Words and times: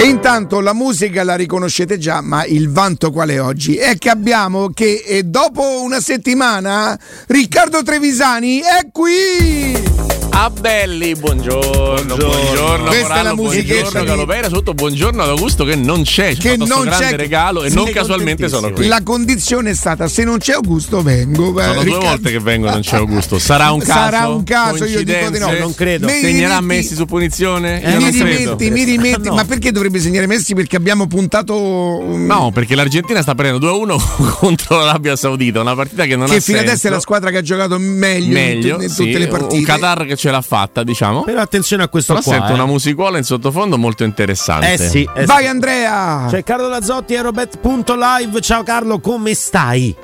E 0.00 0.04
intanto 0.04 0.60
la 0.60 0.74
musica 0.74 1.24
la 1.24 1.34
riconoscete 1.34 1.98
già, 1.98 2.20
ma 2.20 2.44
il 2.44 2.70
vanto 2.70 3.10
qual 3.10 3.30
è 3.30 3.42
oggi? 3.42 3.74
È 3.74 3.98
che 3.98 4.10
abbiamo 4.10 4.68
che 4.68 5.02
eh, 5.04 5.24
dopo 5.24 5.82
una 5.82 6.00
settimana 6.00 6.96
Riccardo 7.26 7.82
Trevisani 7.82 8.60
è 8.60 8.86
qui! 8.92 10.17
Ah 10.40 10.50
belli, 10.50 11.16
buongiorno, 11.16 12.14
buongiorno, 12.14 12.14
buongiorno 12.16 12.84
Questa 12.86 13.18
è 13.18 13.22
la 13.24 13.34
musichetta 13.34 13.72
buongiorno 13.80 14.00
di- 14.02 14.06
Galopera, 14.06 14.48
sotto 14.48 14.72
buongiorno 14.72 15.22
ad 15.24 15.28
Augusto 15.30 15.64
che 15.64 15.74
non 15.74 16.02
c'è, 16.04 16.34
ci 16.34 16.42
Che 16.42 16.56
non 16.56 16.68
grande 16.68 16.90
c'è- 17.06 17.16
regalo 17.16 17.64
e 17.64 17.70
Sì, 17.70 17.74
non 17.74 17.90
casualmente 17.90 18.48
sono 18.48 18.70
qui. 18.70 18.86
La 18.86 19.02
condizione 19.02 19.70
è 19.70 19.74
stata 19.74 20.06
se 20.06 20.22
non 20.22 20.38
c'è 20.38 20.52
Augusto 20.52 21.02
vengo. 21.02 21.46
Sono 21.46 21.58
Eh, 21.60 21.74
due 21.74 21.82
Riccardo- 21.82 22.06
volte 22.06 22.30
che 22.30 22.38
vengo 22.38 22.68
e 22.68 22.70
non 22.70 22.80
c'è 22.82 22.96
Augusto. 22.98 23.40
Sarà 23.40 23.72
un 23.72 23.80
caso? 23.80 23.92
Sarà 23.92 24.28
un 24.28 24.44
caso, 24.44 24.84
io 24.84 25.02
dico 25.02 25.28
di 25.30 25.38
no. 25.40 25.50
Non 25.58 25.74
credo. 25.74 26.06
Mi 26.06 26.12
Segnerà 26.20 26.58
rimetti- 26.58 26.64
Messi 26.82 26.94
su 26.94 27.04
punizione? 27.06 27.80
mi 27.84 27.90
Io 27.92 27.98
non 27.98 28.10
credo. 28.10 28.24
rimetti, 28.56 28.70
mi 28.70 28.84
rimetti, 28.84 29.28
No. 29.28 29.34
ma 29.34 29.44
perché 29.44 29.72
dovrebbe 29.72 29.98
segnare 29.98 30.28
Messi? 30.28 30.54
Perché 30.54 30.76
abbiamo 30.76 31.08
puntato 31.08 31.56
um, 31.56 32.26
No, 32.26 32.52
perché 32.54 32.76
l'Argentina 32.76 33.22
sta 33.22 33.34
prendendo 33.34 33.66
2-1 33.66 33.98
contro 34.38 34.78
l'Arabia 34.84 35.16
Saudita, 35.16 35.60
una 35.60 35.74
partita 35.74 36.04
che 36.04 36.14
non 36.14 36.28
che 36.28 36.36
ha 36.36 36.40
fino 36.40 36.58
senso. 36.58 36.70
adesso 36.72 36.86
è 36.86 36.90
la 36.90 37.00
squadra 37.00 37.30
che 37.30 37.38
ha 37.38 37.42
giocato 37.42 37.76
meglio, 37.76 38.32
meglio 38.32 38.76
in, 38.76 38.82
in 38.82 38.88
sì, 38.88 39.04
tutte 39.06 39.18
le 39.18 39.24
un 39.24 39.30
partite. 39.30 39.64
Qatar 39.64 40.06
che 40.06 40.16
ce 40.28 40.30
l'ha 40.30 40.42
fatta, 40.42 40.82
diciamo. 40.82 41.22
Però 41.22 41.40
attenzione 41.40 41.82
a 41.82 41.88
questo 41.88 42.12
Però 42.12 42.24
qua. 42.24 42.32
sento 42.34 42.50
eh. 42.50 42.54
una 42.54 42.66
musicuola 42.66 43.18
in 43.18 43.24
sottofondo 43.24 43.78
molto 43.78 44.04
interessante. 44.04 44.74
Eh 44.74 44.78
sì, 44.78 45.08
eh 45.14 45.24
Vai 45.24 45.44
sì. 45.44 45.48
Andrea! 45.48 46.26
C'è 46.28 46.44
Carlo 46.44 46.68
Lazzotti 46.68 47.14
e 47.14 47.22
Robet.live. 47.22 48.40
Ciao 48.40 48.62
Carlo, 48.62 49.00
come 49.00 49.34
stai? 49.34 49.94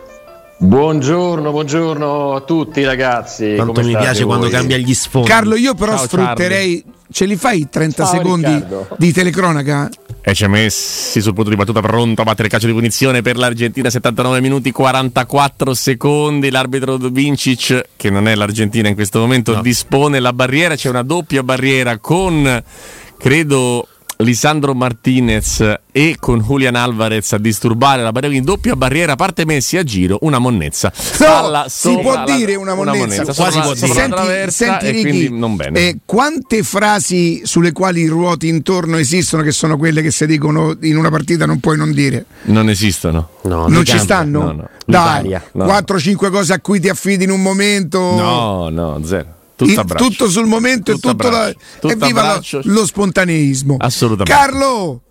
Buongiorno, 0.56 1.50
buongiorno 1.50 2.34
a 2.34 2.40
tutti 2.40 2.84
ragazzi. 2.84 3.54
Quanto 3.56 3.72
Come 3.72 3.86
mi 3.86 3.96
piace 3.96 4.24
quando 4.24 4.46
voi? 4.46 4.54
cambia 4.54 4.78
gli 4.78 4.94
sfondi. 4.94 5.28
Carlo, 5.28 5.56
io 5.56 5.74
però 5.74 5.96
Ciao, 5.96 6.06
sfrutterei. 6.06 6.84
Ce 7.10 7.24
li 7.26 7.36
fai 7.36 7.68
30 7.68 8.04
Ciao, 8.04 8.14
secondi 8.16 8.46
Riccardo. 8.46 8.88
di 8.98 9.12
telecronaca? 9.12 9.88
E 10.26 10.34
ci 10.34 10.44
ha 10.44 10.48
messi 10.48 11.20
sul 11.20 11.34
punto 11.34 11.50
di 11.50 11.56
battuta 11.56 11.80
pronto 11.80 12.22
a 12.22 12.24
battere 12.24 12.44
il 12.44 12.50
calcio 12.50 12.66
di 12.66 12.72
punizione 12.72 13.20
per 13.20 13.36
l'Argentina 13.36 13.90
79 13.90 14.40
minuti 14.40 14.70
44 14.70 15.74
secondi 15.74 16.50
l'arbitro 16.50 16.96
Vincic 16.96 17.88
che 17.96 18.08
non 18.08 18.26
è 18.26 18.34
l'Argentina 18.34 18.88
in 18.88 18.94
questo 18.94 19.18
momento 19.20 19.60
dispone 19.60 20.20
la 20.20 20.32
barriera 20.32 20.76
c'è 20.76 20.88
una 20.88 21.02
doppia 21.02 21.42
barriera 21.42 21.98
con 21.98 22.62
credo 23.18 23.86
Lisandro 24.18 24.74
Martinez 24.74 25.74
e 25.90 26.16
con 26.20 26.38
Julian 26.40 26.76
Alvarez 26.76 27.32
a 27.32 27.38
disturbare 27.38 28.00
la 28.02 28.12
barriera 28.12 28.34
quindi 28.34 28.46
doppia 28.46 28.76
barriera 28.76 29.16
parte 29.16 29.44
Messi 29.44 29.76
a 29.76 29.82
giro 29.82 30.18
una 30.22 30.38
monnezza 30.38 30.92
No, 31.18 31.26
Palla 31.26 31.64
si 31.68 31.88
sopra 31.88 32.02
può 32.02 32.14
la- 32.14 32.24
dire 32.36 32.54
una 32.54 32.74
monnezza, 32.74 33.24
sopra 33.32 33.34
quasi 33.50 33.58
la- 33.58 33.64
può 33.64 33.72
dire. 34.24 34.50
senti 34.50 34.86
e 34.86 34.90
Ricky, 34.90 35.28
non 35.30 35.56
bene 35.56 35.78
eh, 35.80 35.98
quante 36.04 36.62
frasi 36.62 37.42
sulle 37.44 37.72
quali 37.72 38.06
ruoti 38.06 38.46
intorno 38.48 38.96
esistono 38.98 39.42
che 39.42 39.50
sono 39.52 39.76
quelle 39.76 40.00
che 40.00 40.10
si 40.12 40.26
dicono 40.26 40.76
in 40.82 40.96
una 40.96 41.10
partita 41.10 41.44
non 41.44 41.58
puoi 41.58 41.76
non 41.76 41.92
dire? 41.92 42.24
non 42.44 42.68
esistono 42.68 43.30
No, 43.42 43.66
non 43.68 43.84
ci 43.84 43.98
stanno? 43.98 44.40
No, 44.42 44.52
no. 44.52 44.68
Dai, 44.86 45.22
L'Italia, 45.24 45.42
no. 45.52 45.64
4-5 45.66 46.30
cose 46.30 46.52
a 46.52 46.60
cui 46.60 46.78
ti 46.80 46.88
affidi 46.88 47.24
in 47.24 47.30
un 47.30 47.42
momento. 47.42 47.98
no 47.98 48.68
no 48.68 49.00
zero 49.04 49.26
tutto 49.56 50.28
sul 50.28 50.46
momento 50.46 50.92
Tutto 50.92 51.08
e 51.08 51.10
tutto 51.12 51.28
la. 51.30 51.52
Tutto 51.80 51.88
evviva 51.88 52.34
lo- 52.50 52.60
lo, 52.64 52.86
spontaneismo. 52.86 53.76
Assolutamente. 53.78 54.32
Carlo, 54.32 55.02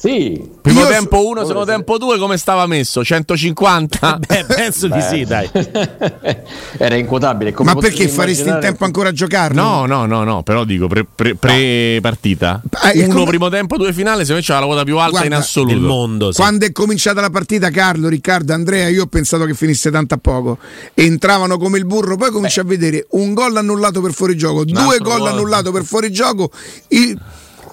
Sì, 0.00 0.48
Primo 0.62 0.80
Io 0.80 0.86
tempo 0.86 1.26
1, 1.26 1.40
secondo 1.40 1.66
tempo 1.66 1.98
2, 1.98 2.16
come 2.16 2.38
stava 2.38 2.66
messo? 2.66 3.04
150? 3.04 4.18
Beh, 4.26 4.44
penso 4.46 4.88
di 4.88 4.98
sì, 5.02 5.24
dai. 5.24 5.46
era 6.78 6.94
inquotabile. 6.94 7.52
Come 7.52 7.74
ma 7.74 7.78
perché 7.78 8.08
faresti 8.08 8.40
in 8.40 8.46
immaginare- 8.46 8.60
tempo 8.62 8.84
ancora 8.84 9.10
a 9.10 9.12
giocarlo? 9.12 9.60
No, 9.60 9.84
no, 9.84 10.06
no, 10.06 10.24
no, 10.24 10.42
però 10.42 10.64
dico 10.64 10.86
pre, 10.86 11.04
pre- 11.04 11.34
pre-partita. 11.34 12.62
Ah, 12.70 12.92
Uno 12.94 13.12
come- 13.12 13.24
primo 13.26 13.48
tempo, 13.50 13.76
due 13.76 13.92
finale, 13.92 14.24
secondo 14.24 14.40
me 14.40 14.46
c'ha 14.46 14.58
la 14.60 14.64
quota 14.64 14.84
più 14.84 14.96
alta 14.96 15.10
Guarda, 15.10 15.26
in 15.26 15.34
assoluto. 15.34 15.74
Del 15.74 15.82
mondo, 15.82 16.32
sì. 16.32 16.40
Quando 16.40 16.64
è 16.64 16.72
cominciata 16.72 17.20
la 17.20 17.30
partita, 17.30 17.68
Carlo, 17.68 18.08
Riccardo, 18.08 18.54
Andrea, 18.54 18.88
io 18.88 19.02
ho 19.02 19.06
pensato 19.06 19.44
che 19.44 19.52
finisse 19.52 19.90
tanto 19.90 20.14
a 20.14 20.18
poco. 20.18 20.56
Entravano 20.94 21.58
come 21.58 21.76
il 21.76 21.84
burro, 21.84 22.16
poi 22.16 22.30
cominci 22.30 22.58
a 22.58 22.64
vedere 22.64 23.06
un 23.10 23.34
gol 23.34 23.54
annullato 23.54 24.00
per 24.00 24.12
fuorigioco, 24.14 24.64
due 24.64 24.96
gol. 24.98 25.26
annullato 25.26 25.72
per 25.72 25.84
fuorigioco. 25.84 26.50
Il... 26.88 27.20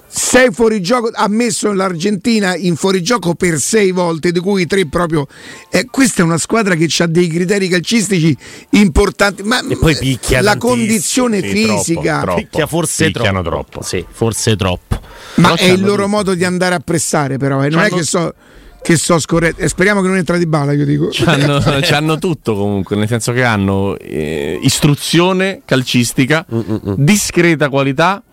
Sei 0.09 0.51
fuorigioco, 0.51 1.11
ha 1.13 1.27
messo 1.27 1.71
l'Argentina 1.73 2.55
in 2.55 2.75
fuorigioco 2.75 3.35
per 3.35 3.59
sei 3.59 3.91
volte, 3.91 4.31
di 4.31 4.39
cui 4.39 4.65
tre 4.65 4.85
proprio. 4.87 5.27
Eh, 5.69 5.85
questa 5.91 6.21
è 6.21 6.25
una 6.25 6.37
squadra 6.37 6.75
che 6.75 6.87
ha 6.99 7.07
dei 7.07 7.27
criteri 7.27 7.67
calcistici 7.67 8.35
importanti, 8.71 9.43
ma 9.43 9.59
E 9.67 9.77
poi 9.77 9.95
picchia 9.97 10.41
la 10.41 10.57
condizione 10.57 11.41
Sì, 11.41 11.47
fisica, 11.49 12.01
troppo, 12.21 12.25
troppo. 12.25 12.35
Picchia 12.41 12.67
forse 12.67 13.05
Picchiano 13.11 13.41
troppo. 13.41 13.65
troppo. 13.69 13.85
Sì, 13.85 14.05
forse 14.09 14.55
troppo. 14.55 14.99
ma 15.35 15.53
Però 15.53 15.55
è 15.55 15.71
il 15.71 15.81
loro 15.81 16.07
modo 16.07 16.33
di 16.33 16.45
andare 16.45 16.75
a 16.75 16.79
pressare, 16.79 17.37
però. 17.37 17.61
eh, 17.63 17.69
Non 17.69 17.79
è 17.81 17.89
C'hanno- 17.89 17.97
che 17.97 18.03
so, 18.03 18.33
che 18.81 18.95
so 18.95 19.19
scorretto. 19.19 19.61
E 19.61 19.67
speriamo 19.67 20.01
che 20.01 20.07
non 20.07 20.15
entra 20.17 20.37
di 20.37 20.47
bala, 20.47 20.71
io 20.71 20.85
dico. 20.85 21.09
C'hanno, 21.11 21.59
c'hanno 21.83 22.17
tutto 22.17 22.55
comunque, 22.55 22.95
nel 22.95 23.07
senso 23.09 23.33
che 23.33 23.43
hanno 23.43 23.97
eh, 23.99 24.57
istruzione 24.61 25.61
calcistica, 25.65 26.45
discreta 26.95 27.67
qualità 27.69 28.23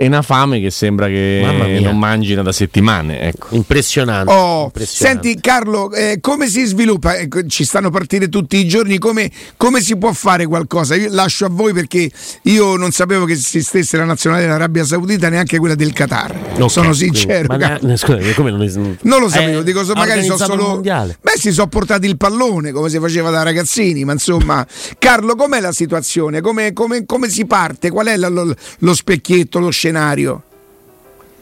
e 0.00 0.06
una 0.06 0.22
fame 0.22 0.60
che 0.60 0.70
sembra 0.70 1.08
che 1.08 1.78
non 1.82 1.98
mangino 1.98 2.42
da 2.42 2.52
settimane. 2.52 3.20
Ecco. 3.20 3.48
Impressionante. 3.50 4.32
Oh, 4.32 4.64
impressionante. 4.66 5.22
senti 5.28 5.40
Carlo, 5.40 5.92
eh, 5.92 6.18
come 6.20 6.46
si 6.48 6.64
sviluppa? 6.64 7.16
Ecco, 7.16 7.44
ci 7.46 7.64
stanno 7.64 7.88
a 7.88 7.90
partire 7.90 8.28
tutti 8.28 8.56
i 8.58 8.68
giorni, 8.68 8.98
come, 8.98 9.28
come 9.56 9.80
si 9.80 9.96
può 9.96 10.12
fare 10.12 10.46
qualcosa? 10.46 10.94
Io 10.94 11.08
lascio 11.10 11.46
a 11.46 11.48
voi 11.50 11.72
perché 11.72 12.08
io 12.42 12.76
non 12.76 12.92
sapevo 12.92 13.24
che 13.24 13.32
esistesse 13.32 13.96
la 13.96 14.04
nazionale 14.04 14.42
dell'Arabia 14.42 14.84
Saudita, 14.84 15.28
neanche 15.28 15.58
quella 15.58 15.74
del 15.74 15.92
Qatar. 15.92 16.32
Ok, 16.60 16.70
Sono 16.70 16.90
quindi- 16.90 17.16
sincero. 17.16 17.46
ma 17.48 17.56
Carlo. 17.56 17.88
ne- 17.88 17.96
scusa, 17.96 18.18
come 18.36 18.50
non, 18.52 18.96
Non 19.02 19.20
lo 19.20 19.28
sapevo, 19.28 19.60
Eh, 19.60 19.64
dico, 19.64 19.82
so- 19.82 19.94
magari 19.94 20.22
so 20.22 20.32
organizzato 20.34 20.52
il 20.52 20.58
solo. 20.60 20.72
mondiale. 20.74 21.18
Beh, 21.20 21.32
si 21.38 21.50
sono 21.50 21.66
portati 21.66 22.06
il 22.06 22.16
pallone 22.16 22.70
come 22.70 22.88
si 22.88 23.00
faceva 23.00 23.30
da 23.30 23.42
ragazzini, 23.42 24.04
ma 24.04 24.12
insomma, 24.12 24.64
Carlo, 24.96 25.34
com'è 25.34 25.58
la 25.58 25.72
situazione? 25.72 26.40
Come, 26.40 26.72
come- 26.72 27.04
come 27.04 27.28
si 27.28 27.46
parte? 27.46 27.90
Qual 27.90 28.06
è 28.06 28.16
la- 28.16 28.28
lo, 28.28 28.54
lo 28.78 28.94
specchietto, 28.94 29.58
lo 29.58 29.70
scenario? 29.70 29.86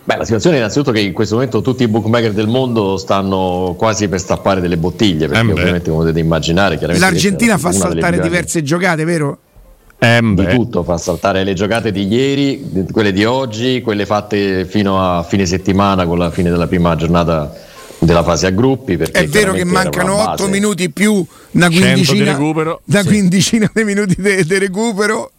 Beh, 0.04 0.16
la 0.18 0.24
situazione 0.24 0.56
è 0.56 0.58
innanzitutto 0.60 0.92
che 0.92 1.00
in 1.00 1.12
questo 1.12 1.34
momento 1.34 1.62
tutti 1.62 1.82
i 1.82 1.88
bookmaker 1.88 2.32
del 2.32 2.46
mondo 2.46 2.96
stanno 2.96 3.74
quasi 3.76 4.06
per 4.08 4.20
stappare 4.20 4.60
delle 4.60 4.76
bottiglie, 4.76 5.26
perché 5.26 5.48
Eh 5.48 5.52
ovviamente 5.52 5.90
come 5.90 6.02
potete 6.04 6.20
immaginare, 6.20 6.78
chiaramente 6.78 7.10
L'Argentina 7.10 7.58
fa 7.58 7.72
saltare 7.72 8.20
diverse 8.20 8.62
giocate, 8.62 9.04
vero? 9.04 9.38
Eh, 9.98 10.20
di 10.22 10.46
tutto, 10.46 10.84
fa 10.84 10.96
saltare 10.98 11.42
le 11.42 11.54
giocate 11.54 11.90
di 11.90 12.06
ieri, 12.06 12.86
quelle 12.92 13.12
di 13.12 13.24
oggi, 13.24 13.80
quelle 13.80 14.06
fatte 14.06 14.64
fino 14.66 15.00
a 15.02 15.22
fine 15.24 15.44
settimana 15.46 16.06
con 16.06 16.18
la 16.18 16.30
fine 16.30 16.50
della 16.50 16.66
prima 16.68 16.94
giornata 16.94 17.52
della 17.98 18.22
fase 18.22 18.46
a 18.46 18.50
gruppi. 18.50 18.96
perché 18.98 19.20
È 19.20 19.26
vero 19.26 19.52
che 19.54 19.64
mancano 19.64 20.14
una 20.14 20.22
8 20.34 20.44
base. 20.44 20.50
minuti 20.50 20.90
più 20.90 21.14
una 21.14 21.68
100 21.68 21.68
di 21.68 21.78
quindicina, 21.80 22.32
recupero. 22.32 22.80
una 22.84 23.00
Sì. 23.00 23.06
quindicina 23.08 23.70
di 23.74 23.84
minuti 23.84 24.14
di 24.20 24.58
recupero. 24.58 25.30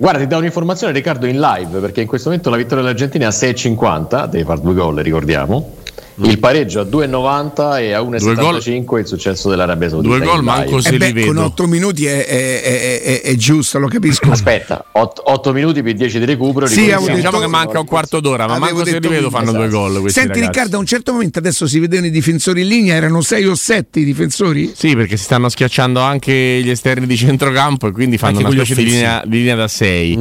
Guarda, 0.00 0.20
ti 0.20 0.26
do 0.28 0.38
un'informazione 0.38 0.94
Riccardo 0.94 1.26
in 1.26 1.38
live, 1.38 1.78
perché 1.78 2.00
in 2.00 2.06
questo 2.06 2.30
momento 2.30 2.48
la 2.48 2.56
vittoria 2.56 2.82
dell'Argentina 2.82 3.24
è 3.24 3.26
a 3.26 3.32
6,50, 3.32 4.28
deve 4.28 4.44
fare 4.44 4.60
due 4.62 4.72
gol, 4.72 4.96
ricordiamo. 5.00 5.74
Il 6.22 6.38
pareggio 6.38 6.80
a 6.80 6.84
2,90 6.84 7.80
e 7.80 7.92
a 7.92 8.00
1,75 8.00 8.98
il 8.98 9.06
successo 9.06 9.48
dell'Arabia 9.48 9.88
Saudita. 9.88 10.16
Due 10.16 10.24
gol, 10.26 10.42
manco 10.42 10.80
se 10.80 10.88
E 10.88 10.92
li 10.92 10.98
beh, 10.98 11.24
con 11.26 11.34
vedo. 11.34 11.44
8 11.46 11.66
minuti 11.66 12.06
è, 12.06 12.24
è- 12.26 12.62
è- 12.62 13.02
è- 13.02 13.20
è 13.22 13.34
giusto, 13.36 13.78
lo 13.78 13.88
capisco. 13.88 14.30
Aspetta, 14.30 14.84
8, 14.92 15.52
minuti 15.52 15.82
più 15.82 15.92
10 15.92 16.18
di 16.18 16.24
recupero. 16.24 16.66
Sì, 16.66 16.90
avevo 16.90 17.06
Diciamo 17.14 17.20
detto- 17.22 17.38
che 17.38 17.46
manca 17.46 17.78
un 17.80 17.86
quarto 17.86 18.20
d'ora, 18.20 18.46
ma 18.46 18.58
manco 18.58 18.78
se 18.78 18.84
li 18.84 18.90
detto 18.92 19.08
vedo 19.08 19.30
fanno 19.30 19.52
due 19.52 19.66
Esatto. 19.66 19.82
gol. 19.82 20.00
Questi 20.00 20.20
Senti 20.20 20.34
ragazzi. 20.38 20.52
Riccardo, 20.52 20.76
a 20.76 20.80
un 20.80 20.86
certo 20.86 21.12
momento 21.12 21.38
adesso 21.38 21.66
si 21.66 21.78
vedevano 21.78 22.06
i 22.08 22.10
difensori 22.10 22.60
in 22.62 22.68
linea, 22.68 22.94
erano 22.94 23.20
6 23.20 23.46
o 23.46 23.54
7 23.54 24.00
i 24.00 24.04
difensori? 24.04 24.72
Sì, 24.74 24.94
perché 24.94 25.16
si 25.16 25.24
stanno 25.24 25.48
schiacciando 25.48 26.00
anche 26.00 26.32
gli 26.62 26.70
esterni 26.70 27.06
di 27.06 27.16
centrocampo 27.16 27.86
e 27.88 27.92
quindi 27.92 28.18
fanno 28.18 28.38
Anche 28.38 28.50
una 28.50 28.64
specie 28.64 28.82
di 28.82 28.90
linea, 28.90 29.22
di 29.26 29.36
linea 29.38 29.54
da 29.56 29.68
6. 29.68 30.18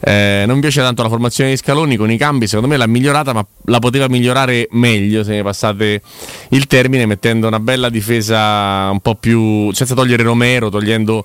Eh, 0.00 0.44
non 0.46 0.54
mi 0.56 0.60
piace 0.60 0.80
tanto 0.80 1.02
la 1.02 1.08
formazione 1.08 1.50
di 1.50 1.56
Scaloni 1.56 1.96
con 1.96 2.10
i 2.10 2.16
cambi, 2.16 2.46
secondo 2.46 2.68
me 2.68 2.76
l'ha 2.76 2.86
migliorata, 2.86 3.32
ma 3.32 3.46
la 3.66 3.78
poteva 3.78 4.08
migliorare 4.08 4.68
meglio 4.72 5.22
se 5.24 5.39
passate 5.42 6.02
il 6.50 6.66
termine, 6.66 7.06
mettendo 7.06 7.46
una 7.46 7.60
bella 7.60 7.88
difesa 7.88 8.88
un 8.90 9.00
po' 9.00 9.14
più 9.14 9.72
senza 9.72 9.94
togliere 9.94 10.22
Romero, 10.22 10.68
togliendo 10.70 11.24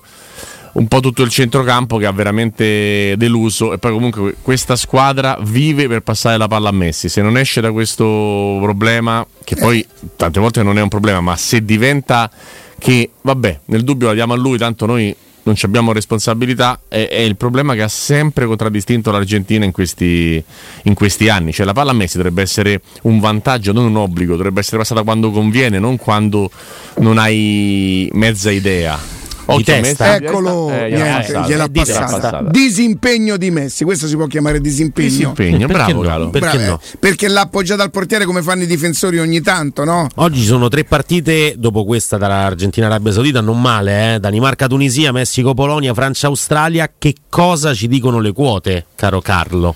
un 0.72 0.88
po' 0.88 1.00
tutto 1.00 1.22
il 1.22 1.30
centrocampo 1.30 1.96
che 1.96 2.06
ha 2.06 2.12
veramente 2.12 3.14
deluso. 3.16 3.72
E 3.72 3.78
poi 3.78 3.92
comunque 3.92 4.36
questa 4.42 4.76
squadra 4.76 5.38
vive 5.40 5.88
per 5.88 6.00
passare 6.00 6.36
la 6.36 6.48
palla 6.48 6.68
a 6.68 6.72
Messi. 6.72 7.08
Se 7.08 7.22
non 7.22 7.36
esce 7.36 7.60
da 7.60 7.72
questo 7.72 8.58
problema 8.60 9.26
che 9.44 9.56
poi 9.56 9.86
tante 10.16 10.40
volte 10.40 10.62
non 10.62 10.76
è 10.76 10.82
un 10.82 10.88
problema 10.88 11.20
ma 11.20 11.36
se 11.36 11.64
diventa 11.64 12.30
che 12.78 13.10
vabbè 13.22 13.60
nel 13.66 13.84
dubbio 13.84 14.08
la 14.08 14.14
diamo 14.14 14.32
a 14.32 14.36
lui 14.36 14.58
tanto 14.58 14.86
noi 14.86 15.14
non 15.46 15.54
abbiamo 15.62 15.92
responsabilità 15.92 16.80
è, 16.88 17.08
è 17.08 17.20
il 17.20 17.36
problema 17.36 17.74
che 17.74 17.82
ha 17.82 17.88
sempre 17.88 18.46
contraddistinto 18.46 19.10
l'Argentina 19.10 19.64
in 19.64 19.72
questi, 19.72 20.42
in 20.82 20.94
questi 20.94 21.28
anni. 21.28 21.52
Cioè 21.52 21.64
la 21.64 21.72
palla 21.72 21.92
a 21.92 21.94
Messi 21.94 22.16
dovrebbe 22.16 22.42
essere 22.42 22.80
un 23.02 23.20
vantaggio 23.20 23.72
non 23.72 23.86
un 23.86 23.96
obbligo 23.96 24.36
dovrebbe 24.36 24.60
essere 24.60 24.78
passata 24.78 25.02
quando 25.02 25.30
conviene 25.30 25.78
non 25.78 25.96
quando 25.96 26.50
non 26.98 27.18
hai 27.18 28.08
mezza 28.12 28.50
idea 28.50 29.15
A 29.48 29.60
testa? 29.62 30.16
Eccolo, 30.16 30.70
eh, 30.70 30.88
niente, 30.90 31.32
passata. 31.32 31.46
gliel'ha 31.46 31.68
passata. 31.68 32.04
passata. 32.06 32.42
Disimpegno 32.50 33.36
di 33.36 33.50
Messi, 33.50 33.84
questo 33.84 34.06
si 34.08 34.16
può 34.16 34.26
chiamare 34.26 34.60
disimpegno. 34.60 35.08
Disimpegno, 35.08 35.66
Perché 35.66 35.92
bravo 35.94 36.02
no? 36.02 36.30
Perché 36.30 36.56
Bravo, 36.56 36.70
no? 36.72 36.80
perché 36.98 37.28
l'ha 37.28 37.40
appoggiata 37.42 37.82
al 37.82 37.90
portiere 37.90 38.24
come 38.24 38.42
fanno 38.42 38.62
i 38.64 38.66
difensori 38.66 39.18
ogni 39.18 39.40
tanto, 39.40 39.84
no? 39.84 40.08
Oggi 40.16 40.40
ci 40.40 40.46
sono 40.46 40.68
tre 40.68 40.84
partite 40.84 41.54
dopo 41.56 41.84
questa 41.84 42.16
dall'Argentina-Arabia 42.16 43.12
Saudita, 43.12 43.40
non 43.40 43.60
male, 43.60 44.14
eh? 44.14 44.20
Danimarca-Tunisia, 44.20 45.12
Messico-Polonia, 45.12 45.94
Francia-Australia. 45.94 46.90
Che 46.98 47.14
cosa 47.28 47.72
ci 47.72 47.86
dicono 47.88 48.18
le 48.18 48.32
quote, 48.32 48.86
caro 48.96 49.20
Carlo? 49.20 49.74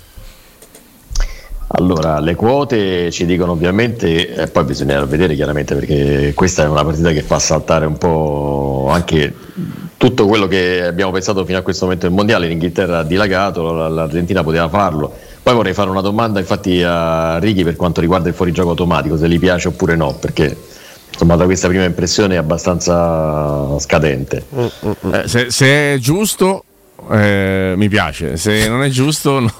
Allora, 1.73 2.19
le 2.19 2.35
quote 2.35 3.11
ci 3.11 3.25
dicono 3.25 3.53
ovviamente, 3.53 4.33
e 4.33 4.47
poi 4.47 4.65
bisogna 4.65 5.03
vedere 5.05 5.35
chiaramente 5.35 5.73
perché 5.73 6.33
questa 6.35 6.63
è 6.63 6.67
una 6.67 6.83
partita 6.83 7.11
che 7.11 7.21
fa 7.21 7.39
saltare 7.39 7.85
un 7.85 7.97
po' 7.97 8.87
anche 8.89 9.33
tutto 9.95 10.25
quello 10.25 10.47
che 10.47 10.83
abbiamo 10.83 11.11
pensato 11.11 11.45
fino 11.45 11.59
a 11.59 11.61
questo 11.61 11.85
momento 11.85 12.07
del 12.07 12.15
mondiale. 12.15 12.47
L'Inghilterra 12.47 12.99
ha 12.99 13.03
dilagato, 13.03 13.87
l'Argentina 13.87 14.43
poteva 14.43 14.67
farlo. 14.67 15.13
Poi 15.41 15.53
vorrei 15.53 15.73
fare 15.73 15.89
una 15.89 16.01
domanda 16.01 16.39
infatti 16.39 16.83
a 16.83 17.37
Righi 17.39 17.63
per 17.63 17.75
quanto 17.75 18.01
riguarda 18.01 18.27
il 18.27 18.35
fuorigioco 18.35 18.71
automatico, 18.71 19.17
se 19.17 19.29
gli 19.29 19.39
piace 19.39 19.69
oppure 19.69 19.95
no, 19.95 20.13
perché 20.19 20.55
insomma 21.11 21.35
da 21.35 21.45
questa 21.45 21.67
prima 21.67 21.85
impressione 21.85 22.35
è 22.35 22.37
abbastanza 22.37 23.79
scadente. 23.79 24.43
Eh, 24.53 25.23
se, 25.25 25.49
se 25.49 25.93
è 25.93 25.97
giusto, 25.99 26.65
eh, 27.11 27.73
mi 27.75 27.89
piace. 27.89 28.37
Se 28.37 28.67
non 28.67 28.83
è 28.83 28.89
giusto, 28.89 29.39
no- 29.39 29.53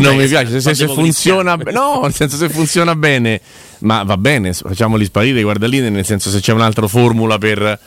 non 0.00 0.16
mi 0.16 0.26
piace. 0.26 0.60
Se, 0.60 0.74
se- 0.74 0.86
funziona, 0.88 1.56
be- 1.56 1.72
no, 1.72 2.00
nel 2.02 2.14
senso 2.14 2.36
se 2.36 2.48
funziona 2.48 2.94
bene, 2.94 3.40
ma 3.80 4.02
va 4.02 4.16
bene, 4.16 4.52
facciamoli 4.52 5.04
sparire. 5.04 5.42
Guarda 5.42 5.66
lì, 5.66 5.80
nel 5.80 6.04
senso 6.04 6.30
se 6.30 6.40
c'è 6.40 6.52
un'altra 6.52 6.86
formula 6.86 7.38
per, 7.38 7.78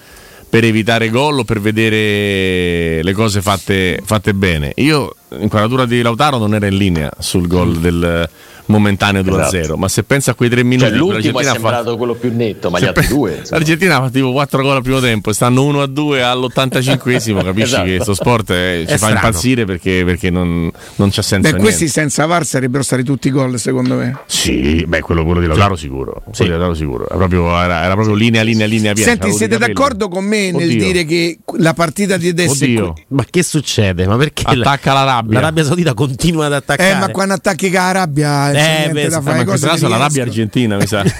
per 0.49 0.63
evitare 0.63 1.09
gol 1.09 1.39
o 1.39 1.43
per 1.43 1.59
vedere 1.61 3.01
le 3.03 3.13
cose 3.13 3.41
fatte, 3.41 4.01
fatte 4.03 4.33
bene. 4.33 4.71
Io, 4.75 5.15
l'inquadratura 5.37 5.85
di 5.85 6.01
Lautaro 6.01 6.37
non 6.37 6.53
era 6.55 6.67
in 6.67 6.77
linea 6.77 7.09
sul 7.19 7.47
gol 7.47 7.77
del 7.79 8.29
momentaneo 8.65 9.21
2-0, 9.21 9.55
Esatto. 9.57 9.75
ma 9.77 9.89
se 9.89 10.03
pensa 10.03 10.31
a 10.31 10.33
quei 10.33 10.47
tre 10.49 10.63
minuti 10.63 10.87
Cioè, 10.87 10.93
in 10.97 11.01
cui 11.03 11.11
l'ultimo 11.13 11.39
è 11.41 11.43
sembrato 11.43 11.97
quello 11.97 12.13
più 12.13 12.31
netto, 12.33 12.69
ma 12.69 12.79
gli 12.79 12.85
altri 12.85 13.05
pe- 13.05 13.13
due. 13.13 13.29
insomma. 13.39 13.57
L'Argentina 13.57 13.95
ha 13.95 13.99
fatto 13.99 14.11
tipo 14.13 14.31
4 14.31 14.61
gol 14.61 14.75
al 14.77 14.81
primo 14.81 14.99
tempo 15.01 15.29
e 15.29 15.33
stanno 15.33 15.63
1 15.65 15.81
a 15.81 15.87
2 15.87 16.21
all'85esimo. 16.23 17.43
Capisci 17.43 17.61
Esatto. 17.67 17.83
che 17.85 17.95
questo 17.95 18.13
sport 18.13 18.49
eh, 18.51 18.85
ci 18.87 18.93
È 18.93 18.97
fa 18.97 19.07
strano. 19.07 19.15
impazzire 19.15 19.65
perché, 19.65 20.03
perché 20.05 20.29
non, 20.29 20.71
non 20.95 21.09
c'ha 21.11 21.21
senso. 21.21 21.51
Beh, 21.51 21.57
questi 21.57 21.89
senza 21.89 22.25
VAR 22.25 22.45
sarebbero 22.45 22.83
stati 22.83 23.03
tutti 23.03 23.29
gol, 23.29 23.59
secondo 23.59 23.95
me. 23.95 24.19
Sì, 24.25 24.85
beh, 24.87 25.01
quello, 25.01 25.25
quello 25.25 25.41
di 25.41 25.47
Lautaro 25.47 25.75
sicuro. 25.75 26.11
Quello 26.23 26.33
Sì. 26.33 26.43
di 26.43 26.49
Lautaro 26.49 26.73
sicuro. 26.73 27.07
Era 27.09 27.17
proprio, 27.17 27.47
era, 27.59 27.83
era 27.83 27.93
proprio 27.95 28.15
linea, 28.15 28.41
linea, 28.41 28.67
linea 28.67 28.93
piena. 28.93 29.09
Senti, 29.11 29.31
siete 29.33 29.57
d'accordo 29.57 30.07
con 30.07 30.23
me 30.23 30.51
nel 30.51 30.69
Oddio. 30.69 30.83
dire 30.85 31.03
che 31.03 31.39
la 31.57 31.73
partita 31.73 32.15
di 32.15 32.29
adesso 32.29 32.63
è 32.63 32.67
Oddio. 32.67 32.93
que- 32.93 33.05
Ma 33.09 33.25
che 33.29 33.43
succede? 33.43 34.07
Ma 34.07 34.15
perché 34.15 34.43
la- 34.55 34.61
Attacca 34.71 34.93
l'Arabia. 35.21 35.39
l'Arabia 35.39 35.63
Saudita 35.63 35.93
continua 35.93 36.45
ad 36.47 36.53
attaccare? 36.53 36.91
Eh, 36.91 36.95
ma 36.95 37.09
quando 37.09 37.33
attacchi 37.33 37.69
con 37.69 37.79
la 37.79 37.91
rabbia 37.91 38.51
Eh, 38.85 38.89
beh, 38.91 39.07
da 39.09 39.17
sì, 39.17 39.23
fare. 39.23 39.35
Ma 39.35 39.41
in 39.41 39.47
questo 39.47 39.67
caso 39.67 39.87
l'Arabia. 39.87 40.23
Argentina, 40.23 40.77
mi 40.77 40.87
sa. 40.87 41.03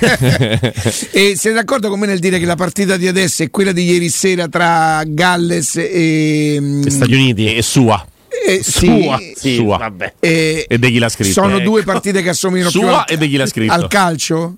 e 1.11 1.33
siete 1.35 1.53
d'accordo 1.53 1.89
con 1.89 1.99
me 1.99 2.07
nel 2.07 2.19
dire 2.19 2.39
che 2.39 2.45
la 2.45 2.55
partita 2.55 2.97
di 2.97 3.07
adesso 3.07 3.43
è 3.43 3.49
quella 3.49 3.71
di 3.71 3.83
ieri 3.89 4.09
sera 4.09 4.47
tra 4.47 5.01
Galles 5.05 5.75
e, 5.77 6.57
mm, 6.59 6.83
Stati 6.87 7.13
Uniti 7.13 7.53
e 7.55 7.61
sua. 7.61 8.05
e- 8.47 8.61
sì, 8.63 8.85
Sua. 8.85 9.19
Sì, 9.35 9.55
Sua. 9.55 9.77
vabbè. 9.77 10.13
e- 10.19 10.65
E 10.67 10.79
di 10.79 10.91
chi 10.91 10.97
l'ha 10.99 11.09
scritto. 11.09 11.31
sono 11.31 11.55
Ecco. 11.57 11.63
due 11.69 11.83
partite 11.83 12.21
che 12.21 12.29
assomigliano 12.29 12.71
più 12.71 12.79
Sua 12.81 12.99
al, 12.99 13.05
e 13.07 13.17
di 13.17 13.29
chi 13.29 13.35
l'ha 13.37 13.45
scritto. 13.45 13.71
al 13.73 13.87
calcio 13.87 14.55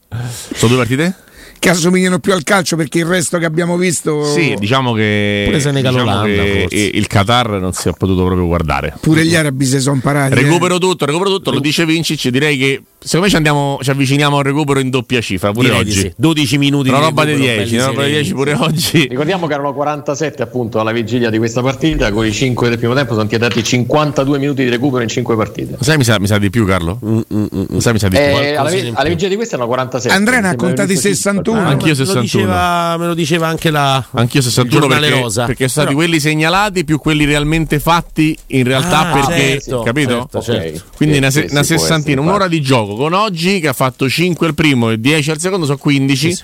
Sono 0.56 0.68
due 0.74 0.78
partite? 0.78 1.16
Che 1.64 1.70
assomigliano 1.70 2.20
più 2.20 2.34
al 2.34 2.44
calcio 2.44 2.76
perché 2.76 3.00
il 3.00 3.06
resto 3.06 3.38
che 3.38 3.46
abbiamo 3.46 3.78
visto 3.78 4.26
Sì, 4.26 4.54
diciamo 4.60 4.92
che, 4.92 5.44
Pure 5.46 5.62
Senegal 5.62 5.94
diciamo 5.94 6.12
Olanda, 6.12 6.44
che 6.44 6.60
forse. 6.64 6.76
il 6.76 7.08
Qatar 7.08 7.50
non 7.52 7.72
si 7.72 7.88
è 7.88 7.94
potuto 7.98 8.26
proprio 8.26 8.46
guardare. 8.46 8.94
pure 9.00 9.26
gli 9.26 9.34
arabi 9.34 9.64
si 9.66 9.80
sono 9.80 10.02
parati 10.04 10.34
eh. 10.34 10.42
Recupero 10.42 10.78
tutto, 10.78 11.06
recupero 11.06 11.30
tutto, 11.30 11.52
lo 11.52 11.62
dice 11.62 11.86
Vincic, 11.86 12.28
direi 12.28 12.58
che 12.58 12.82
secondo 13.04 13.26
me 13.26 13.30
ci, 13.30 13.36
andiamo, 13.36 13.78
ci 13.82 13.90
avviciniamo 13.92 14.38
al 14.38 14.44
recupero 14.44 14.80
in 14.80 14.90
doppia 14.90 15.22
cifra 15.22 15.52
pure 15.52 15.68
Direi 15.70 15.84
di 15.84 15.90
oggi. 15.92 16.00
sì. 16.00 16.14
12 16.16 16.58
minuti 16.58 16.90
Una 16.90 16.98
di 17.00 17.04
roba 17.06 17.24
di 17.26 17.32
recupero, 17.32 17.54
10, 17.56 17.70
belli 17.70 17.76
una 17.82 17.86
roba 17.92 18.04
di 18.04 18.10
10 18.12 18.24
sereni. 18.26 18.44
pure 18.44 18.54
oggi. 18.66 19.08
Ricordiamo 19.10 19.48
che 19.48 19.54
erano 19.54 19.74
47 19.74 20.44
appunto 20.44 20.80
alla 20.80 20.92
vigilia 20.92 21.30
di 21.30 21.38
questa 21.38 21.62
partita, 21.62 22.12
con 22.12 22.26
i 22.26 22.32
5 22.32 22.70
del 22.70 22.78
primo 22.78 22.94
tempo 22.94 23.14
sono 23.14 23.28
andati 23.32 23.64
52 23.64 24.38
minuti 24.40 24.64
di 24.64 24.70
recupero 24.70 25.02
in 25.04 25.10
5 25.10 25.36
partite. 25.36 25.78
Sai 25.82 25.98
mi 25.98 26.04
sa, 26.04 26.20
mi 26.20 26.28
sa 26.28 26.38
di 26.38 26.50
più 26.50 26.66
Carlo? 26.66 27.00
Mm, 27.06 27.18
mm, 27.34 27.46
mm, 27.56 27.64
mm. 27.74 27.78
Sai 27.80 27.94
mi 27.94 28.00
sa 28.00 28.08
di 28.08 28.16
più? 28.16 28.26
Eh, 28.26 28.56
alla, 28.56 28.70
vi- 28.70 28.92
alla 28.94 29.10
vigilia 29.10 29.30
di 29.30 29.36
questa 29.36 29.56
erano 29.56 29.70
47. 29.70 30.16
Andrea 30.16 30.40
ne 30.40 30.50
ha 30.50 30.56
contati 30.56 30.88
di 30.90 30.94
visto 30.94 31.08
61. 31.10 31.60
sì. 31.60 31.66
Anch'io 31.66 31.86
me 31.88 31.90
lo 31.90 31.96
61. 32.06 32.22
diceva, 32.22 32.98
me 32.98 33.06
lo 33.08 33.14
diceva 33.14 33.48
anche 33.48 33.70
la 33.70 34.06
Anch'io 34.12 34.40
il 34.40 34.46
61 34.46 34.80
giornale 34.82 35.08
perché, 35.08 35.22
rosa. 35.22 35.46
perché 35.46 35.68
sono 35.68 35.70
stati 35.70 35.88
Però- 35.88 36.00
quelli 36.00 36.20
segnalati 36.20 36.84
più 36.86 37.00
quelli 37.00 37.26
realmente 37.26 37.80
fatti 37.80 38.38
in 38.48 38.64
realtà 38.64 39.10
Ah, 39.10 39.14
perché 39.14 39.62
certo, 39.62 39.82
capito? 39.84 40.28
certo, 40.32 40.42
certo. 40.42 40.82
Quindi 40.96 41.16
Sì, 41.32 41.40
una, 41.40 41.48
una 41.52 41.64
sessantina, 41.64 42.22
un'ora 42.22 42.48
di 42.48 42.62
gioco 42.62 42.93
con 42.96 43.14
oggi 43.14 43.60
che 43.60 43.68
ha 43.68 43.74
fatto 43.74 44.10
5 44.10 44.48
al 44.48 44.54
primo 44.54 44.90
e 44.92 45.00
10 45.00 45.32
al 45.32 45.40
secondo, 45.40 45.66
sono 45.66 45.78
15. 45.78 46.30
Sì, 46.30 46.36
sì. 46.36 46.44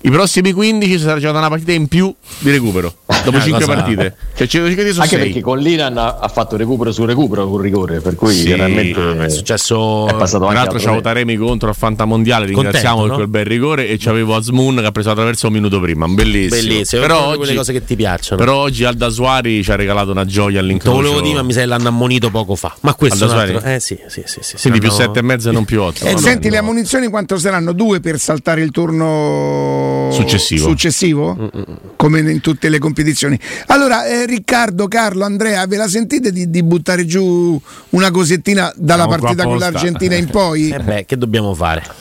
I 0.00 0.10
prossimi 0.10 0.52
15 0.52 0.98
sarà 1.00 1.18
giocata 1.18 1.38
una 1.38 1.48
partita 1.48 1.72
in 1.72 1.88
più 1.88 2.14
di 2.38 2.50
recupero 2.52 2.94
dopo 3.06 3.30
Una 3.30 3.40
5 3.42 3.64
cosa- 3.64 3.74
partite. 3.78 4.14
Cioè 4.36 4.46
150 4.46 4.92
sono 4.92 5.02
Anche 5.02 5.16
6. 5.16 5.24
perché 5.26 5.40
con 5.40 5.58
l'Iran 5.58 5.98
ha, 5.98 6.18
ha 6.20 6.28
fatto 6.28 6.56
recupero 6.56 6.92
su 6.92 7.04
recupero 7.04 7.48
con 7.48 7.60
rigore, 7.60 8.00
per 8.00 8.14
cui 8.14 8.32
Sì, 8.32 8.48
veramente 8.48 9.24
È 9.24 9.28
successo 9.28 10.06
è 10.06 10.14
passato 10.14 10.44
Tra 10.46 10.54
l'altro 10.54 10.78
c'avevo 10.78 11.00
Taremi 11.00 11.34
contro 11.36 11.68
al 11.70 11.74
Fantamondiale, 11.74 12.46
ringraziamo 12.46 12.98
Contento, 13.00 13.16
per 13.16 13.26
no? 13.26 13.28
quel 13.30 13.42
bel 13.44 13.52
rigore 13.52 13.88
e 13.88 13.96
c'avevo 13.98 14.36
Azmoun 14.36 14.76
che 14.76 14.86
ha 14.86 14.92
preso 14.92 15.08
la 15.08 15.14
traversa 15.16 15.48
un 15.48 15.52
minuto 15.54 15.80
prima, 15.80 16.06
bellissimo. 16.06 16.62
bellissimo. 16.68 17.02
Però 17.02 17.26
oggi, 17.26 17.36
quelle 17.38 17.54
cose 17.56 17.72
che 17.72 17.84
ti 17.84 17.96
piacciono. 17.96 18.38
però 18.40 18.54
oggi 18.56 18.84
Alda 18.84 19.08
Suari 19.08 19.64
ci 19.64 19.70
ha 19.72 19.74
regalato 19.74 20.12
una 20.12 20.24
gioia 20.24 20.58
Te 20.60 20.64
all'incrocio. 20.64 20.96
volevo 20.96 21.20
dire, 21.20 21.34
ma 21.34 21.42
mi 21.42 21.52
sa 21.52 21.60
che 21.60 21.66
l'hanno 21.66 21.88
ammonito 21.88 22.30
poco 22.30 22.54
fa. 22.54 22.72
Ma 22.82 22.94
questo 22.94 23.24
Aldo 23.24 23.36
altro... 23.36 23.58
Suari? 23.58 23.74
Eh 23.74 23.80
sì, 23.80 23.98
sì, 24.06 24.22
sì, 24.26 24.38
sì, 24.40 24.56
sì, 24.56 24.60
Quindi 24.60 24.78
più 24.78 24.90
hanno- 24.90 24.98
7 24.98 25.18
e 25.18 25.22
mezzo 25.22 25.48
e 25.48 25.52
non 25.52 25.64
più 25.64 25.82
8. 25.82 26.04
Eh, 26.04 26.12
no. 26.12 26.18
Senti, 26.18 26.50
le 26.50 26.58
ammunizioni 26.58 27.08
quanto 27.08 27.36
saranno? 27.36 27.72
Due 27.72 27.98
per 27.98 28.18
saltare 28.20 28.62
il 28.62 28.70
turno 28.70 29.86
Successivo. 30.12 30.68
successivo? 30.68 31.50
Come 31.96 32.20
in 32.20 32.40
tutte 32.40 32.68
le 32.68 32.78
competizioni. 32.78 33.38
Allora, 33.66 34.06
eh, 34.06 34.26
Riccardo, 34.26 34.88
Carlo, 34.88 35.24
Andrea, 35.24 35.66
ve 35.66 35.76
la 35.76 35.88
sentite 35.88 36.32
di, 36.32 36.50
di 36.50 36.62
buttare 36.62 37.04
giù 37.06 37.60
una 37.90 38.10
cosettina 38.10 38.72
dalla 38.76 39.04
Siamo 39.04 39.18
partita 39.18 39.44
con 39.44 39.58
l'Argentina 39.58 40.14
in 40.14 40.28
poi? 40.28 40.70
Eh 40.70 40.78
beh, 40.78 41.04
che 41.04 41.16
dobbiamo 41.16 41.54
fare? 41.54 41.80
Allora, 41.80 41.94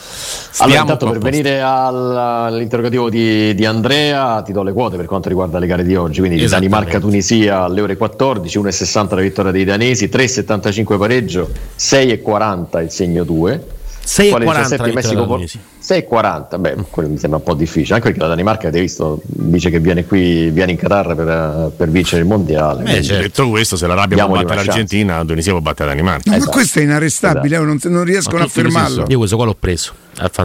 Stiamo 0.51 0.79
intanto 0.79 1.09
per 1.11 1.19
venire 1.19 1.61
al- 1.61 2.17
all'interrogativo 2.17 3.09
di, 3.09 3.53
di 3.53 3.65
Andrea, 3.65 4.41
ti 4.41 4.51
do 4.51 4.63
le 4.63 4.73
quote 4.73 4.97
per 4.97 5.05
quanto 5.05 5.29
riguarda 5.29 5.59
le 5.59 5.67
gare 5.67 5.83
di 5.83 5.95
oggi. 5.95 6.19
Quindi. 6.19 6.45
Danimarca-Tunisia 6.47 7.63
alle 7.63 7.81
ore 7.81 7.97
14, 7.97 8.59
1,60 8.59 9.15
la 9.15 9.21
vittoria 9.21 9.51
dei 9.51 9.63
danesi, 9.63 10.05
3,75 10.07 10.97
pareggio, 10.97 11.49
6,40 11.77 12.81
il 12.83 12.91
segno 12.91 13.23
2. 13.23 13.75
6,40 14.07 14.29
Quale 14.29 14.45
la 14.45 14.51
17 14.53 14.83
vittoria 14.85 14.93
Messico 14.93 15.25
Tunisia. 15.25 15.59
6,40, 15.83 16.59
beh, 16.59 16.75
quello 16.89 17.09
mi 17.09 17.17
sembra 17.17 17.39
un 17.39 17.43
po' 17.45 17.53
difficile, 17.55 17.95
anche 17.95 18.07
perché 18.07 18.19
la 18.21 18.27
Danimarca, 18.29 18.67
avete 18.69 18.81
visto, 18.81 19.21
dice 19.25 19.69
che 19.69 19.79
viene 19.79 20.05
qui, 20.05 20.49
viene 20.49 20.71
in 20.71 20.77
Qatar 20.77 21.13
per, 21.13 21.71
per 21.75 21.89
vincere 21.89 22.21
il 22.21 22.27
mondiale. 22.27 22.83
Beh, 22.83 23.03
certo. 23.03 23.21
Detto 23.21 23.49
questo, 23.49 23.75
se 23.75 23.85
l'Arabia 23.85 24.25
può 24.25 24.35
battere 24.35 24.63
l'Argentina, 24.63 25.17
la 25.17 25.25
Tunisia 25.25 25.51
può 25.51 25.59
battere 25.61 25.89
la 25.89 25.95
Danimarca. 25.95 26.21
No, 26.25 26.31
ma 26.31 26.37
Esatto. 26.37 26.51
questo 26.51 26.79
è 26.79 26.83
inarrestabile, 26.83 27.55
Esatto. 27.57 27.63
non, 27.65 27.79
non 27.83 28.03
riescono 28.05 28.43
a 28.43 28.47
fermarlo. 28.47 29.05
Io 29.09 29.17
questo 29.17 29.35
qua 29.35 29.45
l'ho 29.45 29.57
preso 29.59 29.93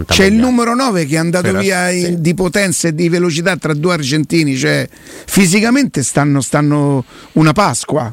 C'è 0.07 0.25
il 0.25 0.35
numero 0.35 0.75
9 0.75 1.07
che 1.07 1.15
è 1.15 1.19
andato 1.19 1.47
Però- 1.47 1.61
via 1.61 1.89
in- 1.91 2.21
di 2.21 2.35
potenza 2.35 2.89
e 2.89 2.95
di 2.95 3.09
velocità 3.09 3.57
tra 3.57 3.73
due 3.75 3.95
argentini, 3.95 4.57
cioè 4.57 4.89
fisicamente 5.27 6.03
stanno, 6.03 6.41
stanno 6.41 7.05
una 7.33 7.53
Pasqua. 7.53 8.13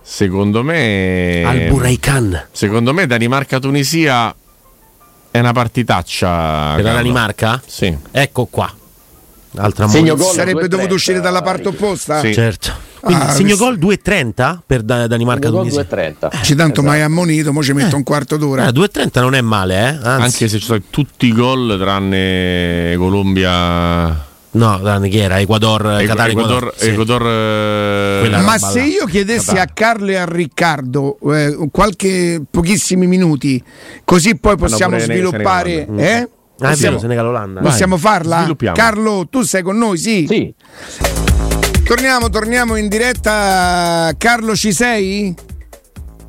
Secondo 0.00 0.62
me. 0.62 1.42
Al 1.44 1.66
Buraikan. 1.68 2.46
Secondo 2.52 2.92
me 2.94 3.06
Danimarca-Tunisia 3.06 4.34
è 5.34 5.40
una 5.40 5.50
partitaccia. 5.52 6.74
Per 6.76 6.84
la. 6.84 6.92
Danimarca? 6.92 7.60
Sì. 7.66 7.92
Ecco 8.12 8.44
qua. 8.46 8.72
Altra 9.56 9.88
Segno 9.88 10.14
gol. 10.14 10.32
Sarebbe 10.32 10.66
2,30, 10.66 10.66
dovuto 10.68 10.94
uscire 10.94 11.20
dalla 11.20 11.42
parte 11.42 11.66
opposta? 11.68 12.20
Sì. 12.20 12.32
Certo. 12.32 12.70
Quindi 13.00 13.24
Ah, 13.24 13.30
segno 13.32 13.56
gol 13.56 13.76
2,30 13.76 14.60
per 14.64 14.82
Da- 14.82 15.08
Danimarca 15.08 15.50
Gol 15.50 15.62
Tunisia. 15.68 15.82
2,30. 15.82 16.30
Ci 16.42 16.54
tanto 16.54 16.80
Esatto. 16.80 16.82
mai 16.82 17.02
ammonito, 17.02 17.52
mo 17.52 17.64
ci 17.64 17.72
metto 17.72 17.94
Eh. 17.94 17.98
un 17.98 18.04
quarto 18.04 18.36
d'ora. 18.36 18.66
Ah, 18.66 18.70
2,30 18.70 19.20
non 19.20 19.34
è 19.34 19.40
male, 19.40 19.74
eh? 19.74 19.98
Anzi, 20.06 20.22
Anche 20.22 20.48
se 20.48 20.58
ci 20.60 20.64
sono 20.64 20.80
tutti 20.88 21.26
i 21.26 21.32
gol 21.32 21.76
tranne 21.80 22.94
Colombia. 22.96 24.32
No, 24.54 25.00
chi 25.08 25.18
era? 25.18 25.38
Ecuador, 25.40 25.82
Qatar, 26.06 26.30
Ecuador, 26.30 26.30
Ecuador. 26.30 26.74
sì. 26.76 26.88
Ecuador, 26.88 27.22
eh, 27.26 28.42
Ma 28.42 28.58
se 28.58 28.78
là. 28.80 28.84
io 28.84 29.04
chiedessi 29.06 29.46
Qatar. 29.54 29.62
a 29.62 29.70
Carlo 29.72 30.10
e 30.10 30.16
a 30.16 30.24
Riccardo 30.24 31.18
eh, 31.32 31.68
qualche 31.70 32.42
pochissimi 32.50 33.06
minuti, 33.06 33.62
così 34.04 34.36
poi 34.36 34.56
possiamo 34.56 34.98
sviluppare, 34.98 35.84
Senegal. 35.86 35.98
eh? 36.22 36.28
Ah, 36.60 36.68
Possiamo, 36.68 36.98
Senegal 36.98 37.26
Olanda. 37.26 37.60
possiamo 37.60 37.96
farla? 37.96 38.38
sviluppiamo. 38.38 38.76
Carlo, 38.76 39.26
tu 39.28 39.42
sei 39.42 39.62
con 39.62 39.76
noi, 39.76 39.98
sì? 39.98 40.24
Sì, 40.28 40.54
Torniamo, 41.84 42.30
torniamo 42.30 42.76
in 42.76 42.88
diretta. 42.88 44.10
Carlo, 44.16 44.56
ci 44.56 44.72
sei? 44.72 45.34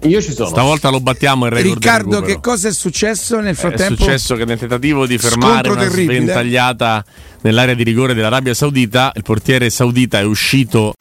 Io 0.02 0.22
ci 0.22 0.34
sono. 0.34 0.50
Stavolta 0.50 0.90
lo 0.90 1.00
battiamo 1.00 1.46
il 1.46 1.52
record 1.52 1.74
Riccardo, 1.76 2.22
che 2.22 2.40
cosa 2.42 2.68
è 2.68 2.74
successo 2.74 3.40
nel 3.40 3.56
frattempo? 3.56 3.94
È 3.94 3.98
successo 3.98 4.36
che 4.36 4.46
nel 4.46 4.60
tentativo 4.60 5.06
di 5.08 5.18
fermare 5.18 5.68
Scontro 5.70 5.72
una 5.74 5.82
terribile. 5.84 6.16
sventagliata 6.22 7.06
nell'area 7.46 7.76
di 7.76 7.84
rigore 7.84 8.16
dell'Arabia 8.16 8.56
Saudita, 8.56 9.12
il 9.16 9.22
portiere 9.22 9.70
saudita 9.70 10.18
è 10.18 10.24
uscito 10.24 10.96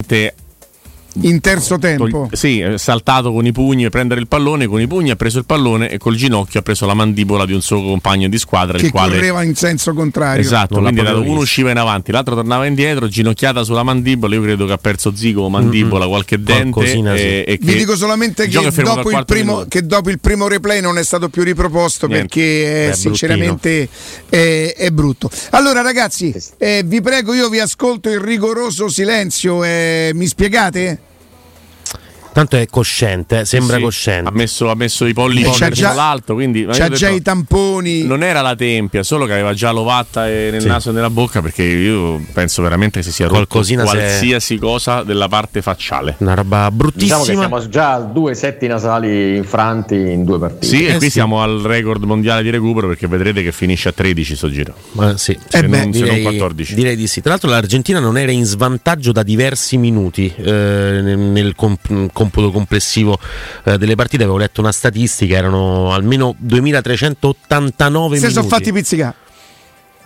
In 1.21 1.41
terzo 1.41 1.79
tempo. 1.79 2.29
Sì, 2.33 2.61
è 2.61 2.77
saltato 2.77 3.33
con 3.33 3.47
i 3.47 3.53
pugni 3.53 3.85
e 3.85 3.91
prendere 3.91 4.21
il 4.21 4.27
pallone, 4.27 4.67
con 4.67 4.81
i 4.81 4.87
pugni 4.87 5.11
ha 5.11 5.17
preso 5.17 5.39
il 5.39 5.45
pallone 5.45 5.89
e 5.89 5.99
col 5.99 6.17
ginocchio 6.17 6.61
ha 6.61 6.63
preso 6.63 6.87
la 6.87 6.95
mandibola 6.95 7.47
di 7.47 7.53
un 7.53 7.61
suo 7.61 7.83
compagno 7.83 8.29
di 8.29 8.39
squadra, 8.39 8.79
che 8.79 8.87
il 8.87 8.91
quale 8.91 9.15
correva 9.15 9.43
in 9.43 9.55
senso 9.55 9.95
contrario. 9.95 10.41
Esatto, 10.41 10.81
Non 10.81 10.93
quindi 10.93 11.11
uno 11.11 11.23
visto. 11.23 11.39
usciva 11.39 11.71
in 11.71 11.79
avanti, 11.79 12.11
l'altro 12.11 12.35
tornava 12.35 12.67
indietro, 12.67 13.07
ginocchiata 13.09 13.63
sulla 13.63 13.83
mandibola. 13.83 14.35
Io 14.35 14.43
credo 14.43 14.67
che 14.67 14.73
ha 14.73 14.79
perso 14.79 15.15
zigomo, 15.15 15.49
mandibola, 15.49 16.07
qualche 16.07 16.41
dente. 16.43 16.71
Qualcosina, 16.71 17.15
e, 17.15 17.45
sì. 17.47 17.53
e 17.53 17.59
Vi 17.61 17.75
dico 17.77 17.97
solamente 17.97 18.49
che 18.49 18.71
dopo, 18.83 19.25
primo, 19.25 19.65
che 19.69 19.87
dopo 19.87 20.11
il 20.11 20.19
primo 20.19 20.49
replay 20.49 20.81
non 20.81 20.99
è 20.99 21.05
stato 21.05 21.29
più 21.29 21.43
riproposto 21.43 22.07
Niente. 22.07 22.27
perché 22.27 22.85
eh, 22.85 22.89
Beh, 22.89 22.95
sinceramente 22.97 23.89
è, 24.29 24.75
è 24.77 24.91
brutto. 24.91 25.31
Allora 25.51 25.81
ragazzi, 25.81 26.35
eh, 26.59 26.83
vi 26.85 27.01
prego, 27.01 27.33
io 27.35 27.49
vi 27.49 27.61
ascolto 27.61 28.11
in 28.11 28.23
rigoroso 28.23 28.89
silenzio, 28.89 29.63
eh, 29.63 30.11
mi 30.15 30.27
spiegate? 30.27 31.04
Tanto 32.35 32.57
è 32.57 32.67
cosciente, 32.69 33.45
sembra 33.45 33.77
Sì, 33.77 33.83
cosciente. 33.83 34.29
Ha 34.29 34.33
messo, 34.33 34.69
ha 34.69 34.75
messo 34.75 35.07
i 35.07 35.13
pollici 35.15 35.51
c'ha 35.57 35.71
già- 35.71 36.21
quindi 36.27 36.67
C'ha 36.67 36.89
già 36.89 37.07
detto, 37.07 37.15
i 37.19 37.23
tamponi. 37.23 38.03
Non 38.03 38.25
era 38.25 38.41
la 38.41 38.57
tempia, 38.57 39.05
solo 39.05 39.25
che 39.25 39.33
aveva 39.33 39.55
già 39.55 39.71
l'ovatta 39.71 40.29
e 40.29 40.49
nel 40.51 40.61
Sì. 40.61 40.67
naso 40.67 40.91
e 40.91 40.93
nella 40.95 41.11
bocca, 41.11 41.41
perché 41.41 41.63
io 41.63 42.21
penso 42.33 42.61
veramente 42.63 42.99
che 42.99 43.05
si 43.05 43.13
sia 43.13 43.27
rotto 43.27 43.37
Qualcosina 43.47 43.87
se- 43.87 43.97
qualsiasi 43.97 44.59
cosa 44.59 45.05
della 45.05 45.29
parte 45.29 45.63
facciale. 45.63 46.17
Una 46.19 46.35
roba 46.35 46.69
bruttissima. 46.73 47.19
Diciamo 47.21 47.25
che 47.41 47.47
siamo 47.47 47.69
già 47.69 47.93
a 47.95 48.01
due 48.01 48.35
setti 48.35 48.67
nasali 48.67 49.37
infranti 49.37 49.95
in 49.95 50.25
due 50.25 50.41
partite. 50.41 50.67
Sì, 50.67 50.87
e 50.87 50.95
Eh 50.95 50.97
qui 50.97 51.07
sì. 51.07 51.13
siamo 51.13 51.41
al 51.41 51.61
record 51.61 52.03
mondiale 52.03 52.43
di 52.43 52.51
recupero 52.51 52.89
perché 52.89 53.07
vedrete 53.07 53.45
che 53.45 53.53
finisce 53.53 53.91
a 53.91 53.93
13 53.93 54.35
sto 54.35 54.51
giro. 54.51 54.75
Ma 54.93 55.17
sì, 55.17 55.39
Se 55.49 55.59
Eh 55.59 55.69
beh, 55.69 55.85
non, 55.85 55.93
se 55.93 56.01
non 56.01 56.09
direi, 56.09 56.23
14. 56.23 56.75
direi 56.75 56.97
di 56.97 57.07
sì. 57.07 57.21
Tra 57.21 57.31
l'altro 57.31 57.49
l'Argentina 57.49 58.01
non 58.01 58.19
era 58.19 58.33
in 58.33 58.45
svantaggio 58.45 59.13
da 59.13 59.23
diversi 59.23 59.77
minuti 59.77 60.33
eh, 60.37 60.43
nel, 60.51 61.17
nel 61.19 61.55
comp- 61.55 62.11
computo 62.25 62.51
complessivo 62.51 63.19
eh, 63.65 63.79
delle 63.79 63.95
partite. 63.95 64.23
Avevo 64.25 64.39
letto 64.39 64.61
una 64.61 64.73
statistica, 64.73 65.37
erano 65.37 65.93
almeno 65.93 66.35
2389 66.39 68.17
Se 68.17 68.21
minuti. 68.27 68.33
sono 68.35 68.49
fatti 68.49 68.73
pizzicare. 68.73 69.15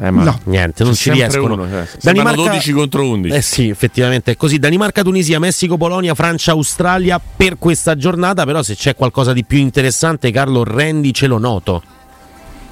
Eh, 0.00 0.10
ma 0.12 0.22
No. 0.22 0.38
Niente, 0.44 0.84
non 0.84 0.92
C'è 0.92 0.98
ci 0.98 1.10
riescono. 1.10 1.54
uno, 1.54 1.68
cioè, 1.68 1.88
sembrano 1.98 2.36
12 2.36 2.70
contro 2.72 3.08
11. 3.08 3.34
Eh 3.34 3.42
sì, 3.42 3.68
effettivamente 3.68 4.30
è 4.32 4.36
così. 4.36 4.58
Danimarca, 4.60 5.02
Tunisia, 5.02 5.40
Messico, 5.40 5.76
Polonia, 5.76 6.14
Francia, 6.14 6.52
Australia 6.52 7.20
per 7.36 7.58
questa 7.58 7.96
giornata. 7.96 8.44
Però 8.44 8.62
se 8.62 8.76
c'è 8.76 8.94
qualcosa 8.94 9.32
di 9.32 9.44
più 9.44 9.58
interessante, 9.58 10.30
Carlo, 10.30 10.62
rendicelo 10.62 11.38
noto. 11.38 11.82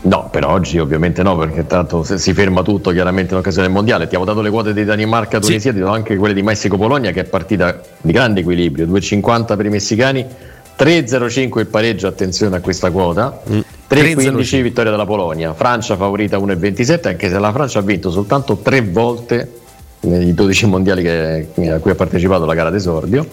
No, 0.03 0.29
per 0.31 0.45
oggi 0.45 0.79
ovviamente 0.79 1.23
no, 1.23 1.37
perché 1.37 1.67
tanto 1.67 2.05
si 2.05 2.33
ferma 2.33 2.63
tutto 2.63 2.91
chiaramente 2.93 3.33
in 3.33 3.41
occasione 3.41 3.67
del 3.67 3.75
mondiale. 3.75 4.07
Ti 4.07 4.15
avevo 4.15 4.31
dato 4.31 4.41
le 4.43 4.51
quote 4.51 4.73
di 4.73 4.85
Danimarca, 4.85 5.41
Tunisia, 5.41 5.73
ti 5.73 5.81
do 5.81 5.89
anche 5.89 6.17
quelle 6.17 6.35
di 6.35 6.43
Messico-Polonia, 6.43 7.11
che 7.11 7.21
è 7.21 7.25
partita 7.25 7.81
di 8.03 8.13
grande 8.13 8.41
equilibrio: 8.41 8.87
2,50 8.87 9.57
per 9.57 9.67
i 9.67 9.71
messicani, 9.71 10.25
3,05 10.79 11.59
il 11.59 11.67
pareggio. 11.67 12.07
Attenzione 12.07 12.57
a 12.57 12.61
questa 12.61 12.91
quota, 12.91 13.41
Mm. 13.51 13.59
3,15 13.89 14.63
vittoria 14.63 14.91
della 14.93 15.07
Polonia. 15.07 15.55
Francia 15.55 15.97
favorita 15.97 16.39
1,27, 16.39 17.09
anche 17.09 17.29
se 17.29 17.39
la 17.39 17.51
Francia 17.51 17.81
ha 17.81 17.83
vinto 17.83 18.11
soltanto 18.11 18.59
tre 18.59 18.83
volte 18.83 19.51
nei 20.01 20.35
12 20.35 20.67
mondiali 20.67 21.03
che- 21.03 21.49
a 21.71 21.79
cui 21.79 21.91
ha 21.91 21.95
partecipato 21.97 22.45
la 22.45 22.55
gara 22.55 22.71
d'esordio. 22.71 23.27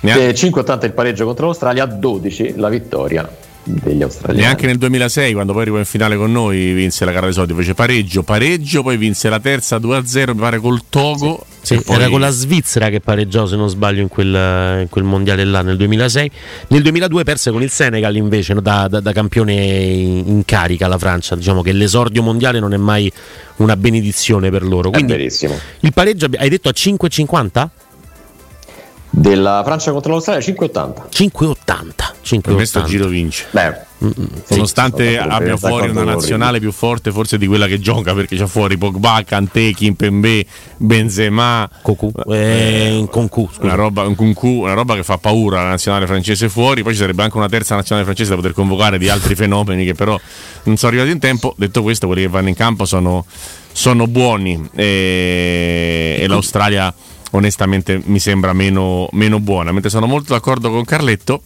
Neanche, 0.00 0.28
Eh, 0.28 0.34
5,80 0.34 0.84
il 0.84 0.92
pareggio 0.92 1.24
contro 1.24 1.46
l'Australia, 1.46 1.86
12 1.86 2.54
la 2.56 2.68
vittoria 2.68 3.26
degli 3.66 4.02
australiani. 4.02 4.40
neanche 4.46 4.66
nel 4.66 4.78
2006, 4.78 5.32
quando 5.32 5.52
poi 5.52 5.62
arrivò 5.62 5.78
in 5.78 5.84
finale 5.84 6.16
con 6.16 6.30
noi, 6.32 6.72
vinse 6.72 7.04
la 7.04 7.12
gara 7.12 7.26
dei 7.26 7.34
soldi. 7.34 7.52
Fece 7.54 7.74
pareggio, 7.74 8.22
pareggio, 8.22 8.82
poi 8.82 8.96
vinse 8.96 9.28
la 9.28 9.40
terza 9.40 9.78
2-0, 9.78 10.34
mi 10.34 10.40
pare 10.40 10.58
col 10.58 10.82
Togo. 10.88 11.44
Sì, 11.60 11.74
e 11.74 11.80
poi- 11.80 11.96
era 11.96 12.08
con 12.08 12.20
la 12.20 12.30
Svizzera 12.30 12.88
che 12.90 13.00
pareggiò, 13.00 13.44
se 13.46 13.56
non 13.56 13.68
sbaglio, 13.68 14.00
in 14.00 14.08
quel, 14.08 14.32
in 14.82 14.86
quel 14.88 15.02
mondiale 15.04 15.44
là 15.44 15.62
nel 15.62 15.76
2006. 15.76 16.30
Nel 16.68 16.82
2002 16.82 17.24
perse 17.24 17.50
con 17.50 17.60
il 17.62 17.70
Senegal 17.70 18.14
invece 18.14 18.54
no, 18.54 18.60
da, 18.60 18.86
da- 18.88 19.00
da 19.00 19.12
campione 19.12 19.52
in, 19.52 20.22
in 20.26 20.42
carica 20.44 20.86
la 20.86 20.98
Francia. 20.98 21.34
Diciamo 21.34 21.62
che 21.62 21.72
l'esordio 21.72 22.22
mondiale 22.22 22.60
non 22.60 22.72
è 22.72 22.76
mai 22.76 23.10
una 23.56 23.76
benedizione 23.76 24.50
per 24.50 24.62
loro. 24.62 24.90
È 24.90 24.92
Quindi 24.92 25.12
verissimo. 25.12 25.58
il 25.80 25.92
pareggio 25.92 26.28
hai 26.36 26.48
detto 26.48 26.68
a 26.68 26.72
5,50? 26.72 27.68
Della 29.18 29.62
Francia 29.64 29.92
contro 29.92 30.12
l'Australia 30.12 30.44
5,80. 30.44 31.08
5,80. 31.10 32.40
Per 32.42 32.54
me 32.54 32.66
sto 32.66 32.80
5,80. 32.80 32.84
giro 32.84 33.06
vince. 33.06 33.46
Beh, 33.50 33.84
Nonostante 33.98 35.12
sì, 35.12 35.16
abbia 35.16 35.56
fuori 35.56 35.88
una 35.88 36.04
nazionale 36.04 36.60
più 36.60 36.70
forte 36.70 37.10
forse 37.12 37.38
di 37.38 37.46
quella 37.46 37.66
che 37.66 37.80
gioca 37.80 38.12
perché 38.12 38.36
c'ha 38.36 38.46
fuori 38.46 38.76
Pogba, 38.76 39.22
Kanté, 39.24 39.72
Kimpembe, 39.72 40.44
Benzema 40.76 41.66
Cocu. 41.80 42.12
Eh, 42.28 43.06
Concu, 43.10 43.48
scusa. 43.50 43.64
una 43.64 43.74
roba, 43.74 44.02
un 44.02 44.14
Kunku, 44.14 44.48
una 44.48 44.74
roba 44.74 44.96
che 44.96 45.02
fa 45.02 45.16
paura 45.16 45.62
la 45.62 45.70
nazionale 45.70 46.06
francese 46.06 46.50
fuori 46.50 46.82
poi 46.82 46.92
ci 46.92 47.00
sarebbe 47.00 47.22
anche 47.22 47.38
una 47.38 47.48
terza 47.48 47.74
nazionale 47.74 48.04
francese 48.04 48.30
da 48.30 48.36
poter 48.36 48.52
convocare 48.52 48.98
di 48.98 49.08
altri 49.08 49.34
fenomeni 49.34 49.86
che 49.86 49.94
però 49.94 50.20
non 50.64 50.76
sono 50.76 50.92
arrivati 50.92 51.12
in 51.12 51.18
tempo 51.18 51.54
detto 51.56 51.80
questo 51.80 52.06
quelli 52.06 52.20
che 52.20 52.28
vanno 52.28 52.48
in 52.48 52.54
campo 52.54 52.84
sono, 52.84 53.24
sono 53.72 54.06
buoni 54.06 54.68
e, 54.74 56.18
e 56.20 56.26
l'Australia 56.26 56.92
onestamente 57.32 58.00
mi 58.04 58.18
sembra 58.18 58.52
meno, 58.52 59.08
meno 59.12 59.40
buona 59.40 59.72
mentre 59.72 59.90
sono 59.90 60.06
molto 60.06 60.32
d'accordo 60.32 60.70
con 60.70 60.84
Carletto 60.84 61.42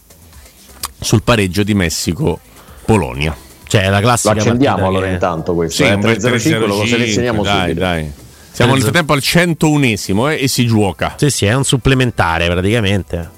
sul 0.99 1.23
pareggio 1.23 1.63
di 1.63 1.73
Messico-Polonia 1.73 3.35
Cioè, 3.67 3.89
la 3.89 3.97
lo 3.99 4.05
classica 4.05 4.33
accendiamo 4.33 4.75
partita 4.75 4.87
allora 4.87 5.07
che- 5.07 5.13
intanto 5.13 5.53
questo. 5.55 5.83
Sì, 5.83 5.89
eh, 5.89 5.93
un 5.93 6.01
bel 6.01 6.17
305 6.17 6.67
lo 6.67 6.73
305, 6.75 6.97
selezioniamo 6.97 7.43
dai, 7.43 7.59
subito. 7.61 7.79
dai. 7.79 8.11
Siamo 8.51 8.73
nel 8.73 8.81
frattempo 8.81 9.13
al 9.13 9.19
101esimo 9.23 10.29
eh, 10.29 10.43
e 10.43 10.47
si 10.49 10.65
gioca. 10.67 11.15
Sì, 11.17 11.29
sì, 11.29 11.45
è 11.45 11.53
un 11.53 11.63
supplementare 11.63 12.47
praticamente. 12.47 13.29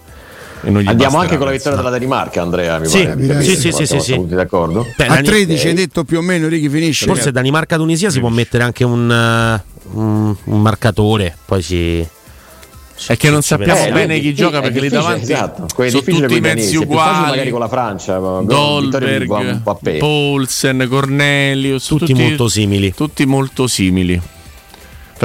Andiamo 0.65 1.19
anche 1.19 1.37
con 1.37 1.45
la 1.45 1.51
vittoria 1.51 1.77
della 1.77 1.89
Danimarca, 1.91 2.41
Andrea. 2.41 2.79
Mi 2.79 2.87
Sì, 2.87 3.03
pare. 3.05 3.43
sì, 3.43 3.55
sì, 3.55 3.71
sì, 3.71 3.85
Siamo 3.85 4.01
sì, 4.01 4.11
sì. 4.11 4.15
tutti 4.15 4.33
d'accordo? 4.33 4.87
Beh, 4.97 5.05
A 5.05 5.13
Dani- 5.15 5.27
13 5.27 5.67
hai 5.67 5.73
detto 5.73 6.03
più 6.03 6.17
o 6.17 6.21
meno, 6.21 6.47
Ricky 6.47 6.69
finisce. 6.69 7.05
Forse 7.05 7.31
Danimarca-Tunisia 7.31 8.09
si 8.09 8.19
può 8.19 8.29
mettere 8.29 8.63
anche 8.63 8.83
un, 8.85 9.11
eh, 9.11 9.63
un- 9.91 10.35
un 10.45 10.61
marcatore, 10.61 11.37
poi 11.45 11.61
si... 11.61 12.07
È 13.07 13.17
che 13.17 13.29
non 13.29 13.41
sappiamo 13.41 13.73
pensiamo. 13.73 13.97
bene 13.97 14.19
chi 14.19 14.33
gioca 14.33 14.61
perché 14.61 14.79
lì 14.79 14.89
davanti 14.89 15.23
esatto. 15.23 15.65
Sono 15.75 15.89
tutti 15.89 16.11
i 16.11 16.19
mezzi 16.19 16.39
danesi, 16.39 16.75
è 16.75 16.85
più 16.85 16.95
facile 16.95 17.11
uguali. 17.11 17.29
magari 17.29 17.49
con 17.49 17.59
la 17.59 17.67
Francia, 17.67 18.17
Dolberg. 18.17 19.61
Paulsen, 19.97 20.87
Cornelius, 20.89 21.85
Tutti 21.87 22.13
molto 22.13 22.47
simili. 22.47 22.93
Tutti 22.93 23.25
molto 23.25 23.67
simili. 23.67 24.21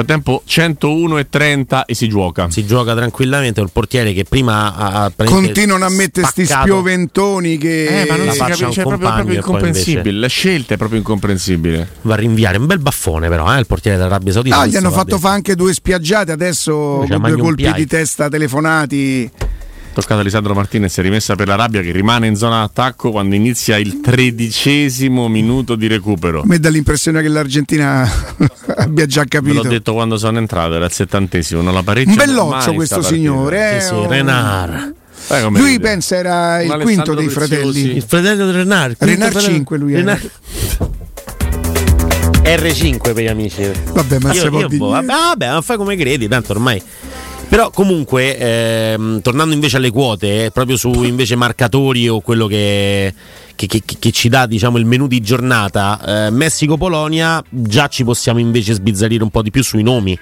Frattempo 0.03 0.41
101 0.45 1.17
e 1.17 1.29
30 1.29 1.85
e 1.85 1.93
si 1.93 2.07
gioca. 2.07 2.49
Si 2.49 2.65
gioca 2.65 2.95
tranquillamente, 2.95 3.61
un 3.61 3.69
portiere 3.69 4.13
che 4.13 4.23
prima 4.23 4.75
ha, 4.75 5.03
ha 5.05 5.11
Continuano 5.25 5.85
a 5.85 5.89
mettere 5.89 6.25
sti 6.27 6.45
spaccato- 6.45 6.67
spioventoni 6.67 7.57
che 7.57 8.01
Eh, 8.01 8.05
ma 8.07 8.15
non 8.15 8.25
la 8.27 8.31
si 8.31 8.37
faccia 8.37 8.55
capisce, 8.57 8.65
un 8.65 8.71
è 8.71 8.73
proprio, 8.73 8.91
compagno 8.97 9.15
proprio 9.23 9.35
incomprensibile. 9.37 9.97
invece- 9.99 10.17
La 10.19 10.27
scelta 10.27 10.73
è 10.73 10.77
proprio 10.77 10.99
incomprensibile. 10.99 11.89
Va 12.01 12.13
a 12.13 12.17
rinviare, 12.17 12.57
un 12.57 12.65
bel 12.65 12.79
baffone 12.79 13.27
però, 13.29 13.53
eh, 13.55 13.59
il 13.59 13.65
portiere 13.67 13.97
dell'Arabia 13.97 14.31
Saudita. 14.33 14.57
Ah, 14.59 14.65
gli 14.65 14.75
hanno 14.75 14.91
fatto 14.91 15.17
fare 15.17 15.35
anche 15.35 15.55
due 15.55 15.73
spiaggiate 15.73 16.31
adesso 16.31 17.01
Invece 17.03 17.13
con 17.19 17.29
due 17.31 17.37
colpi 17.41 17.61
Piai. 17.63 17.73
di 17.73 17.85
testa 17.87 18.29
telefonati. 18.29 19.31
Toccato 19.91 20.21
a 20.21 20.23
Lisandro 20.23 20.53
Martinez, 20.53 20.97
è 20.97 21.01
rimessa 21.01 21.35
per 21.35 21.47
l'Arabia 21.47 21.81
che 21.81 21.91
rimane 21.91 22.27
in 22.27 22.35
zona 22.35 22.59
d'attacco 22.61 23.11
quando 23.11 23.35
inizia 23.35 23.75
il 23.77 23.99
tredicesimo 23.99 25.27
minuto 25.27 25.75
di 25.75 25.87
recupero. 25.87 26.41
A 26.41 26.45
me 26.45 26.57
dà 26.59 26.69
l'impressione 26.69 27.21
che 27.21 27.27
l'Argentina 27.27 28.09
abbia 28.77 29.05
già 29.07 29.23
Ve 29.27 29.39
l'ho 29.39 29.45
capito. 29.55 29.67
detto 29.67 29.93
quando 29.93 30.17
sono 30.17 30.37
entrato, 30.37 30.75
era 30.75 30.85
il 30.85 30.91
settantesimo, 30.91 31.61
non 31.61 31.73
la 31.73 31.83
pareggio. 31.83 32.11
Un 32.11 32.15
belloccio 32.15 32.73
questo 32.73 33.01
signore. 33.01 33.77
eh, 33.77 33.81
Sì, 33.81 33.87
sì, 33.87 33.93
oh. 33.93 34.07
Renard. 34.07 34.93
Lui 35.49 35.79
pensa 35.79 36.15
era 36.15 36.61
il 36.61 36.69
quinto 36.81 37.11
Alessandro 37.11 37.15
dei 37.15 37.27
fratelli. 37.27 37.95
Il 37.97 38.03
fratello 38.07 38.45
di 38.45 38.51
Renard 38.53 38.95
fratello- 38.95 39.39
5 39.41 39.77
lui 39.77 39.93
era. 39.93 40.01
Renard- 40.01 40.31
R5 42.41 43.13
per 43.13 43.23
gli 43.23 43.27
amici. 43.27 43.61
Vabbè, 43.93 44.17
ma 44.21 44.33
Io- 44.33 44.41
se 44.41 44.49
può 44.49 44.59
io 44.61 44.67
dire- 44.67 44.77
boh, 44.79 44.89
vabbè, 44.89 45.05
vabbè, 45.05 45.49
ma 45.51 45.61
fai 45.61 45.77
come 45.77 45.95
credi, 45.97 46.27
tanto 46.29 46.53
ormai. 46.53 46.81
Però 47.49 47.71
comunque, 47.71 48.37
ehm, 48.37 49.21
tornando 49.21 49.55
invece 49.55 49.77
alle 49.77 49.89
quote, 49.89 50.45
eh, 50.45 50.51
proprio 50.51 50.77
su 50.77 50.91
invece 51.03 51.35
marcatori 51.35 52.07
o 52.07 52.21
quello 52.21 52.45
che, 52.45 53.11
che- 53.55 53.65
che- 53.65 53.81
che 53.97 54.11
ci 54.11 54.29
dà 54.29 54.45
diciamo, 54.45 54.77
il 54.77 54.85
menù 54.85 55.07
di 55.07 55.19
giornata, 55.19 56.27
eh, 56.27 56.29
Messico-Polonia, 56.29 57.43
già 57.49 57.87
ci 57.87 58.03
possiamo 58.03 58.37
invece 58.37 58.73
sbizzarrire 58.73 59.23
un 59.23 59.31
po' 59.31 59.41
di 59.41 59.49
più 59.49 59.63
sui 59.63 59.81
nomi, 59.81 60.17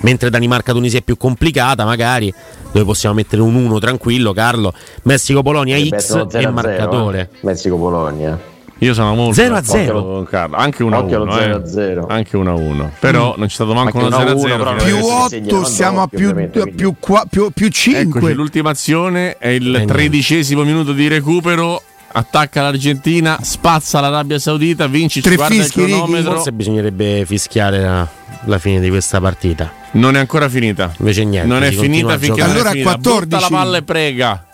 mentre 0.00 0.28
Danimarca-Tunisia 0.28 0.98
è 0.98 1.02
più 1.02 1.16
complicata 1.16 1.84
magari, 1.84 2.34
dove 2.72 2.84
possiamo 2.84 3.14
mettere 3.14 3.42
un 3.42 3.54
1 3.54 3.78
tranquillo, 3.78 4.32
Carlo, 4.32 4.74
Messico-Polonia 5.04 5.76
Dovrebbe 5.76 6.00
X 6.00 6.10
e 6.10 6.12
0-0, 6.14 6.50
marcatore. 6.52 7.20
eh. 7.32 7.36
Messico-Polonia. 7.46 8.40
Io 8.82 8.94
sono 8.94 9.14
molto 9.14 9.34
0 9.34 9.54
a 9.54 9.60
d'accordo 9.60 9.84
0. 9.84 10.02
con 10.02 10.24
Carlo. 10.24 10.56
Anche 10.56 10.82
1 10.82 10.96
a 10.96 10.98
Occhio 10.98 11.16
allo 11.16 11.24
1. 11.24 11.32
0 11.40 11.56
a 11.56 11.66
0. 11.66 12.06
Anche 12.08 12.36
1 12.36 12.50
a 12.50 12.54
1. 12.54 12.92
Però 12.98 13.34
non 13.36 13.46
c'è 13.46 13.54
stato 13.54 13.74
manco 13.74 13.98
uno 13.98 14.10
0 14.10 14.30
a 14.30 14.38
0. 14.38 14.62
1 14.62 14.70
a 14.70 14.78
0. 14.78 14.84
più 14.84 14.96
Eh, 14.96 15.02
si 15.02 15.10
8 15.10 15.28
segnano 15.28 15.64
siamo 15.64 16.02
a 16.02 16.06
più, 16.08 16.50
più, 16.74 16.94
qua- 16.98 17.24
più, 17.30 17.50
più 17.50 17.68
5 17.68 18.18
Eccoci, 18.18 18.34
l'ultima 18.34 18.70
azione 18.70 19.38
è 19.38 19.48
il 19.48 19.84
tredicesimo 19.86 20.64
minuto 20.64 20.92
di 20.92 21.06
recupero. 21.06 21.80
Attacca 22.14 22.60
l'Argentina, 22.60 23.38
spazza 23.40 24.00
l'Arabia 24.00 24.38
Saudita, 24.38 24.86
vinci, 24.86 25.20
Tre 25.22 25.36
guarda 25.36 25.54
fischi, 25.54 25.78
il 25.78 25.84
Righi. 25.86 25.98
cronometro. 25.98 26.32
Forse 26.32 26.52
bisognerebbe 26.52 27.24
fischiare 27.24 27.80
la, 27.80 28.06
la 28.44 28.58
fine 28.58 28.80
di 28.80 28.90
questa 28.90 29.18
partita. 29.20 29.72
Non 29.92 30.16
è 30.16 30.18
ancora 30.18 30.48
finita. 30.48 30.92
Invece 30.98 31.24
niente. 31.24 31.48
non 31.48 31.62
è 31.62 31.70
finita 31.70 32.18
finché 32.18 32.40
giocare. 32.40 32.46
non 32.48 32.56
Allora 32.56 32.68
è 32.68 32.72
finita. 32.72 32.90
14. 32.90 33.26
Butta 33.28 33.40
la 33.40 33.48
palla 33.48 33.76
e 33.76 33.82
prega. 33.82 34.44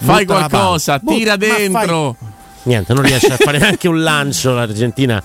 Fai 0.00 0.24
Butta 0.24 0.38
la 0.38 0.48
qualcosa, 0.48 1.00
tira 1.04 1.36
dentro. 1.36 2.16
Niente, 2.64 2.92
non 2.92 3.02
riesce 3.02 3.32
a 3.32 3.36
fare 3.36 3.58
neanche 3.60 3.88
un 3.88 4.02
lancio 4.02 4.54
l'Argentina. 4.54 5.22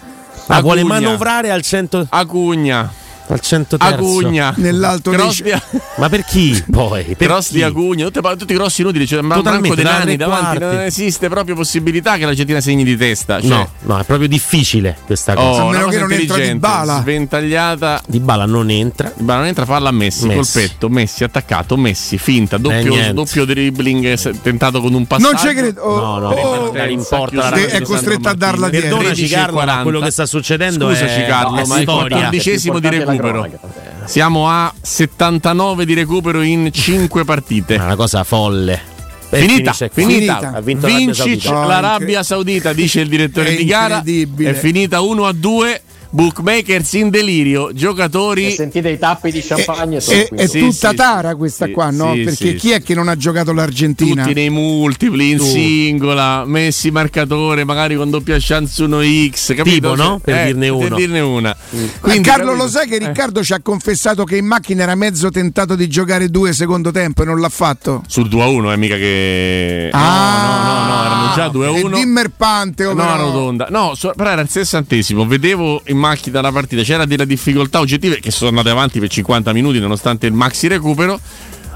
Vuole 0.62 0.82
Acugna. 0.82 1.00
manovrare 1.00 1.52
al 1.52 1.62
100 1.62 2.08
Acugna, 2.10 2.92
al 3.28 3.40
100 3.40 3.78
terzo. 3.78 3.94
Acugna. 3.94 4.54
Nell'alto 4.58 5.10
dei 5.10 5.20
cross 5.20 5.42
di, 5.42 5.52
Ma 5.98 6.10
per 6.10 6.24
chi 6.26 6.64
poi? 6.70 7.04
Per 7.18 7.28
cross 7.28 7.48
chi? 7.50 7.54
di 7.64 8.04
tutte, 8.04 8.22
tutti 8.38 8.52
i 8.54 8.56
grossi 8.56 8.82
inutili, 8.82 9.08
cioè, 9.08 9.22
ma 9.22 9.36
un 9.36 9.44
Totalmente, 9.44 9.76
branco 9.76 9.76
dei 9.76 9.84
da 9.84 9.98
nani 10.06 10.18
davanti, 10.18 10.60
non 10.60 10.80
esiste 10.86 11.30
proprio 11.30 11.56
possibilità 11.56 12.18
che 12.18 12.26
l'Argentina 12.26 12.60
segni 12.62 12.84
di 12.84 12.98
testa. 12.98 13.40
Cioè, 13.40 13.50
No, 13.50 13.70
no, 13.82 14.00
è 14.00 14.04
proprio 14.04 14.28
difficile 14.28 14.98
questa 15.06 15.34
Oh, 15.34 15.36
cosa. 15.36 15.62
A 15.64 15.70
meno 15.72 15.88
che 15.88 16.00
non 16.00 16.12
entra 16.12 16.22
intelligente, 16.22 16.54
Dybala. 16.54 17.00
sventagliata. 17.02 18.02
Di 18.08 18.20
balla 18.20 18.46
non 18.46 18.70
entra. 18.70 19.12
Ma 19.18 19.36
non 19.36 19.46
entra 19.46 19.66
falla 19.66 19.90
a 19.90 19.92
Messi, 19.92 20.26
Messi. 20.28 20.36
colpetto, 20.54 20.90
Messi 20.90 21.24
attaccato, 21.24 21.78
Messi 21.78 22.18
finta, 22.18 22.58
doppio, 22.58 22.96
Eh, 22.96 23.14
doppio 23.14 23.46
dribbling 23.46 24.42
tentato 24.42 24.82
con 24.82 24.94
un 24.94 25.06
passaggio. 25.08 25.32
non 25.32 25.40
ci 25.40 25.54
credo 25.56 25.82
oh, 25.82 25.96
No, 25.96 26.20
no, 26.20 26.30
oh, 26.30 26.72
non 26.74 26.90
importa 26.90 27.50
la 27.50 27.56
È 27.56 27.82
costretto 27.82 28.28
a 28.30 28.34
darla 28.34 28.70
dietro. 28.70 28.98
Perdonaci 28.98 29.14
13 29.28 29.34
e 29.34 29.36
Carlo, 29.38 29.54
ma 29.56 29.62
40. 29.64 29.84
quello 29.84 30.00
che 30.00 30.12
sta 30.12 30.26
succedendo 30.26 30.88
Scusaci 30.90 31.20
è 31.22 31.26
Carlo, 31.28 31.66
ma 31.66 31.76
è 31.78 31.80
il. 31.80 31.86
14 31.86 32.60
di 32.60 32.70
la 33.06 33.13
recupero. 33.22 33.60
Siamo 34.06 34.50
a 34.50 34.74
79 34.80 35.86
di 35.86 35.94
recupero 35.94 36.42
in 36.42 36.70
5 36.72 37.24
partite. 37.26 37.76
È 37.76 37.84
una 37.84 37.96
cosa 37.96 38.24
folle. 38.24 38.92
Finita, 39.30 39.74
finisce 39.74 39.90
finita. 39.92 40.40
Finita. 40.40 40.62
Vinto 40.62 40.88
l'Arabia 40.88 41.06
Vincic 41.06 41.42
Saudita. 41.42 41.66
L'Arabia 41.66 42.24
Saudita, 42.24 42.74
dice 42.74 43.00
il 43.02 43.08
direttore 43.10 43.54
È 43.54 43.56
di 43.56 43.66
gara. 43.66 44.04
È 44.04 44.54
finita 44.54 45.02
1 45.02 45.26
a 45.26 45.34
2. 45.34 45.82
Bookmakers 46.18 46.94
in 46.94 47.10
delirio, 47.10 47.70
E 47.70 47.74
giocatori. 47.74 48.52
sentite 48.52 48.90
i 48.90 49.00
tappi 49.00 49.32
di 49.32 49.42
champagne 49.42 50.00
sono 50.00 50.20
È, 50.20 50.28
qui. 50.28 50.38
è 50.38 50.46
Sì, 50.46 50.60
tutta 50.60 50.90
sì, 50.92 50.96
tara 50.96 51.36
questa 51.36 51.66
sì, 51.66 51.72
qua, 51.72 51.90
no? 51.90 52.14
sì, 52.14 52.22
Perché 52.22 52.50
sì, 52.50 52.54
chi 52.56 52.70
è 52.72 52.84
che 52.84 52.94
non 52.94 53.08
ha 53.08 53.18
giocato 53.18 53.52
l'Argentina? 53.52 54.22
Tutti 54.22 54.36
nei 54.36 54.52
multipli, 54.52 55.32
in 55.32 55.38
Tu. 55.38 55.44
singola, 55.44 56.44
messi 56.46 56.92
marcatore, 56.92 57.64
magari 57.64 57.96
con 57.96 58.12
doppia 58.12 58.38
chance 58.40 58.84
1x, 58.84 59.56
capito? 59.56 59.92
Tipo, 59.92 59.96
no? 59.96 60.20
Per 60.24 60.36
Eh, 60.36 60.46
dirne 60.46 60.70
uno. 60.70 60.88
Per 60.88 60.98
dirne 60.98 61.20
una. 61.20 61.58
Ma 61.72 61.82
Quindi, 62.00 62.22
Carlo, 62.22 62.46
capito? 62.52 62.64
lo 62.64 62.70
sai 62.70 62.88
che 62.88 62.96
Eh. 62.98 63.08
Riccardo 63.08 63.44
ci 63.44 63.54
ha 63.54 63.60
confessato 63.64 64.24
che 64.24 64.38
in 64.38 64.46
macchina 64.46 64.84
era 64.84 64.94
mezzo 64.94 65.32
tentato 65.32 65.74
di 65.74 65.88
giocare 65.88 66.30
due 66.30 66.54
secondo 66.54 66.92
tempo 66.92 67.24
e 67.24 67.26
non 67.26 67.40
l'ha 67.40 67.50
fatto? 67.50 68.04
Sul 68.08 68.28
2 68.30 68.42
a 68.44 68.48
1 68.50 68.72
è 68.72 68.76
mica 68.76 68.98
che. 68.98 69.90
Ah, 69.92 70.44
no, 70.46 70.70
no, 70.86 70.94
no, 70.96 71.06
erano 71.06 71.34
già 71.34 71.48
2 71.50 71.66
a 71.66 71.70
E 71.76 71.82
1. 71.82 71.96
Dimmerpante, 71.98 72.86
oh, 72.86 72.94
No, 72.94 73.02
però. 73.04 73.18
rotonda. 73.18 73.68
No, 73.72 73.94
so- 73.96 74.14
però 74.16 74.30
era 74.30 74.42
il 74.42 74.50
sessantesimo. 74.50 75.26
Vedevo 75.26 75.82
in 75.88 75.98
macchina 76.04 76.42
la 76.42 76.52
partita, 76.52 76.82
c'era 76.82 77.06
delle 77.06 77.26
difficoltà 77.26 77.80
oggettive 77.80 78.20
che 78.20 78.30
sono 78.30 78.50
andate 78.50 78.70
avanti 78.70 79.00
per 79.00 79.08
50 79.08 79.54
minuti 79.54 79.80
nonostante 79.80 80.28
il 80.28 80.34
maxi 80.34 80.68
recupero. 80.68 81.18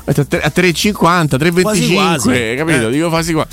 A 0.10 0.14
tre- 0.14 0.42
a 0.42 0.52
3,50, 0.56 1.36
3,25, 1.38 1.62
Quasi, 1.62 1.94
quasi. 1.94 2.30
capito? 2.56 2.90
Dico 2.90 3.10
quasi 3.10 3.34
qua. 3.34 3.46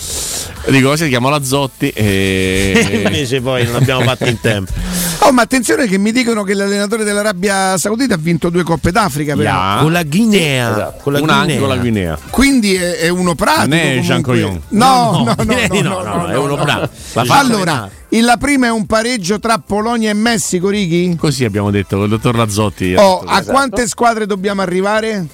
Dico, 0.68 0.96
si 0.96 1.08
chiama 1.08 1.28
Lazzotti 1.28 1.88
e... 1.94 3.02
Invece 3.04 3.40
poi 3.40 3.64
non 3.64 3.74
abbiamo 3.74 4.02
fatto 4.02 4.24
in 4.26 4.40
tempo. 4.40 4.72
Oh, 5.20 5.32
ma 5.32 5.42
attenzione 5.42 5.86
che 5.86 5.98
mi 5.98 6.12
dicono 6.12 6.44
che 6.44 6.54
l'allenatore 6.54 7.02
dell'Arabia 7.02 7.76
Saudita 7.76 8.14
ha 8.14 8.18
vinto 8.18 8.50
due 8.50 8.62
Coppe 8.62 8.92
d'Africa, 8.92 9.34
però. 9.34 9.48
Ya. 9.50 9.78
Con 9.80 9.92
la 9.92 10.02
Guinea. 10.04 10.70
Esatto. 10.70 11.00
Con 11.02 11.12
la 11.14 11.20
una 11.22 11.34
anche 11.34 11.44
Guinea. 11.56 11.60
con 11.66 11.68
la 11.68 11.82
Guinea. 11.82 12.18
Quindi 12.30 12.74
è, 12.76 12.98
è 12.98 13.08
uno 13.08 13.34
pratico. 13.34 13.66
Non 13.66 13.78
è. 13.78 13.98
Jean 14.00 14.22
Coyon. 14.22 14.60
No, 14.68 15.24
no, 15.24 15.34
no, 15.36 15.44
direi 15.44 15.68
di 15.68 15.82
no, 15.82 16.02
no, 16.02 16.16
no, 16.16 16.26
è 16.28 16.36
uno. 16.36 16.56
La 16.56 16.88
faccia 16.88 17.34
Allora, 17.38 17.90
la 18.10 18.36
prima 18.36 18.66
è 18.66 18.70
un 18.70 18.86
pareggio 18.86 19.40
tra 19.40 19.58
Polonia 19.58 20.10
e 20.10 20.14
Messico, 20.14 20.68
Righi? 20.68 21.16
Così 21.16 21.44
abbiamo 21.44 21.70
detto 21.72 21.96
con 21.96 22.04
il 22.04 22.10
dottor 22.10 22.36
Lazzotti. 22.36 22.94
Oh, 22.94 23.18
detto 23.20 23.32
a 23.32 23.38
così. 23.38 23.50
quante 23.50 23.88
squadre 23.88 24.26
dobbiamo 24.26 24.62
arrivare? 24.62 25.26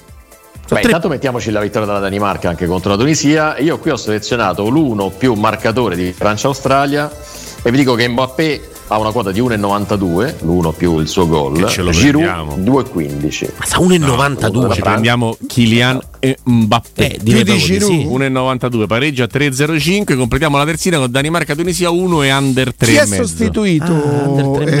Beh, 0.75 0.81
intanto 0.81 1.09
mettiamoci 1.09 1.51
la 1.51 1.59
vittoria 1.59 1.85
della 1.87 1.99
Danimarca 1.99 2.49
anche 2.49 2.65
contro 2.65 2.91
la 2.91 2.97
Tunisia. 2.97 3.57
Io 3.59 3.77
qui 3.77 3.91
ho 3.91 3.97
selezionato 3.97 4.69
l'uno 4.69 5.09
più 5.09 5.33
marcatore 5.33 5.95
di 5.95 6.13
Francia-Australia 6.13 7.11
e 7.61 7.71
vi 7.71 7.77
dico 7.77 7.93
che 7.95 8.07
Mbappé 8.07 8.61
ha 8.87 8.97
una 8.97 9.11
quota 9.11 9.31
di 9.31 9.39
1,92, 9.39 10.35
l'uno 10.41 10.71
più 10.71 10.99
il 10.99 11.07
suo 11.07 11.25
gol. 11.25 11.65
Ce 11.69 11.81
lo 11.81 11.91
Giroud 11.91 12.25
prendiamo. 12.25 12.81
2,15. 12.81 13.49
Ma 13.57 13.65
sta 13.65 13.77
1,92. 13.77 14.73
Ci 14.73 14.81
prendiamo 14.81 15.37
Kylian 15.47 15.99
e 16.19 16.37
Mbappé. 16.43 17.13
Eh, 17.13 17.19
di 17.21 17.41
di 17.43 17.59
sì. 17.59 17.79
Giroud. 17.79 18.21
1,92 18.21 18.87
pareggio 18.87 19.23
a 19.23 19.29
3,05 19.31 20.17
completiamo 20.17 20.57
la 20.57 20.65
terzina 20.65 20.97
con 20.97 21.09
Danimarca 21.09 21.55
Tunisia 21.55 21.89
1 21.89 22.23
e 22.23 22.33
under 22.33 22.75
3 22.75 22.87
Chi 22.87 22.95
e 22.95 23.01
è 23.01 23.05
mezzo. 23.05 23.27
sostituito 23.27 23.91
Ah, 23.93 24.27
under 24.27 24.63
tre 24.65 24.71
e 24.71 24.80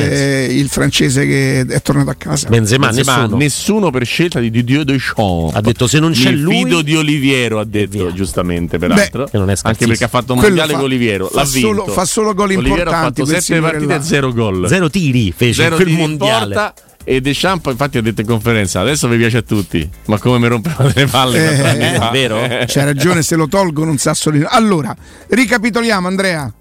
il 0.61 0.69
francese 0.69 1.25
che 1.25 1.65
è 1.67 1.81
tornato 1.81 2.09
a 2.09 2.15
casa? 2.15 2.47
Benzema, 2.47 2.87
Benzema, 2.87 3.17
nessuno. 3.21 3.37
nessuno 3.37 3.89
per 3.89 4.05
scelta 4.05 4.39
di 4.39 4.49
Didier 4.49 4.83
Deschamps 4.83 5.55
Ha 5.55 5.61
detto, 5.61 5.87
se 5.87 5.99
non 5.99 6.11
c'è 6.13 6.31
Mi 6.31 6.37
lui- 6.37 6.63
fido 6.63 6.81
di 6.81 6.95
Oliviero 6.95 7.59
ha 7.59 7.65
detto 7.65 8.05
via. 8.05 8.13
giustamente 8.13 8.77
peraltro 8.77 9.25
Che 9.25 9.37
non 9.37 9.49
è 9.49 9.55
anche 9.61 9.87
perché 9.87 10.03
ha 10.05 10.07
fatto 10.07 10.33
un 10.33 10.39
Quello 10.39 10.55
mondiale 10.55 10.71
fa- 10.71 10.77
con 10.77 10.85
Oliviero 10.87 11.27
fa 11.27 11.39
l'ha 11.39 11.45
solo- 11.45 11.73
vinto 11.83 11.91
fa 11.91 12.05
solo 12.05 12.33
gol 12.33 12.45
Oliviero 12.45 12.73
ha 12.73 12.77
importanti 12.77 13.05
fatto 13.21 13.23
quel 13.23 13.41
7 13.41 13.41
signore 13.41 13.71
partite 13.77 13.95
e 13.95 14.01
0 14.01 14.33
gol 14.33 14.67
Zero 14.67 14.89
tiri 14.89 15.33
fece 15.35 15.63
Zero 15.63 15.75
quel 15.75 15.87
tiri 15.87 15.99
in 16.01 16.07
mondiale. 16.07 16.53
porta 16.53 16.73
e 17.03 17.19
Deschamps 17.19 17.71
infatti 17.71 17.97
ha 17.97 18.01
detto 18.03 18.21
in 18.21 18.27
conferenza 18.27 18.79
adesso 18.79 19.07
vi 19.07 19.17
piace 19.17 19.37
a 19.37 19.41
tutti 19.41 19.89
ma 20.05 20.19
come 20.19 20.37
mi 20.37 20.47
rompevano 20.47 20.91
le 20.93 21.05
palle 21.07 21.93
Eh, 21.95 21.95
fa. 21.97 22.09
vero? 22.11 22.37
Eh. 22.43 22.65
C'è 22.67 22.83
ragione, 22.83 23.23
se 23.23 23.35
lo 23.35 23.47
tolgono 23.47 23.89
un 23.89 23.97
sassolino. 23.97 24.45
Allora, 24.49 24.95
ricapitoliamo, 25.29 26.07
Andrea. 26.07 26.51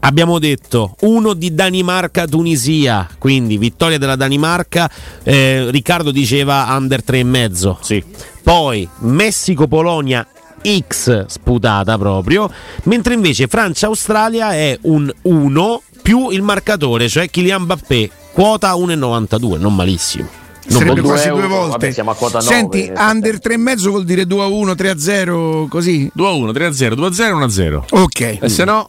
Abbiamo 0.00 0.38
detto 0.38 0.94
uno 1.00 1.34
di 1.34 1.54
Danimarca-Tunisia, 1.54 3.08
quindi 3.18 3.58
vittoria 3.58 3.98
della 3.98 4.16
Danimarca. 4.16 4.88
eh, 5.24 5.70
Riccardo 5.70 6.10
diceva 6.12 6.66
under 6.70 7.02
3,5. 7.04 7.76
sì 7.80 8.02
Poi 8.42 8.88
Messico-Polonia 9.00 10.26
X 10.62 11.26
sputata 11.26 11.98
proprio, 11.98 12.50
mentre 12.84 13.14
invece 13.14 13.46
Francia-Australia 13.48 14.52
è 14.52 14.78
un 14.82 15.12
1 15.22 15.82
più 16.02 16.30
il 16.30 16.42
marcatore, 16.42 17.08
cioè 17.08 17.28
Kylian 17.28 17.62
Mbappé, 17.62 18.10
quota 18.32 18.74
1,92, 18.74 19.58
non 19.58 19.74
malissimo. 19.74 20.28
Non 20.70 20.80
Sarebbe 20.80 21.00
due 21.00 21.10
quasi 21.10 21.28
euro, 21.28 21.40
due 21.40 21.48
volte. 21.48 21.70
vabbè, 21.70 21.90
siamo 21.92 22.10
a 22.10 22.14
quota 22.14 22.38
nove, 22.40 22.50
Senti, 22.54 22.88
nel 22.88 22.96
under 22.98 23.34
3,5 23.36 23.88
vuol 23.88 24.04
dire 24.04 24.26
2 24.26 24.42
a 24.42 24.46
1, 24.46 24.74
3 24.74 24.90
a 24.90 24.98
0, 24.98 25.66
così. 25.68 26.10
2 26.12 26.26
a 26.26 26.30
1 26.32 26.52
3 26.52 26.66
a 26.66 26.72
0 26.72 26.94
2 26.94 27.06
a 27.06 27.12
0 27.12 27.36
1 27.36 27.44
a 27.44 27.48
0 27.48 27.84
Ok. 27.90 28.38
e 28.40 28.48
se 28.48 28.64
no 28.64 28.88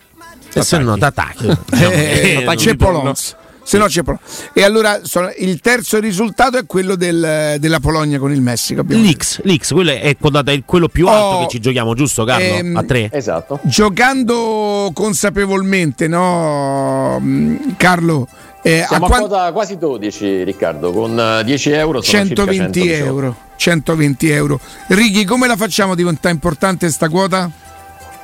E 0.53 0.61
se 0.63 0.77
no, 0.79 0.97
t'attacchi. 0.97 1.47
Eh, 1.47 2.35
attacchi 2.41 2.65
c'è. 2.65 2.75
Polons. 2.75 3.35
Se 3.61 3.77
no 3.77 3.85
c'è 3.85 4.01
Polonia. 4.01 4.25
E 4.53 4.63
allora 4.63 5.01
sono- 5.03 5.31
il 5.37 5.59
terzo 5.59 5.99
risultato 5.99 6.57
è 6.57 6.65
quello 6.65 6.95
del- 6.95 7.57
della 7.59 7.79
Polonia 7.79 8.17
con 8.17 8.31
il 8.31 8.41
Messico. 8.41 8.81
L'X, 8.87 9.41
l'X, 9.43 9.71
quello 9.73 9.91
è 9.91 10.15
il- 10.51 10.63
quello 10.65 10.87
più 10.87 11.07
alto 11.07 11.35
Oh, 11.37 11.41
che 11.41 11.49
ci 11.51 11.59
giochiamo, 11.59 11.93
giusto 11.93 12.23
Carlo? 12.23 12.45
ehm, 12.45 12.75
a 12.77 12.83
3. 12.83 13.09
Esatto. 13.13 13.59
Giocando 13.63 14.89
consapevolmente, 14.91 16.07
no, 16.07 17.19
mm, 17.21 17.55
Carlo? 17.77 18.27
eh, 18.63 18.85
Siamo 18.87 19.05
a, 19.05 19.07
quan- 19.07 19.19
quota 19.27 19.51
quasi 19.51 19.77
12, 19.77 20.43
Riccardo, 20.43 20.91
con 20.91 21.19
eh, 21.19 21.43
10 21.43 21.69
euro 21.69 22.01
sono 22.01 22.23
circa 22.25 22.43
120 22.43 22.79
118. 22.79 23.05
euro. 23.05 23.35
120 23.55 24.29
euro. 24.29 24.59
Righi, 24.87 25.25
come 25.25 25.45
la 25.45 25.55
facciamo 25.55 25.93
diventare 25.93 26.33
importante 26.33 26.89
sta 26.89 27.07
quota? 27.07 27.51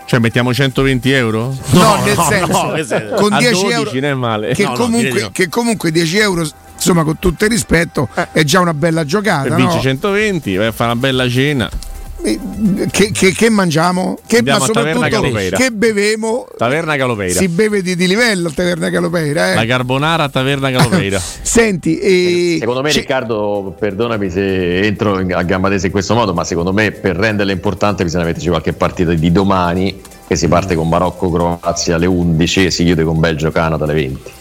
Cioè 0.05 0.19
mettiamo 0.19 0.53
120 0.53 1.11
euro 1.11 1.55
No, 1.71 1.95
nel 2.03 2.15
no, 2.15 2.23
senso, 2.29 2.63
no, 2.99 3.15
con 3.15 3.33
a 3.33 3.37
10 3.39 3.53
12 3.61 3.71
euro, 3.73 3.91
non 3.93 4.03
è 4.03 4.13
male 4.13 4.53
che, 4.53 4.63
No, 4.63 4.69
no, 4.69 4.75
comunque, 4.75 5.21
no. 5.21 5.29
che 5.31 5.49
comunque 5.49 5.91
10 5.91 6.17
euro, 6.19 6.47
insomma, 6.75 7.03
con 7.03 7.17
tutto 7.19 7.45
il 7.45 7.49
rispetto, 7.51 8.07
è 8.31 8.43
già 8.43 8.59
una 8.59 8.73
bella 8.73 9.01
e 9.01 9.05
giocata. 9.05 9.55
vinci 9.55 9.75
no? 9.75 9.81
120 9.81 10.55
vai 10.57 10.67
a 10.67 10.71
fare 10.71 10.91
una 10.91 10.99
bella 10.99 11.27
cena 11.29 11.67
Eh, 11.69 11.84
Che, 12.21 13.11
che- 13.11 13.31
che 13.33 13.49
mangiamo? 13.49 14.17
Che, 14.25 14.37
Andiamo 14.37 14.59
ma 14.59 14.65
soprattutto 14.65 15.31
che 15.57 15.71
bevemo? 15.71 16.47
Taverna 16.57 16.95
Calopeira 16.95 17.39
Si 17.39 17.47
beve 17.47 17.81
di, 17.83 17.95
di 17.95 18.07
livello 18.07 18.47
a 18.47 18.51
Taverna 18.51 18.89
Calopeira. 18.89 19.51
Eh. 19.51 19.55
la 19.55 19.65
carbonara 19.65 20.23
a 20.23 20.29
Taverna 20.29 20.71
Calopeira 20.71 21.19
Senti, 21.21 21.99
eh, 21.99 22.57
Secondo 22.59 22.81
me, 22.81 22.89
ci- 22.91 22.99
Riccardo, 23.01 23.75
perdonami 23.77 24.29
se 24.31 24.79
entro 24.79 25.15
a 25.17 25.43
gamba 25.43 25.69
tesa 25.69 25.85
in 25.85 25.91
questo 25.91 26.15
modo, 26.15 26.33
ma 26.33 26.43
secondo 26.43 26.73
me 26.73 26.91
per 26.91 27.15
renderla 27.15 27.51
importante 27.51 28.03
bisogna 28.03 28.23
metterci 28.25 28.47
qualche 28.49 28.73
partita 28.73 29.13
di 29.13 29.31
domani, 29.31 30.01
che 30.27 30.35
si 30.35 30.47
parte 30.47 30.73
con 30.73 30.89
Marocco-Croazia 30.89 31.95
alle 31.95 32.07
11 32.07 32.65
e 32.65 32.71
si 32.71 32.83
chiude 32.85 33.03
con 33.03 33.19
Belgio-Canada 33.19 33.83
alle 33.83 33.93
20. 33.93 34.31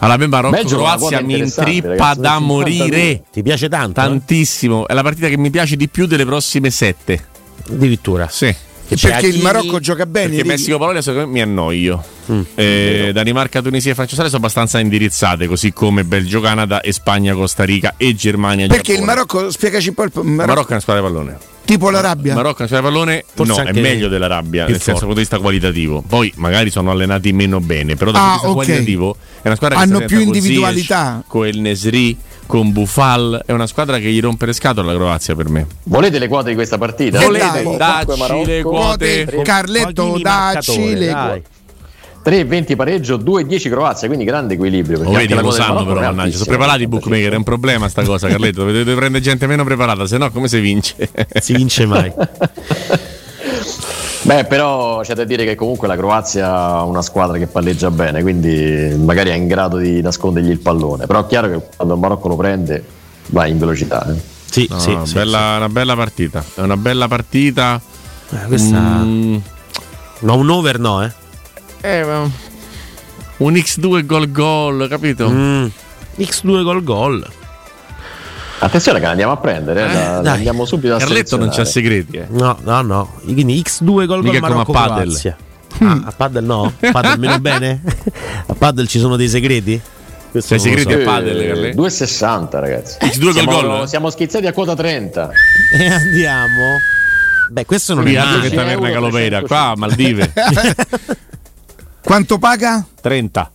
Alla 0.00 0.16
me 0.16 0.26
Marocco 0.26 0.62
Croazia 0.64 1.20
mi 1.22 1.38
intrippa 1.38 1.88
ragazzi, 1.88 2.20
da 2.20 2.30
del 2.30 2.38
52. 2.38 2.42
morire 2.42 3.22
Ti 3.32 3.42
piace 3.42 3.68
tanto? 3.68 4.00
eh? 4.00 4.04
tantissimo 4.04 4.86
è 4.88 4.94
la 4.94 5.02
partita 5.02 5.28
che 5.28 5.36
mi 5.36 5.50
piace 5.50 5.76
di 5.76 5.88
più 5.88 6.06
delle 6.06 6.24
prossime 6.24 6.70
sette 6.70 7.26
Addirittura. 7.68 8.28
sì 8.28 8.54
C'è 8.94 9.10
perché 9.10 9.26
il 9.28 9.40
Marocco 9.40 9.78
gioca 9.78 10.06
bene. 10.06 10.34
Perché. 10.34 10.44
Messico-Polonia 10.44 11.00
secondo 11.02 11.26
me 11.26 11.32
mi 11.32 11.40
annoio. 11.40 12.02
Mm. 12.32 12.40
Eh, 12.54 13.10
Danimarca, 13.12 13.62
Tunisia 13.62 13.92
e 13.92 13.94
Francia 13.94 14.16
sono 14.16 14.28
abbastanza 14.36 14.80
indirizzate, 14.80 15.46
così 15.46 15.72
come 15.72 16.04
Belgio, 16.04 16.40
Canada 16.40 16.80
e 16.80 16.92
Spagna, 16.92 17.34
Costa 17.34 17.64
Rica 17.64 17.94
e 17.96 18.14
Germania. 18.14 18.66
Perché 18.66 18.94
il. 18.94 19.02
Marocco, 19.02 19.50
spiegaci 19.50 19.88
un 19.88 19.94
po' 19.94 20.02
il 20.04 20.10
Il 20.14 20.22
Marocco, 20.22 20.46
Marocco 20.46 20.68
è 20.68 20.72
una 20.72 20.80
squadra 20.80 21.02
di 21.02 21.08
pallone. 21.12 21.38
Tipo 21.70 21.90
l'Arabia. 21.90 22.30
Il 22.32 22.36
Marocco 22.36 22.62
è 22.64 22.66
una 22.66 22.66
squadra 22.68 22.88
di 22.88 22.94
pallone, 22.94 23.24
Forse 23.32 23.62
no, 23.62 23.68
è 23.68 23.72
meglio 23.80 24.08
dell'Arabia, 24.08 24.64
più 24.64 24.72
nel 24.74 24.82
senso 24.82 24.82
forte. 24.82 24.90
dal 24.92 24.98
punto 25.00 25.14
di 25.14 25.20
vista 25.20 25.38
qualitativo. 25.38 26.02
Poi 26.06 26.32
magari 26.36 26.70
sono 26.70 26.90
allenati 26.90 27.32
meno 27.32 27.60
bene, 27.60 27.94
però 27.96 28.10
dal 28.10 28.20
Ah, 28.20 28.24
punto 28.24 28.34
di 28.34 28.40
vista 28.40 28.48
ok. 28.48 28.54
qualitativo 28.66 29.16
è 29.42 29.46
una 29.46 29.54
squadra 29.56 29.76
che 29.76 29.82
Hanno 29.84 29.96
sta 29.98 30.06
più 30.06 30.18
individualità. 30.20 31.22
Con 31.26 31.46
il 31.46 31.60
Nesri, 31.60 32.16
con 32.46 32.72
Bufal, 32.72 33.42
è 33.46 33.52
una 33.52 33.66
squadra 33.66 33.98
che 33.98 34.10
gli 34.10 34.20
rompe 34.20 34.46
le 34.46 34.52
scatole 34.52 34.88
alla 34.90 34.98
Croazia 34.98 35.34
per 35.36 35.48
me. 35.48 35.66
Volete 35.84 36.18
le 36.18 36.28
quote 36.28 36.48
di 36.48 36.54
questa 36.54 36.78
partita? 36.78 37.20
Eh, 37.20 37.24
Volete 37.24 37.76
dacci 37.76 38.44
le 38.44 38.62
quote? 38.62 39.24
Quote, 39.24 39.40
Carletto, 39.42 40.18
dacci 40.20 40.94
le 40.96 41.06
dai. 41.06 41.42
3-20 42.22 42.76
pareggio, 42.76 43.16
2-10 43.16 43.68
Croazia, 43.70 44.06
quindi 44.06 44.24
grande 44.26 44.54
equilibrio. 44.54 44.98
Lo 44.98 45.10
perché 45.10 45.26
vedi 45.26 45.40
lo 45.42 45.50
sanno 45.50 45.84
però, 45.86 46.00
mannaggia. 46.00 46.32
Sono 46.36 46.44
preparati 46.44 46.82
i 46.82 46.86
85. 46.86 46.98
bookmaker, 46.98 47.32
è 47.32 47.36
un 47.36 47.42
problema 47.44 47.88
sta 47.88 48.02
cosa, 48.02 48.28
Carletto. 48.28 48.64
Dovete 48.64 48.94
prendere 48.94 49.22
gente 49.24 49.46
meno 49.46 49.64
preparata, 49.64 50.06
se 50.06 50.18
no 50.18 50.30
come 50.30 50.48
si 50.48 50.60
vince? 50.60 50.96
Si 51.40 51.54
vince 51.54 51.86
mai. 51.86 52.12
Beh, 54.22 54.44
però 54.44 55.00
c'è 55.00 55.14
da 55.14 55.24
dire 55.24 55.44
che 55.46 55.54
comunque 55.54 55.88
la 55.88 55.96
Croazia 55.96 56.52
ha 56.54 56.84
una 56.84 57.00
squadra 57.00 57.38
che 57.38 57.46
palleggia 57.46 57.90
bene, 57.90 58.20
quindi 58.20 58.94
magari 58.98 59.30
è 59.30 59.34
in 59.34 59.46
grado 59.46 59.78
di 59.78 60.02
nascondergli 60.02 60.50
il 60.50 60.58
pallone. 60.58 61.06
Però 61.06 61.24
è 61.24 61.26
chiaro 61.26 61.48
che 61.48 61.58
quando 61.74 61.94
il 61.94 62.00
Marocco 62.00 62.28
lo 62.28 62.36
prende 62.36 62.84
va 63.28 63.46
in 63.46 63.58
velocità. 63.58 64.06
eh. 64.12 64.20
Sì, 64.50 64.66
No, 64.68 64.78
sì, 64.78 64.92
no, 64.94 65.06
sì, 65.06 65.14
bella- 65.14 65.56
Una 65.56 65.68
bella 65.70 65.96
partita. 65.96 66.44
È 66.54 66.60
una 66.60 66.76
bella 66.76 67.08
partita. 67.08 67.80
sì. 68.28 68.34
Eh, 68.36 68.46
questa... 68.46 68.78
Mm, 68.78 69.36
No, 70.22 70.36
un 70.36 70.50
over 70.50 70.78
no, 70.78 71.02
eh. 71.02 71.10
Eh, 71.82 72.04
ma- 72.04 72.30
un 73.38 73.52
X2 73.54 74.04
gol 74.06 74.30
gol, 74.30 74.86
capito? 74.88 75.28
Mm. 75.30 75.66
X2 76.18 76.62
gol 76.62 76.82
gol. 76.84 77.26
Attenzione 78.62 78.98
che 78.98 79.04
la 79.06 79.10
andiamo 79.12 79.32
a 79.32 79.36
prendere, 79.38 79.84
eh, 79.84 79.92
la- 79.94 80.10
la 80.16 80.20
dai. 80.20 80.34
andiamo 80.36 80.66
subito 80.66 80.94
a 80.94 80.98
Carletto 80.98 81.38
non 81.38 81.48
c'ha 81.48 81.64
segreti, 81.64 82.18
eh. 82.18 82.26
No, 82.28 82.58
no, 82.62 82.82
no. 82.82 83.14
Quindi 83.24 83.58
X2 83.64 83.84
gol 83.84 84.06
gol 84.06 84.22
Mica 84.22 84.40
come 84.40 84.46
a 84.46 84.50
Marocco 84.50 84.72
padel. 84.72 85.06
Croazia. 85.08 85.36
Ah, 85.78 86.00
a 86.04 86.12
paddle 86.14 86.40
no? 86.42 86.72
A 86.80 86.90
paddle 86.90 87.16
meno 87.16 87.38
bene? 87.40 87.80
A 88.46 88.54
paddle 88.54 88.86
ci 88.86 88.98
sono 88.98 89.16
dei 89.16 89.28
segreti? 89.28 89.80
Questo 90.30 90.54
lo 90.54 90.60
segreti 90.60 90.92
so. 90.92 90.98
a 90.98 91.02
padel, 91.04 91.40
Eh, 91.40 91.46
Carletto? 91.46 91.82
2,60 91.82 92.60
ragazzi. 92.60 92.96
X2 93.00 93.20
gol 93.22 93.32
siamo, 93.32 93.50
gol. 93.62 93.88
siamo 93.88 94.10
schizzati 94.10 94.46
a 94.46 94.52
quota 94.52 94.74
30. 94.76 95.30
E 95.72 95.86
andiamo. 95.86 96.76
Beh, 97.48 97.64
questo 97.64 97.94
non 97.94 98.06
è 98.06 98.10
Viaggio 98.10 98.36
male. 98.36 98.48
che 98.50 98.54
taverna 98.54 99.08
300. 99.08 99.46
qua 99.46 99.58
a 99.68 99.76
Maldive. 99.76 100.32
Quanto 102.10 102.38
paga? 102.38 102.84
30. 103.02 103.52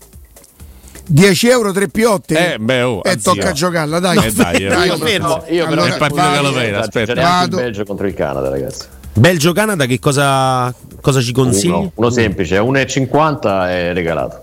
10 1.08 1.48
euro, 1.50 1.74
3 1.74 1.90
piotte? 1.90 2.54
Eh, 2.54 2.58
beh, 2.58 2.82
oh, 2.84 3.02
e 3.04 3.10
anzi, 3.10 3.24
tocca 3.26 3.52
giocarla, 3.52 4.00
dai. 4.00 4.28
Eh, 4.28 4.32
dai, 4.32 4.56
eh. 4.64 4.68
Dai, 4.70 4.88
Io 4.88 4.98
fermo. 4.98 5.28
No, 5.28 5.44
io 5.50 5.68
però 5.68 5.82
Allora, 5.82 5.96
è 5.96 5.98
partita 5.98 6.22
vado. 6.22 6.36
Calopeira, 6.36 6.80
aspetta. 6.80 7.14
Vado. 7.16 7.58
il 7.58 7.64
Belgio 7.64 7.84
contro 7.84 8.08
il 8.08 8.14
Canada, 8.14 8.48
ragazzi. 8.48 8.88
Belgio-Canada, 9.12 9.86
che 9.86 10.00
cosa, 10.00 10.74
cosa 11.02 11.20
ci 11.20 11.34
consigli? 11.34 11.68
Uno, 11.68 11.92
uno 11.96 12.10
semplice, 12.10 12.58
1,50 12.58 13.68
è 13.68 13.92
regalato. 13.92 14.40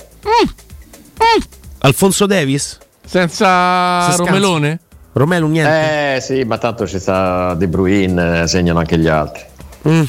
Alfonso 1.78 2.26
Davis? 2.26 2.76
Senza 3.06 4.10
scansa. 4.12 4.24
Romelone? 4.24 4.80
Romelu 5.14 5.48
niente? 5.48 6.16
Eh 6.16 6.20
sì, 6.20 6.44
ma 6.44 6.58
tanto 6.58 6.86
ci 6.86 6.98
sta 6.98 7.54
De 7.54 7.66
Bruyne, 7.66 8.42
eh, 8.42 8.46
segnano 8.46 8.78
anche 8.78 8.98
gli 8.98 9.08
altri. 9.08 9.42
Mm. 9.88 10.02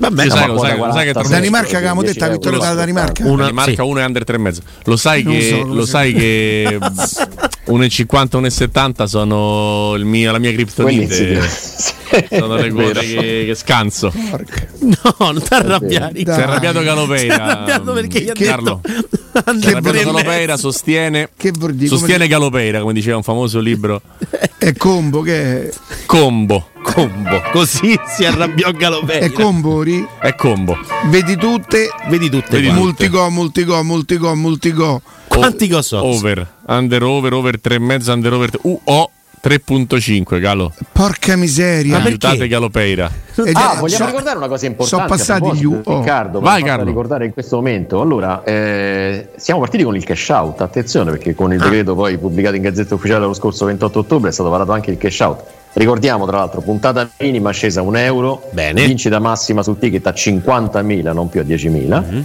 Vabbè, 0.00 0.22
Sì, 0.22 0.28
no, 0.28 0.34
sai, 0.34 0.46
lo 0.48 0.58
sai, 0.58 0.78
lo 0.78 0.92
sai 0.92 1.04
che 1.04 1.12
46, 1.12 1.12
tra- 1.12 1.28
Danimarca 1.28 1.68
che 1.68 1.76
avevamo 1.76 2.00
10 2.02 2.14
detto 2.18 2.26
la 2.26 2.32
vittoria 2.32 2.58
della 2.58 2.72
Danimarca. 2.74 3.26
Una- 3.26 3.42
Danimarca 3.42 3.82
sì. 3.82 3.88
1 3.88 4.00
e 4.00 4.04
under 4.04 4.24
3,5. 4.24 4.58
Lo 4.84 4.96
sai 4.96 5.22
Non 5.22 5.32
che, 5.34 5.62
lo 5.66 5.86
sai 5.86 6.12
che 6.14 6.78
1,50 7.68 8.40
1,70 8.40 9.04
sono 9.04 9.94
il 9.96 10.04
mio- 10.04 10.32
la 10.32 10.38
mia 10.38 10.52
criptonite. 10.52 11.48
sì. 11.48 11.98
Sono 12.28 12.56
le 12.56 12.72
vero. 12.72 12.98
che, 12.98 13.44
che 13.46 13.54
scanso. 13.54 14.12
No, 14.80 15.14
non 15.18 15.40
ti 15.40 15.54
arrabbiare. 15.54 16.12
Si 16.16 16.22
è 16.24 16.30
arrabbiato 16.42 16.82
Calopeira. 16.82 17.34
Si 17.34 17.40
è 17.40 17.42
arrabbiato 17.44 17.92
perché 17.92 18.20
gli 18.22 18.28
ha 18.30 18.32
Carlo. 18.32 18.80
detto 18.82 18.98
Si 19.06 19.14
è 19.32 19.42
Under 19.50 19.68
arrabbiato 19.68 19.90
tre 19.90 20.00
e 20.00 20.04
Calopeira, 20.04 20.52
mezzo. 20.54 20.70
sostiene. 20.72 21.28
Sostiene 21.86 22.26
Calopeira, 22.26 22.80
come 22.80 22.94
diceva 22.94 23.16
un 23.16 23.22
famoso 23.22 23.60
libro. 23.60 24.02
È 24.58 24.72
combo, 24.74 25.20
che 25.20 25.68
è? 25.68 25.72
Combo. 26.06 26.70
Combo. 26.82 27.40
Così 27.52 27.98
si 28.06 28.24
arrabbiò 28.24 28.70
Galopeira. 28.72 29.26
È 29.26 29.32
combo, 29.32 29.82
ri- 29.82 30.06
È 30.20 30.34
combo. 30.34 30.76
vedi 31.06 31.36
tutte, 31.36 31.88
Vedi 32.08 32.28
tutte 32.28 32.56
Vedi 32.60 32.70
multigo, 32.70 33.28
multigo, 33.30 33.82
multigo, 33.82 34.34
multigo. 34.34 35.02
Quanti 35.28 35.68
go 35.68 35.80
so? 35.82 36.04
Over. 36.04 36.46
Under 36.66 37.02
over, 37.02 37.32
over 37.34 37.58
3,5, 37.60 38.10
under 38.10 38.32
over. 38.32 38.50
UO 38.62 39.10
3.5, 39.42 40.38
Galo. 40.40 40.72
Porca 40.92 41.34
miseria. 41.36 41.96
Ma 41.96 42.02
perché? 42.02 42.26
Aiutate 42.26 42.48
Galopeira. 42.48 43.10
Ed 43.36 43.52
Ah, 43.56 43.76
vogliamo 43.78 43.88
so- 43.88 44.06
ricordare 44.06 44.36
una 44.36 44.48
cosa 44.48 44.66
importante. 44.66 45.06
sono 45.06 45.06
passati 45.40 45.56
gli 45.58 45.64
U. 45.64 45.80
oh. 45.82 45.98
Riccardo, 46.00 46.40
Vai, 46.40 46.62
Carlo. 46.62 46.84
ricordare 46.84 47.24
in 47.24 47.32
questo 47.32 47.56
momento. 47.56 48.00
Allora, 48.02 48.42
eh, 48.44 49.28
siamo 49.36 49.60
partiti 49.60 49.82
con 49.82 49.96
il 49.96 50.04
cash 50.04 50.28
out. 50.28 50.60
Attenzione, 50.60 51.10
perché 51.12 51.34
con 51.34 51.50
Ah. 51.50 51.54
il 51.54 51.60
decreto 51.60 51.94
poi 51.94 52.18
pubblicato 52.18 52.56
in 52.56 52.62
Gazzetta 52.62 52.94
Ufficiale 52.94 53.24
lo 53.24 53.32
scorso 53.32 53.64
28 53.64 54.00
ottobre 54.00 54.28
è 54.28 54.32
stato 54.32 54.50
varato 54.50 54.72
anche 54.72 54.90
il 54.90 54.98
cash 54.98 55.20
out. 55.20 55.42
Ricordiamo, 55.72 56.26
tra 56.26 56.38
l'altro, 56.38 56.60
puntata 56.60 57.08
minima 57.18 57.50
scesa 57.52 57.80
a 57.80 57.82
un 57.84 57.96
euro, 57.96 58.42
Bene. 58.50 58.84
vincita 58.84 59.18
massima 59.20 59.62
sul 59.62 59.78
ticket 59.78 60.06
a 60.06 60.10
50.000, 60.10 61.12
non 61.12 61.28
più 61.28 61.40
a 61.40 61.44
10.000. 61.44 62.00
Mhm. 62.00 62.24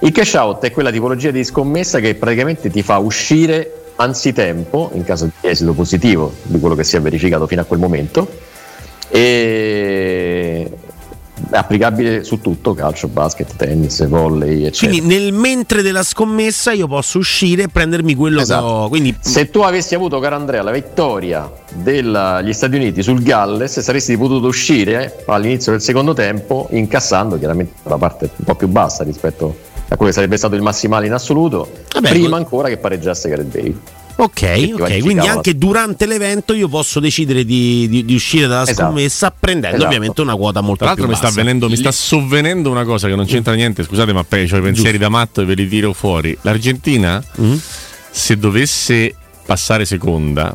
Il 0.00 0.12
cash 0.12 0.34
out 0.34 0.62
è 0.64 0.70
quella 0.70 0.90
tipologia 0.90 1.30
di 1.30 1.42
scommessa 1.44 1.98
che 2.00 2.14
praticamente 2.14 2.68
ti 2.68 2.82
fa 2.82 2.98
uscire 2.98 3.92
anzitempo, 3.96 4.90
in 4.94 5.04
caso 5.04 5.24
di 5.24 5.48
esito 5.48 5.72
positivo 5.72 6.34
di 6.42 6.58
quello 6.58 6.74
che 6.74 6.84
si 6.84 6.96
è 6.96 7.00
verificato 7.00 7.46
fino 7.46 7.62
a 7.62 7.64
quel 7.64 7.78
momento, 7.78 8.28
e 9.08 10.70
è 11.50 11.56
applicabile 11.56 12.24
su 12.24 12.40
tutto, 12.40 12.74
calcio, 12.74 13.08
basket, 13.08 13.56
tennis, 13.56 14.06
volley, 14.06 14.64
eccetera. 14.64 14.92
Quindi 14.98 15.14
nel 15.14 15.32
mentre 15.32 15.82
della 15.82 16.02
scommessa 16.02 16.72
io 16.72 16.86
posso 16.86 17.18
uscire 17.18 17.64
e 17.64 17.68
prendermi 17.68 18.14
quello 18.14 18.40
Esatto. 18.40 18.62
che 18.64 18.70
ho. 18.70 18.88
Quindi 18.88 19.16
Se 19.20 19.50
tu 19.50 19.60
avessi 19.60 19.94
avuto, 19.94 20.18
caro 20.20 20.36
Andrea, 20.36 20.62
la 20.62 20.70
vittoria 20.70 21.50
degli 21.72 22.52
Stati 22.52 22.76
Uniti 22.76 23.02
sul 23.02 23.22
Galles, 23.22 23.78
saresti 23.80 24.16
potuto 24.16 24.46
uscire 24.46 25.22
all'inizio 25.26 25.72
del 25.72 25.80
secondo 25.80 26.12
tempo 26.12 26.68
incassando 26.70 27.38
chiaramente 27.38 27.74
la 27.84 27.98
parte 27.98 28.30
un 28.36 28.44
po' 28.44 28.54
più 28.54 28.68
bassa 28.68 29.04
rispetto 29.04 29.56
a 29.88 29.96
quello 29.96 30.10
che 30.10 30.12
sarebbe 30.12 30.36
stato 30.36 30.54
il 30.54 30.62
massimale 30.62 31.06
in 31.06 31.12
assoluto, 31.12 31.68
Vabbè, 31.92 32.08
prima 32.08 32.36
ancora 32.36 32.68
che 32.68 32.78
pareggiasse 32.78 33.28
Gareth 33.28 33.46
Bale. 33.46 34.02
Ok, 34.16 34.70
ok, 34.78 34.98
quindi 35.00 35.26
anche 35.26 35.56
durante 35.58 36.06
l'evento 36.06 36.52
io 36.54 36.68
posso 36.68 37.00
decidere 37.00 37.44
di, 37.44 37.88
di- 37.88 38.04
di 38.04 38.14
uscire 38.14 38.46
dalla 38.46 38.62
Esatto. 38.62 38.76
prendendo 39.36 39.76
Esatto. 39.76 39.88
ovviamente 39.90 40.20
una 40.20 40.36
quota 40.36 40.60
molto 40.60 40.84
Tra 40.84 40.86
l'altro 40.86 41.04
più 41.06 41.12
mi 41.12 41.18
sta, 41.18 41.28
avvenendo, 41.28 41.68
mi 41.68 41.76
sta 41.76 41.90
sovvenendo 41.90 42.70
una 42.70 42.84
cosa 42.84 43.08
che 43.08 43.16
non 43.16 43.26
c'entra 43.26 43.54
niente, 43.54 43.82
scusate 43.82 44.12
ma 44.12 44.20
ho 44.20 44.58
i 44.58 44.62
pensieri 44.62 44.98
da 44.98 45.08
matto 45.08 45.40
e 45.40 45.44
ve 45.44 45.54
li 45.54 45.68
tiro 45.68 45.92
fuori. 45.92 46.36
L'Argentina, 46.42 47.22
Mm? 47.40 47.54
se 48.10 48.36
dovesse 48.38 49.14
passare 49.44 49.84
seconda, 49.84 50.54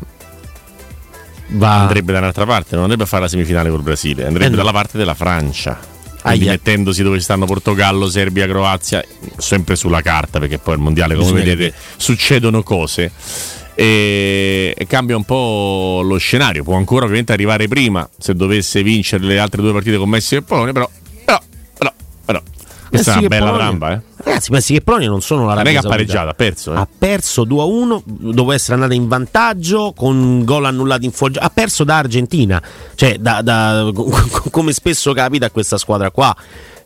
Va. 1.48 1.80
andrebbe 1.82 2.12
da 2.12 2.18
un'altra 2.18 2.46
parte, 2.46 2.70
non 2.74 2.82
andrebbe 2.84 3.02
a 3.02 3.06
fare 3.06 3.24
la 3.24 3.28
semifinale 3.28 3.68
col 3.70 3.82
Brasile, 3.82 4.24
andrebbe 4.24 4.46
Eh 4.46 4.50
no. 4.50 4.56
dalla 4.56 4.72
parte 4.72 4.96
della 4.96 5.14
Francia. 5.14 5.78
Quindi 6.22 6.42
Aia. 6.42 6.50
mettendosi 6.52 7.02
dove 7.02 7.16
ci 7.18 7.24
stanno 7.24 7.46
Portogallo, 7.46 8.08
Serbia, 8.08 8.46
Croazia, 8.46 9.04
sempre 9.36 9.76
sulla 9.76 10.02
carta, 10.02 10.38
perché 10.38 10.58
poi 10.58 10.74
il 10.74 10.80
mondiale, 10.80 11.14
come 11.14 11.32
Bisogna 11.32 11.44
vedete, 11.44 11.74
succedono 11.96 12.62
cose. 12.62 13.10
E, 13.74 14.76
cambia 14.86 15.16
un 15.16 15.24
po' 15.24 16.02
lo 16.04 16.18
scenario. 16.18 16.62
Può 16.62 16.76
ancora 16.76 17.04
ovviamente 17.04 17.32
arrivare 17.32 17.66
prima 17.68 18.06
se 18.18 18.34
dovesse 18.34 18.82
vincere 18.82 19.24
le 19.24 19.38
altre 19.38 19.62
due 19.62 19.72
partite 19.72 19.96
con 19.96 20.08
Messico 20.08 20.42
e 20.42 20.44
Polonia, 20.44 20.72
però, 20.72 20.90
questa 22.90 23.12
è 23.12 23.14
Messico 23.14 23.18
una 23.18 23.28
bella 23.28 23.50
Polonia. 23.50 23.66
tramba, 23.66 23.92
eh. 23.92 24.00
Ragazzi, 24.22 24.50
Messi 24.52 24.72
che 24.74 24.80
Polonia 24.82 25.08
non 25.08 25.22
sono 25.22 25.46
la 25.46 25.54
Non 25.54 25.66
è 25.66 25.70
che 25.70 25.78
ha 25.78 26.34
perso. 26.34 26.72
Eh. 26.74 26.76
Ha 26.76 26.88
perso 26.98 27.44
2 27.44 27.60
a 27.62 27.64
1 27.64 28.02
dopo 28.04 28.52
essere 28.52 28.74
andata 28.74 28.92
in 28.92 29.08
vantaggio 29.08 29.94
con 29.96 30.44
gol 30.44 30.66
annullati 30.66 31.06
in 31.06 31.12
fuori. 31.12 31.34
Ha 31.38 31.48
perso 31.50 31.84
da 31.84 31.96
Argentina, 31.96 32.62
cioè 32.94 33.16
da- 33.18 33.40
da- 33.40 33.90
come 34.50 34.72
spesso 34.72 35.12
capita 35.14 35.46
a 35.46 35.50
questa 35.50 35.78
squadra 35.78 36.10
qua. 36.10 36.36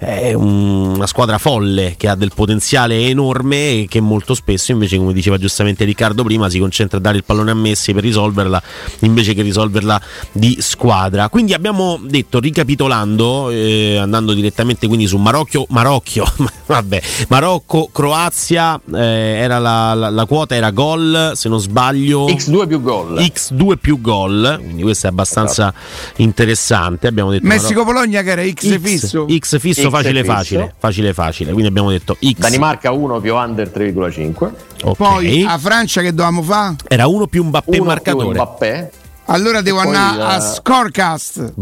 È 0.05 0.33
un- 0.35 0.93
una 0.95 1.07
squadra 1.07 1.39
folle 1.39 1.95
che 1.97 2.09
ha 2.09 2.15
del 2.15 2.31
potenziale 2.35 3.07
enorme 3.09 3.57
e 3.57 3.87
che 3.89 4.01
molto 4.01 4.35
spesso 4.35 4.73
invece 4.73 4.97
come 4.99 5.13
diceva 5.13 5.39
giustamente 5.39 5.85
Riccardo 5.85 6.23
prima 6.23 6.49
si 6.51 6.59
concentra 6.59 6.99
a 6.99 7.01
dare 7.01 7.17
il 7.17 7.25
pallone 7.25 7.51
a 7.51 7.55
Messi 7.55 7.93
per 7.93 8.03
risolverla 8.03 8.63
invece 9.01 9.35
che 9.35 9.43
risolverla 9.43 10.01
di 10.33 10.57
squadra 10.61 11.29
quindi 11.29 11.55
abbiamo 11.55 11.99
detto 12.03 12.39
ricapitolando 12.41 13.51
eh, 13.51 13.97
andando 13.97 14.33
direttamente 14.35 14.87
quindi 14.87 15.07
su 15.07 15.17
Marocchio 15.17 15.67
Marocchio 15.71 16.25
vabbè 16.67 17.03
Marocco 17.29 17.89
Croazia 17.93 18.81
eh, 18.95 18.99
era 18.99 19.59
la, 19.59 19.95
la- 19.95 20.11
la 20.11 20.25
quota 20.27 20.55
era 20.55 20.71
gol 20.71 21.33
se 21.35 21.49
non 21.49 21.61
sbaglio 21.61 22.27
X2 22.27 22.67
più 22.67 22.81
gol. 22.81 23.15
X2 23.21 23.77
più 23.77 24.01
gol, 24.01 24.59
quindi 24.63 24.83
questo 24.83 25.07
è 25.07 25.11
abbastanza 25.11 25.73
interessante. 26.17 27.07
Abbiamo 27.07 27.31
detto 27.31 27.47
Messico-Polonia 27.47 28.23
che 28.23 28.31
era 28.31 28.43
X, 28.45 28.79
fisso. 28.81 29.27
X 29.29 29.59
fisso 29.59 29.89
X 29.91 29.93
facile 30.03 30.25
facile, 30.25 30.75
facile 30.79 31.13
facile. 31.15 31.51
Quindi 31.53 31.69
abbiamo 31.69 31.91
detto 31.91 32.15
X. 32.21 32.35
Danimarca 32.39 32.91
1 32.93 33.21
più 33.21 33.35
under 33.35 33.71
3,5. 33.75 34.51
ok. 34.83 34.97
Poi 34.97 35.45
a 35.49 35.59
Francia 35.59 36.01
che 36.01 36.11
dovevamo 36.11 36.43
fare? 36.43 36.77
era 36.89 37.07
uno 37.07 37.27
più 37.27 37.45
Mbappé 37.45 37.69
1 37.71 37.77
più 37.79 37.85
marcatore. 37.87 38.35
Mbappé. 38.35 38.91
Allora 39.27 39.63
devo 39.63 39.79
andare 39.79 40.21
a 40.23 40.37
eh, 40.37 40.41
Scorecast. 40.41 41.53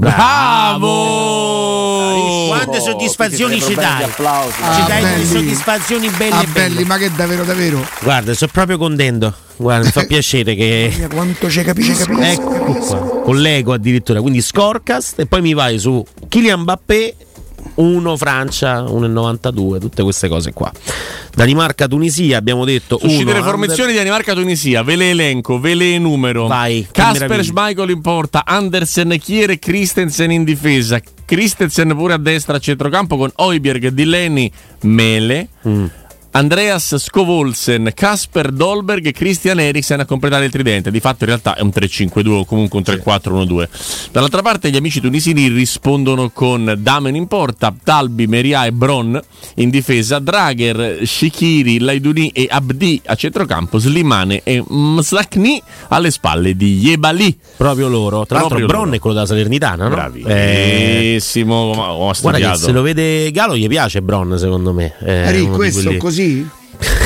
Bravo! 0.83 2.47
Quante 2.49 2.81
soddisfazioni 2.81 3.61
ci 3.61 3.75
dai? 3.75 4.03
Applausi. 4.05 4.55
Ci 4.57 4.63
Ah, 4.63 4.85
dai 4.89 5.03
delle 5.03 5.15
belli. 5.17 5.27
soddisfazioni 5.27 6.09
belle, 6.11 6.35
Ah, 6.35 6.43
e 6.43 6.47
belle. 6.47 6.69
belli, 6.75 6.85
ma 6.85 6.97
che 6.99 7.11
davvero, 7.15 7.45
davvero. 7.45 7.87
Guarda, 8.01 8.35
sto 8.35 8.49
proprio 8.49 8.79
contento. 8.79 9.33
Guarda, 9.57 9.85
mi 9.87 9.91
fa 9.93 10.05
piacere 10.07 10.55
che 10.57 11.07
Quanto 11.13 11.49
ci 11.49 11.63
capisci, 11.63 11.95
capisci. 11.95 12.21
Ecco 12.21 12.51
qua, 12.51 12.99
collego 13.23 13.73
addirittura, 13.73 14.21
quindi 14.21 14.41
Scorecast 14.41 15.21
e 15.21 15.27
poi 15.27 15.41
mi 15.41 15.55
vai 15.55 15.79
su 15.79 16.05
Kylian 16.29 16.61
Mbappé 16.61 17.15
1 17.75 18.17
Francia 18.17 18.83
1,92, 18.83 19.79
tutte 19.79 20.03
queste 20.03 20.29
cose 20.29 20.53
qua. 20.53 20.73
Danimarca 21.35 21.89
Tunisia 21.89 22.37
abbiamo 22.39 22.65
detto 22.65 22.99
Uscite 23.01 23.33
le 23.33 23.43
formazioni 23.43 23.93
di 23.93 23.99
Danimarca-Tunisia, 23.99 24.83
ve 24.83 24.97
le 24.97 25.11
elenco, 25.11 25.59
ve 25.59 25.75
le 25.75 25.95
enumero. 25.95 26.47
Vai, 26.47 26.87
meraviglia. 26.95 27.43
Schmeichel 27.43 27.91
in 27.91 28.01
porta, 28.01 28.45
Andersen, 28.45 29.17
Kier 29.19 29.51
e 29.51 29.59
Christensen 29.59 30.31
in 30.31 30.45
difesa. 30.45 31.01
Christensen 31.25 31.95
pure 31.97 32.13
a 32.13 32.19
destra 32.19 32.57
a 32.57 32.59
centrocampo 32.59 33.17
con 33.17 33.31
Oibjerg, 33.35 33.89
Dileni, 33.89 34.53
Mele. 34.83 35.49
Mm. 35.67 35.85
Andreas 36.35 36.97
Scovolsen, 36.97 37.93
Kasper 37.95 38.51
Dolberg 38.53 39.07
e 39.07 39.13
Christian 39.13 39.61
Eriksen 39.61 40.01
a 40.01 40.07
completare 40.07 40.47
il 40.47 40.51
tridente. 40.51 40.91
Di 40.91 40.99
fatto 40.99 41.25
in 41.25 41.27
realtà 41.29 41.55
è 41.55 41.61
un 41.61 41.69
3-5-2 41.75 42.29
o 42.31 42.45
comunque 42.47 42.79
un 42.79 42.85
3-4-1-2. 42.87 43.69
Dall'altra 44.13 44.41
parte 44.41 44.71
gli 44.71 44.77
amici 44.77 45.01
tunisini 45.01 45.49
rispondono 45.49 46.31
con 46.31 46.75
Damen 46.79 47.15
in 47.17 47.27
porta, 47.27 47.75
Talbi, 47.85 48.27
Meria 48.27 48.65
e 48.65 48.73
Bron 48.73 49.21
in 49.57 49.69
difesa, 49.69 50.19
Drager, 50.21 51.07
Shikiri, 51.07 51.79
Laiduni 51.81 52.29
e 52.31 52.47
Abdi 52.51 53.01
a 53.07 53.15
centrocampo, 53.15 53.77
Slimane 53.79 54.41
e 54.43 54.63
Mslakni 54.67 55.63
alle 55.89 56.11
spalle 56.11 56.57
di 56.57 56.79
Yebali. 56.79 57.37
proprio 57.59 57.89
loro. 57.89 58.25
Tra 58.25 58.39
l'altro 58.41 58.59
Bron 58.65 58.85
loro. 58.85 58.97
è 58.97 58.99
quello 58.99 59.17
della 59.17 59.27
Salernitana, 59.29 59.89
no? 59.89 59.95
Eh, 59.95 61.11
Bravissimo, 61.11 61.75
ma 61.75 61.93
ho 61.93 61.97
guarda 61.99 62.15
che 62.39 62.45
studiato. 62.45 62.59
se 62.59 62.73
lo 62.73 62.81
vede 62.83 63.31
Galo 63.33 63.55
gli 63.57 63.67
piace 63.69 64.01
Bron 64.01 64.39
secondo 64.39 64.73
me. 64.73 64.95
È 64.99 65.31
di 65.33 65.47
questo 65.49 65.83
quelli- 65.83 65.99
così? 66.23 66.49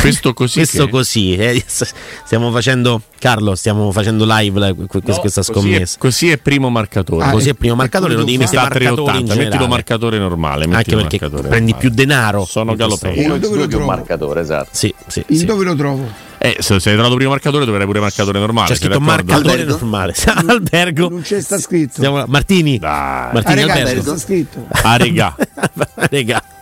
Questo 0.01 0.33
così. 0.33 0.55
Questo 0.61 0.85
che- 0.87 0.91
così, 0.91 1.35
eh, 1.35 1.63
stiamo 1.67 2.51
facendo 2.51 3.03
Carlo, 3.19 3.55
stiamo 3.57 3.91
facendo 3.93 4.25
live 4.27 4.59
la- 4.59 4.73
que- 4.73 4.87
questa 5.03 5.21
Così 5.21 5.39
è, 5.39 5.43
scommessa. 5.43 5.97
così 5.99 6.31
è 6.31 6.39
primo 6.39 6.71
marcatore. 6.71 7.25
Ah, 7.25 7.31
Così 7.31 7.51
è 7.51 7.55
primo 7.55 7.75
marcatore, 7.75 8.15
lo 8.15 8.25
devi 8.25 8.39
mettere 8.39 8.59
a 8.59 8.61
marcatore 8.63 8.85
in 8.89 8.95
380, 9.27 9.35
mettilo 9.35 9.67
marcatore 9.69 10.19
normale. 10.19 10.65
Anche 10.65 10.77
mettilo 10.77 10.97
perché 11.03 11.19
marcatore 11.21 11.49
prendi 11.49 11.73
normale. 11.73 11.89
più 11.89 11.97
denaro. 11.97 12.45
Sono 12.47 12.71
in 12.71 12.77
galopei. 12.77 13.19
Io 13.21 13.37
dove 13.39 13.57
lo 13.57 13.63
X2 13.65 13.69
più 13.69 13.69
trovo? 13.77 13.85
marcatore, 13.87 14.41
esatto. 14.41 14.69
Sì, 14.73 14.95
sì, 15.09 15.25
In 15.29 15.39
sì. 15.39 15.45
dove 15.45 15.65
lo 15.65 15.75
trovo? 15.75 16.09
Eh, 16.39 16.57
se 16.61 16.79
sei 16.81 16.93
trovato 16.95 17.15
primo 17.17 17.31
marcatore, 17.31 17.65
dovrai 17.67 17.85
pure 17.87 18.01
marcatore 18.01 18.39
normale. 18.39 18.69
C'è 18.69 18.77
scritto 18.77 19.01
marcatore 19.01 19.51
Albergo? 19.51 19.73
normale. 19.79 20.15
Albergo. 20.47 21.09
Non 21.11 21.21
c'è 21.23 21.41
sta 21.43 21.59
scritto. 21.59 22.01
Siamo- 22.01 22.25
Martini. 22.29 22.79
Dai. 22.79 22.91
Ah, 22.91 23.31
Martini 23.33 23.61
ragazzi, 23.63 23.81
Albergo. 23.81 24.03
sta 24.03 24.17
scritto. 24.19 24.67
Ah, 24.71 24.97
regà. 24.97 25.35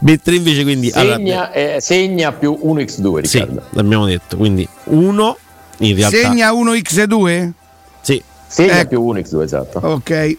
Mentre 0.00 0.34
invece 0.36 0.62
quindi 0.62 0.90
allora, 0.94 1.16
Segna, 1.16 1.52
eh, 1.52 1.76
segna 1.80 2.32
più 2.32 2.58
1x2, 2.62 3.22
sì, 3.22 3.38
Riccardo. 3.38 3.62
l'abbiamo 3.70 4.06
detto. 4.06 4.36
Quindi 4.36 4.66
uno 4.84 5.36
in 5.78 5.96
realtà 5.96 6.16
Segna 6.16 6.52
1x2? 6.52 7.50
sì. 8.00 8.22
Segna 8.46 8.78
Ecco. 8.80 8.88
più 8.88 9.12
1x2, 9.12 9.42
esatto. 9.42 9.78
Ok. 9.78 10.36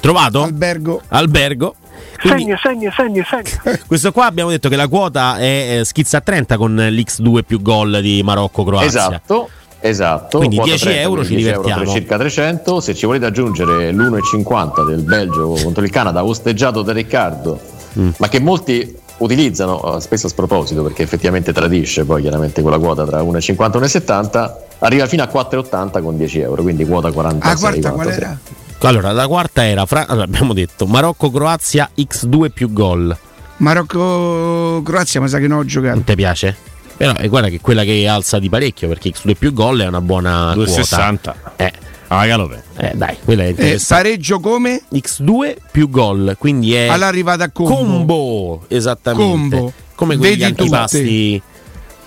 Trovato? 0.00 0.42
Albergo. 0.42 1.00
Albergo. 1.08 1.74
Quindi 2.20 2.42
Segna, 2.42 2.58
segna, 2.62 2.92
segna, 2.94 3.24
segna. 3.24 3.78
questo 3.86 4.12
qua 4.12 4.26
abbiamo 4.26 4.50
detto 4.50 4.68
che 4.68 4.76
la 4.76 4.86
quota 4.88 5.38
è 5.38 5.78
eh, 5.80 5.84
schizza 5.84 6.18
a 6.18 6.20
30 6.20 6.56
con 6.56 6.74
l'X2 6.76 7.42
più 7.46 7.62
gol 7.62 8.00
di 8.02 8.22
Marocco-Croazia. 8.22 8.86
Esatto. 8.86 9.48
Esatto, 9.80 10.38
Quindi 10.38 10.56
quota 10.56 10.70
10 10.72 10.84
30, 10.86 11.00
euro 11.02 11.22
ci 11.24 11.34
10 11.36 11.46
euro 11.48 11.60
per 11.60 11.66
divertiamo. 11.70 11.98
circa 11.98 12.18
300. 12.18 12.80
Se 12.80 12.94
ci 12.96 13.06
volete 13.06 13.26
aggiungere 13.26 13.92
l'1,50 13.92 14.84
del 14.84 15.02
Belgio 15.02 15.48
contro 15.62 15.84
il 15.84 15.90
Canada, 15.90 16.24
osteggiato 16.24 16.82
da 16.82 16.92
Riccardo, 16.92 17.60
Mm. 18.00 18.10
ma 18.18 18.28
che 18.28 18.38
molti 18.40 18.96
utilizzano 19.18 19.96
eh, 19.96 20.00
spesso 20.00 20.26
a 20.26 20.30
sproposito 20.30 20.82
perché 20.82 21.02
effettivamente 21.02 21.52
tradisce 21.52 22.04
poi 22.04 22.22
chiaramente 22.22 22.62
quella 22.62 22.78
quota 22.78 23.04
tra 23.04 23.20
1,50 23.22 23.40
e 23.40 23.54
1,70, 23.54 24.52
arriva 24.78 25.06
fino 25.06 25.22
a 25.22 25.28
4,80 25.32 26.02
con 26.02 26.16
10 26.16 26.40
euro, 26.40 26.62
quindi 26.62 26.84
quota 26.84 27.10
46. 27.10 27.52
Ah, 27.52 27.58
quarta 27.58 27.90
qual 27.90 28.06
46. 28.06 28.22
era? 28.22 28.38
Allora, 28.80 29.10
la 29.12 29.26
quarta 29.26 29.66
era, 29.66 29.86
Fra- 29.86 30.06
allora, 30.06 30.24
abbiamo 30.24 30.52
detto, 30.52 30.86
Marocco-Croazia 30.86 31.90
X2 31.96 32.50
più 32.50 32.72
gol. 32.72 33.16
Marocco-Croazia, 33.56 35.20
ma 35.20 35.26
sa 35.26 35.38
che 35.38 35.48
non 35.48 35.58
ho 35.58 35.64
giocato. 35.64 35.94
Non 35.94 36.04
ti 36.04 36.14
piace? 36.14 36.56
Però 36.96 37.12
eh, 37.14 37.28
guarda 37.28 37.48
che 37.48 37.60
quella 37.60 37.82
che 37.84 38.06
alza 38.06 38.38
di 38.38 38.48
parecchio 38.48 38.88
perché 38.88 39.10
X2 39.10 39.34
più 39.36 39.52
gol 39.52 39.80
è 39.80 39.86
una 39.86 40.00
buona 40.00 40.52
2,60. 40.54 40.96
quota. 40.96 41.34
Eh, 41.56 41.72
Ah, 42.08 42.26
galopè. 42.26 42.62
eh, 42.78 42.92
dai, 42.94 43.16
quella 43.24 43.44
è 43.44 43.54
Eh, 43.56 43.80
pareggio 43.86 44.40
come? 44.40 44.82
X2 44.92 45.56
più 45.70 45.90
gol, 45.90 46.36
quindi 46.38 46.72
è 46.74 46.88
All'arrivata 46.88 47.44
a 47.44 47.50
combo. 47.50 47.74
combo, 47.74 48.64
esattamente. 48.68 49.56
Combo. 49.56 49.72
Come 49.94 50.16
quelli 50.16 50.36
Vedi 50.36 50.44
antipasti. 50.44 51.42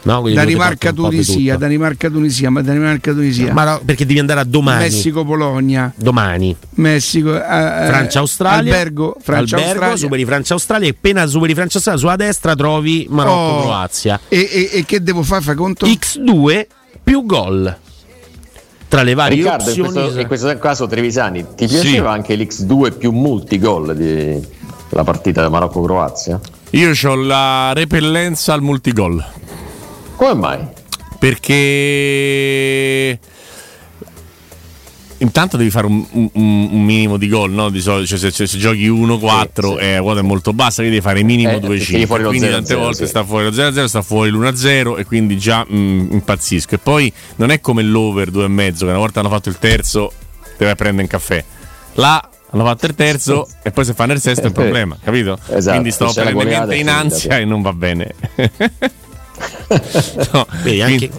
No, 0.03 0.21
quelli 0.21 0.35
dove 0.35 0.47
ti 0.47 0.55
portano 0.55 1.03
un 1.03 1.09
po' 1.09 1.09
di 1.09 1.57
Danimarca-Tunisia, 1.57 2.47
tutto. 2.49 2.63
Danimarca-Tunisia, 2.63 3.53
ma. 3.53 3.63
Ma 3.63 3.71
no, 3.73 3.81
perché 3.85 4.05
devi 4.07 4.17
andare 4.17 4.39
a 4.39 4.43
domani. 4.43 4.79
Messico-Polonia, 4.85 5.93
Domani. 5.95 6.55
Messico, 6.71 7.35
eh, 7.35 7.37
eh, 7.37 7.85
Francia-Australia. 7.87 8.73
Albergo, 8.73 9.03
Albergo, 9.09 9.19
Francia-Australia. 9.23 9.97
superi 9.97 10.25
Francia-Australia 10.25 10.87
e 10.87 10.91
appena 10.97 11.25
superi 11.27 11.53
Francia-Australia 11.53 11.99
sulla 12.01 12.15
destra 12.15 12.55
trovi 12.55 13.05
Marocco-Croazia. 13.11 14.19
Oh, 14.23 14.25
e, 14.29 14.39
e- 14.51 14.69
e 14.79 14.85
che 14.85 15.03
devo 15.03 15.21
fare? 15.21 15.41
Fai 15.43 15.55
conto? 15.55 15.85
X2 15.85 16.65
più 17.03 17.23
gol. 17.23 17.77
Tra 18.91 19.03
le 19.03 19.13
varie 19.13 19.37
Riccardo, 19.37 19.71
in 19.71 19.81
opzioni. 19.83 19.93
questo, 19.93 20.19
in 20.19 20.27
questo 20.27 20.57
caso 20.57 20.85
Trevisani, 20.85 21.45
ti 21.55 21.65
piaceva 21.65 22.11
anche 22.11 22.35
l'X2 22.35 22.97
più 22.97 23.13
multigol 23.13 23.95
della 23.95 25.03
partita 25.05 25.47
Marocco-Croazia? 25.47 26.37
Io 26.71 26.91
ho 26.91 27.15
la 27.15 27.71
repellenza 27.71 28.51
al 28.51 28.61
multigol. 28.61 29.25
Come 30.17 30.33
mai? 30.33 30.67
Perché 31.17 33.17
intanto 35.21 35.57
devi 35.57 35.69
fare 35.69 35.87
un, 35.87 36.05
un- 36.11 36.29
un 36.33 36.83
minimo 36.83 37.17
di 37.17 37.27
gol, 37.27 37.51
no? 37.51 37.69
Di 37.69 37.81
solito, 37.81 38.07
cioè, 38.07 38.17
se, 38.19 38.31
se- 38.31 38.47
se 38.47 38.57
giochi 38.57 38.87
1-4 38.89 39.49
Sì, 39.53 39.61
sì. 39.61 39.75
e 39.79 39.95
la 39.95 40.01
quota 40.01 40.19
è 40.19 40.23
molto 40.23 40.53
bassa, 40.53 40.81
quindi 40.81 40.91
devi 40.99 41.01
fare 41.01 41.23
minimo 41.23 41.51
Eh, 41.51 41.59
2-5. 41.59 41.85
tiri 41.85 42.05
fuori 42.05 42.23
lo 42.23 42.29
Quindi 42.29 42.47
0-0, 42.47 42.51
tante 42.51 42.75
volte 42.75 43.03
sì. 43.03 43.07
sta 43.07 43.23
fuori 43.23 43.45
lo 43.45 43.51
0-0, 43.51 43.85
sta 43.85 44.01
fuori 44.01 44.29
l'1-0 44.31 44.97
e 44.99 45.05
quindi 45.05 45.37
già 45.37 45.65
mm, 45.71 46.11
impazzisco. 46.11 46.75
E 46.75 46.77
poi 46.77 47.11
non 47.37 47.51
è 47.51 47.59
come 47.61 47.83
l'over 47.83 48.29
2,5 48.31 48.75
che 48.77 48.83
una 48.85 48.97
volta 48.97 49.19
hanno 49.19 49.29
fatto 49.29 49.49
il 49.49 49.57
terzo, 49.57 50.11
te 50.57 50.63
vai 50.65 50.71
a 50.71 50.75
prendere 50.75 51.03
un 51.03 51.09
caffè. 51.09 51.43
Là 51.93 52.29
hanno 52.53 52.65
fatto 52.65 52.85
il 52.85 52.95
terzo 52.95 53.47
e 53.63 53.71
poi 53.71 53.85
se 53.85 53.93
fanno 53.93 54.13
il 54.13 54.19
sesto 54.19 54.43
è 54.43 54.47
un 54.47 54.51
problema, 54.53 54.97
capito? 55.01 55.37
Esatto, 55.47 55.69
quindi 55.77 55.91
sto 55.91 56.11
e 56.69 56.77
in 56.77 56.89
ansia 56.89 57.37
e 57.37 57.45
non 57.45 57.61
va 57.61 57.73
bene. 57.73 58.13
No, 60.33 60.45
Vedi, 60.63 60.81
anche- 60.81 61.09
quindi, 61.09 61.11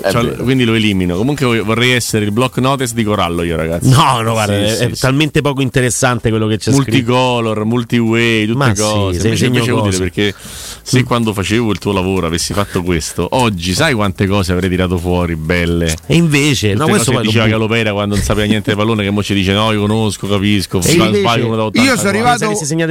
È 0.00 0.10
cioè, 0.10 0.36
quindi 0.36 0.64
lo 0.64 0.74
elimino. 0.74 1.16
Comunque 1.16 1.60
vorrei 1.60 1.90
essere 1.90 2.24
il 2.24 2.30
block 2.30 2.58
notice 2.58 2.94
di 2.94 3.02
Corallo 3.04 3.42
io, 3.42 3.56
ragazzi. 3.56 3.88
No, 3.88 4.20
no, 4.20 4.32
guarda, 4.32 4.54
Sì, 4.54 4.62
è, 4.62 4.76
sì, 4.76 4.82
è 4.84 4.94
sì. 4.94 5.00
talmente 5.00 5.40
poco 5.40 5.60
interessante 5.62 6.30
quello 6.30 6.46
che 6.46 6.56
c'è 6.58 6.70
scritto. 6.72 6.90
Multicolor, 6.90 7.64
multiway, 7.64 8.46
tutte 8.46 8.58
Ma 8.58 8.74
sì, 8.74 8.80
cose. 8.82 9.18
se 9.20 9.26
Invece, 9.26 9.46
invece 9.46 9.70
utile 9.72 9.84
cose. 9.84 9.98
perché 9.98 10.34
se 10.82 11.02
quando 11.02 11.32
facevo 11.32 11.70
il 11.72 11.78
tuo 11.78 11.92
lavoro 11.92 12.26
avessi 12.26 12.52
fatto 12.54 12.82
questo, 12.82 13.26
oggi 13.32 13.74
sai 13.74 13.92
quante 13.94 14.26
cose 14.26 14.52
avrei 14.52 14.70
tirato 14.70 14.96
fuori 14.98 15.36
belle. 15.36 15.94
E 16.06 16.14
invece, 16.14 16.72
Tutte 16.72 16.82
no, 16.84 16.88
questo 16.88 17.10
cose 17.10 17.22
che 17.24 17.28
diceva. 17.28 17.46
Galopera 17.48 17.92
quando 17.92 18.14
non 18.14 18.22
sapeva 18.24 18.46
niente 18.46 18.68
del 18.74 18.76
pallone, 18.78 19.02
che 19.02 19.10
mo 19.10 19.22
ci 19.22 19.34
dice 19.34 19.52
no, 19.52 19.72
io 19.72 19.80
conosco, 19.80 20.26
capisco, 20.28 20.80
E 20.82 20.92
invece- 20.92 21.18
sbaglio 21.20 21.46
uno 21.46 21.56
da 21.56 21.64
80. 21.64 21.90
Io 21.90 21.96
sono 21.96 22.08
arrivato, 22.08 22.46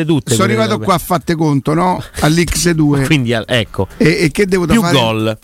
tutte, 0.06 0.32
sono 0.34 0.44
arrivato 0.44 0.78
qua 0.80 0.96
a 0.96 1.00
fatte 1.00 1.36
conto, 1.36 1.74
no? 1.74 2.04
All'X2. 2.20 3.06
Quindi, 3.08 3.32
ecco, 3.32 3.88
e, 3.98 4.18
e 4.24 4.32
che 4.32 4.46
devo 4.46 4.66
più 4.74 4.82
fare? 4.82 4.98
gol. 4.98 5.38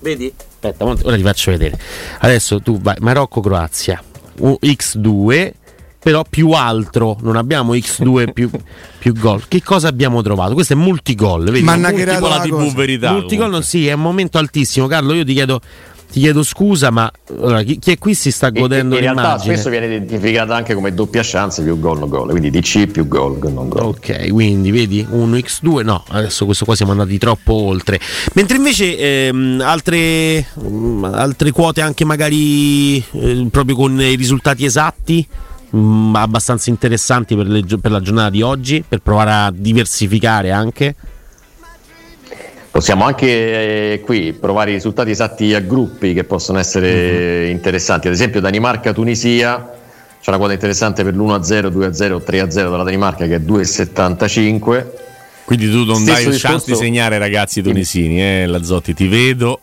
Vedi? 0.00 0.32
Aspetta, 0.36 0.84
ora 0.84 1.16
ti 1.16 1.22
faccio 1.22 1.50
vedere. 1.50 1.78
Adesso 2.20 2.60
tu 2.60 2.80
vai 2.80 2.96
Marocco-Croazia, 3.00 4.02
U- 4.38 4.58
X2 4.62 5.52
però 6.00 6.24
più 6.28 6.52
altro, 6.52 7.18
non 7.20 7.36
abbiamo 7.36 7.74
X2 7.74 8.32
più, 8.32 8.50
più 8.98 9.12
gol. 9.12 9.46
Che 9.46 9.62
cosa 9.62 9.88
abbiamo 9.88 10.22
trovato? 10.22 10.54
Questo 10.54 10.72
è 10.72 10.76
multigol, 10.76 11.44
vedi? 11.44 11.60
Ma 11.62 11.74
Tipo 11.76 12.26
la 12.28 12.40
TV 12.40 12.74
verità. 12.74 13.12
multigol 13.12 13.50
non 13.50 13.62
sì, 13.62 13.86
è 13.86 13.92
un 13.92 14.00
momento 14.00 14.38
altissimo. 14.38 14.86
Carlo, 14.86 15.12
io 15.12 15.24
ti 15.26 15.34
chiedo, 15.34 15.60
ti 16.10 16.20
chiedo 16.20 16.42
scusa, 16.42 16.90
ma 16.90 17.10
allora, 17.28 17.62
chi, 17.62 17.78
chi 17.78 17.92
è 17.92 17.98
qui 17.98 18.14
si 18.14 18.30
sta 18.30 18.48
In- 18.48 18.54
godendo 18.54 18.94
in 18.96 19.00
realtà 19.00 19.22
l'immagine? 19.22 19.54
spesso 19.54 19.70
viene 19.70 19.86
identificata 19.86 20.54
anche 20.54 20.74
come 20.74 20.92
doppia 20.92 21.22
chance 21.24 21.62
più 21.62 21.78
gol 21.78 21.98
non 21.98 22.08
gol, 22.08 22.30
quindi 22.30 22.50
DC 22.50 22.86
più 22.88 23.06
gol 23.06 23.38
non 23.52 23.68
gol. 23.68 23.84
Ok, 23.84 24.28
quindi 24.28 24.70
vedi 24.70 25.06
1x2, 25.08 25.84
no, 25.84 26.04
adesso 26.08 26.44
questo 26.44 26.64
qua 26.64 26.74
siamo 26.74 26.92
andati 26.92 27.16
troppo 27.18 27.52
oltre. 27.52 28.00
Mentre 28.34 28.56
invece 28.56 28.98
ehm, 28.98 29.60
altre, 29.64 30.46
mm, 30.60 31.04
altre 31.04 31.50
quote 31.52 31.80
anche 31.80 32.04
magari 32.04 32.96
eh, 32.98 33.46
proprio 33.50 33.76
con 33.76 34.00
i 34.00 34.16
risultati 34.16 34.64
esatti, 34.64 35.26
mm, 35.76 36.14
abbastanza 36.16 36.70
interessanti 36.70 37.36
per, 37.36 37.46
le 37.46 37.64
per 37.80 37.90
la 37.90 38.00
giornata 38.00 38.30
di 38.30 38.42
oggi, 38.42 38.84
per 38.86 39.00
provare 39.00 39.30
a 39.30 39.52
diversificare 39.54 40.50
anche. 40.50 40.94
Possiamo 42.70 43.04
anche 43.04 43.26
eh, 43.94 44.00
qui 44.04 44.32
provare 44.32 44.70
i 44.70 44.74
risultati 44.74 45.10
esatti 45.10 45.54
a 45.54 45.60
gruppi 45.60 46.14
che 46.14 46.22
possono 46.24 46.58
essere 46.58 47.44
Mhm. 47.46 47.50
interessanti. 47.50 48.06
Ad 48.06 48.12
esempio 48.14 48.40
Danimarca-Tunisia, 48.40 49.70
c'è 50.20 50.28
una 50.28 50.38
quota 50.38 50.52
interessante 50.52 51.02
per 51.02 51.14
l'1-0, 51.14 51.68
2-0, 51.68 52.20
3-0 52.22 52.70
della 52.70 52.84
Danimarca 52.84 53.26
che 53.26 53.36
è 53.36 53.40
2,75. 53.40 54.86
Quindi 55.44 55.68
tu 55.68 55.84
non 55.84 55.96
Stesso 55.96 56.12
dai 56.12 56.22
chance 56.24 56.30
discorso- 56.32 56.70
di 56.70 56.76
segnare 56.76 57.18
ragazzi 57.18 57.60
tunisini, 57.60 58.22
eh, 58.22 58.46
Lazzotti, 58.46 58.94
ti 58.94 59.08
vedo. 59.08 59.60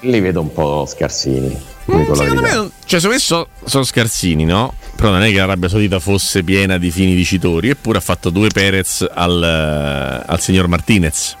Li 0.00 0.20
vedo 0.20 0.40
un 0.40 0.52
po' 0.52 0.86
scarsini. 0.86 1.48
Mm, 1.90 2.12
Secondo 2.12 2.42
me, 2.42 2.48
cioè, 2.84 3.00
secondo 3.00 3.08
me 3.08 3.18
so- 3.18 3.48
sono 3.64 3.82
scarsini, 3.82 4.44
no? 4.44 4.74
Però 4.94 5.10
non 5.10 5.22
è 5.22 5.30
che 5.30 5.36
l'Arabia 5.38 5.68
Saudita 5.68 5.98
fosse 5.98 6.44
piena 6.44 6.78
di 6.78 6.90
fini 6.92 7.14
dicitori, 7.16 7.70
eppure 7.70 7.98
ha 7.98 8.00
fatto 8.00 8.30
due 8.30 8.48
Perez 8.48 9.04
al, 9.12 9.42
eh, 9.42 10.22
al 10.26 10.40
signor 10.40 10.68
Martinez. 10.68 11.36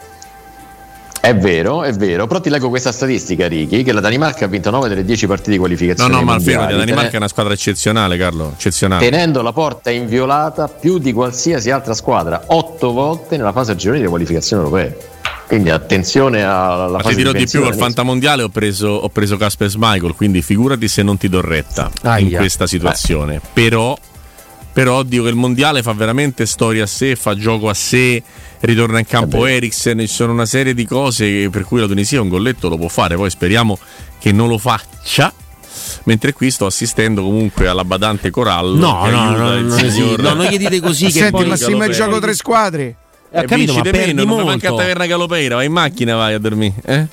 È 1.26 1.34
vero, 1.34 1.82
è 1.82 1.92
vero, 1.92 2.28
però 2.28 2.38
ti 2.40 2.48
leggo 2.50 2.68
questa 2.68 2.92
statistica, 2.92 3.48
Ricky, 3.48 3.82
che 3.82 3.90
la 3.90 3.98
Danimarca 3.98 4.44
ha 4.44 4.48
vinto 4.48 4.70
9 4.70 4.88
delle 4.88 5.04
10 5.04 5.26
partite 5.26 5.50
di 5.50 5.56
No, 5.56 5.62
qualificazione. 5.62 6.12
no, 6.12 6.18
ai 6.18 6.24
ma 6.24 6.38
fermati, 6.38 6.70
la 6.72 6.78
Danimarca 6.78 7.10
è 7.10 7.16
una 7.16 7.26
squadra 7.26 7.52
eccezionale, 7.52 8.16
Carlo. 8.16 8.52
Eccezionale. 8.54 9.04
tenendo 9.10 9.42
la 9.42 9.52
porta 9.52 9.90
inviolata 9.90 10.68
più 10.68 10.98
di 10.98 11.12
qualsiasi 11.12 11.72
altra 11.72 11.94
squadra, 11.94 12.44
8 12.46 12.92
volte 12.92 13.36
nella 13.36 13.50
fase 13.50 13.72
a 13.72 13.74
gironi 13.74 14.02
di 14.02 14.06
qualificazione 14.06 14.62
europee. 14.62 14.96
Quindi 15.48 15.70
attenzione 15.70 16.44
alla 16.44 16.86
Ma 16.90 16.98
fase 17.00 17.08
ti 17.08 17.16
dirò 17.16 17.32
di 17.32 17.38
più, 17.38 17.44
difensiva 17.44 17.62
col 17.64 17.72
dell'Inter. 17.72 17.94
Fantamondiale 17.94 18.42
ho 18.44 18.48
preso, 18.48 18.86
ho 18.88 19.08
preso 19.08 19.36
Casper 19.36 19.68
Schmeichel, 19.68 20.14
quindi 20.14 20.42
figurati 20.42 20.86
se 20.86 21.02
non 21.02 21.16
ti 21.18 21.28
do 21.28 21.40
retta 21.40 21.90
in 22.02 22.08
Aia. 22.08 22.38
questa 22.38 22.68
situazione. 22.68 23.40
Però, 23.52 23.98
però 24.72 25.02
dico 25.02 25.24
che 25.24 25.30
il 25.30 25.34
Mondiale 25.34 25.82
fa 25.82 25.92
veramente 25.92 26.46
storia 26.46 26.84
a 26.84 26.86
sé, 26.86 27.16
fa 27.16 27.34
gioco 27.34 27.68
a 27.68 27.74
sé, 27.74 28.22
ritorna 28.60 28.98
in 28.98 29.06
campo. 29.06 29.46
Eriksen, 29.46 30.00
ci 30.00 30.06
sono 30.06 30.32
una 30.32 30.46
serie 30.46 30.74
di 30.74 30.86
cose 30.86 31.48
per 31.50 31.64
cui 31.64 31.80
la 31.80 31.86
Tunisia 31.86 32.20
un 32.20 32.28
golletto 32.28 32.68
lo 32.68 32.76
può 32.76 32.88
fare, 32.88 33.16
poi 33.16 33.30
speriamo 33.30 33.78
che 34.18 34.32
non 34.32 34.48
lo 34.48 34.58
faccia. 34.58 35.32
Mentre 36.04 36.32
qui 36.32 36.50
sto 36.50 36.66
assistendo 36.66 37.22
comunque 37.22 37.68
alla 37.68 37.84
badante 37.84 38.30
Corallo. 38.30 38.76
No, 38.76 39.02
che 39.04 39.10
no, 39.10 39.20
aiuta 39.20 39.42
no, 39.42 39.56
il 39.56 39.64
non 39.64 39.90
signor-. 39.90 40.20
No, 40.20 40.34
non 40.34 40.46
gli 40.46 40.56
dite 40.58 40.80
così 40.80 41.06
che 41.06 41.10
Senti, 41.12 41.30
poi 41.30 41.46
ma 41.46 41.50
ma 41.50 41.56
Galoperi. 41.56 41.92
gioco 41.92 42.18
tre 42.18 42.34
squadre. 42.34 42.96
Eh, 43.30 43.44
capito, 43.44 43.74
ma 43.74 43.82
perdi 43.82 44.14
meno, 44.14 44.24
non 44.24 44.44
manca 44.46 44.68
a 44.68 44.70
molto. 44.70 44.76
taverna 44.76 45.06
Galopeira, 45.06 45.56
vai 45.56 45.66
in 45.66 45.72
macchina, 45.72 46.14
vai 46.14 46.34
a 46.34 46.38
dormire. 46.38 46.74
Eh? 46.84 47.06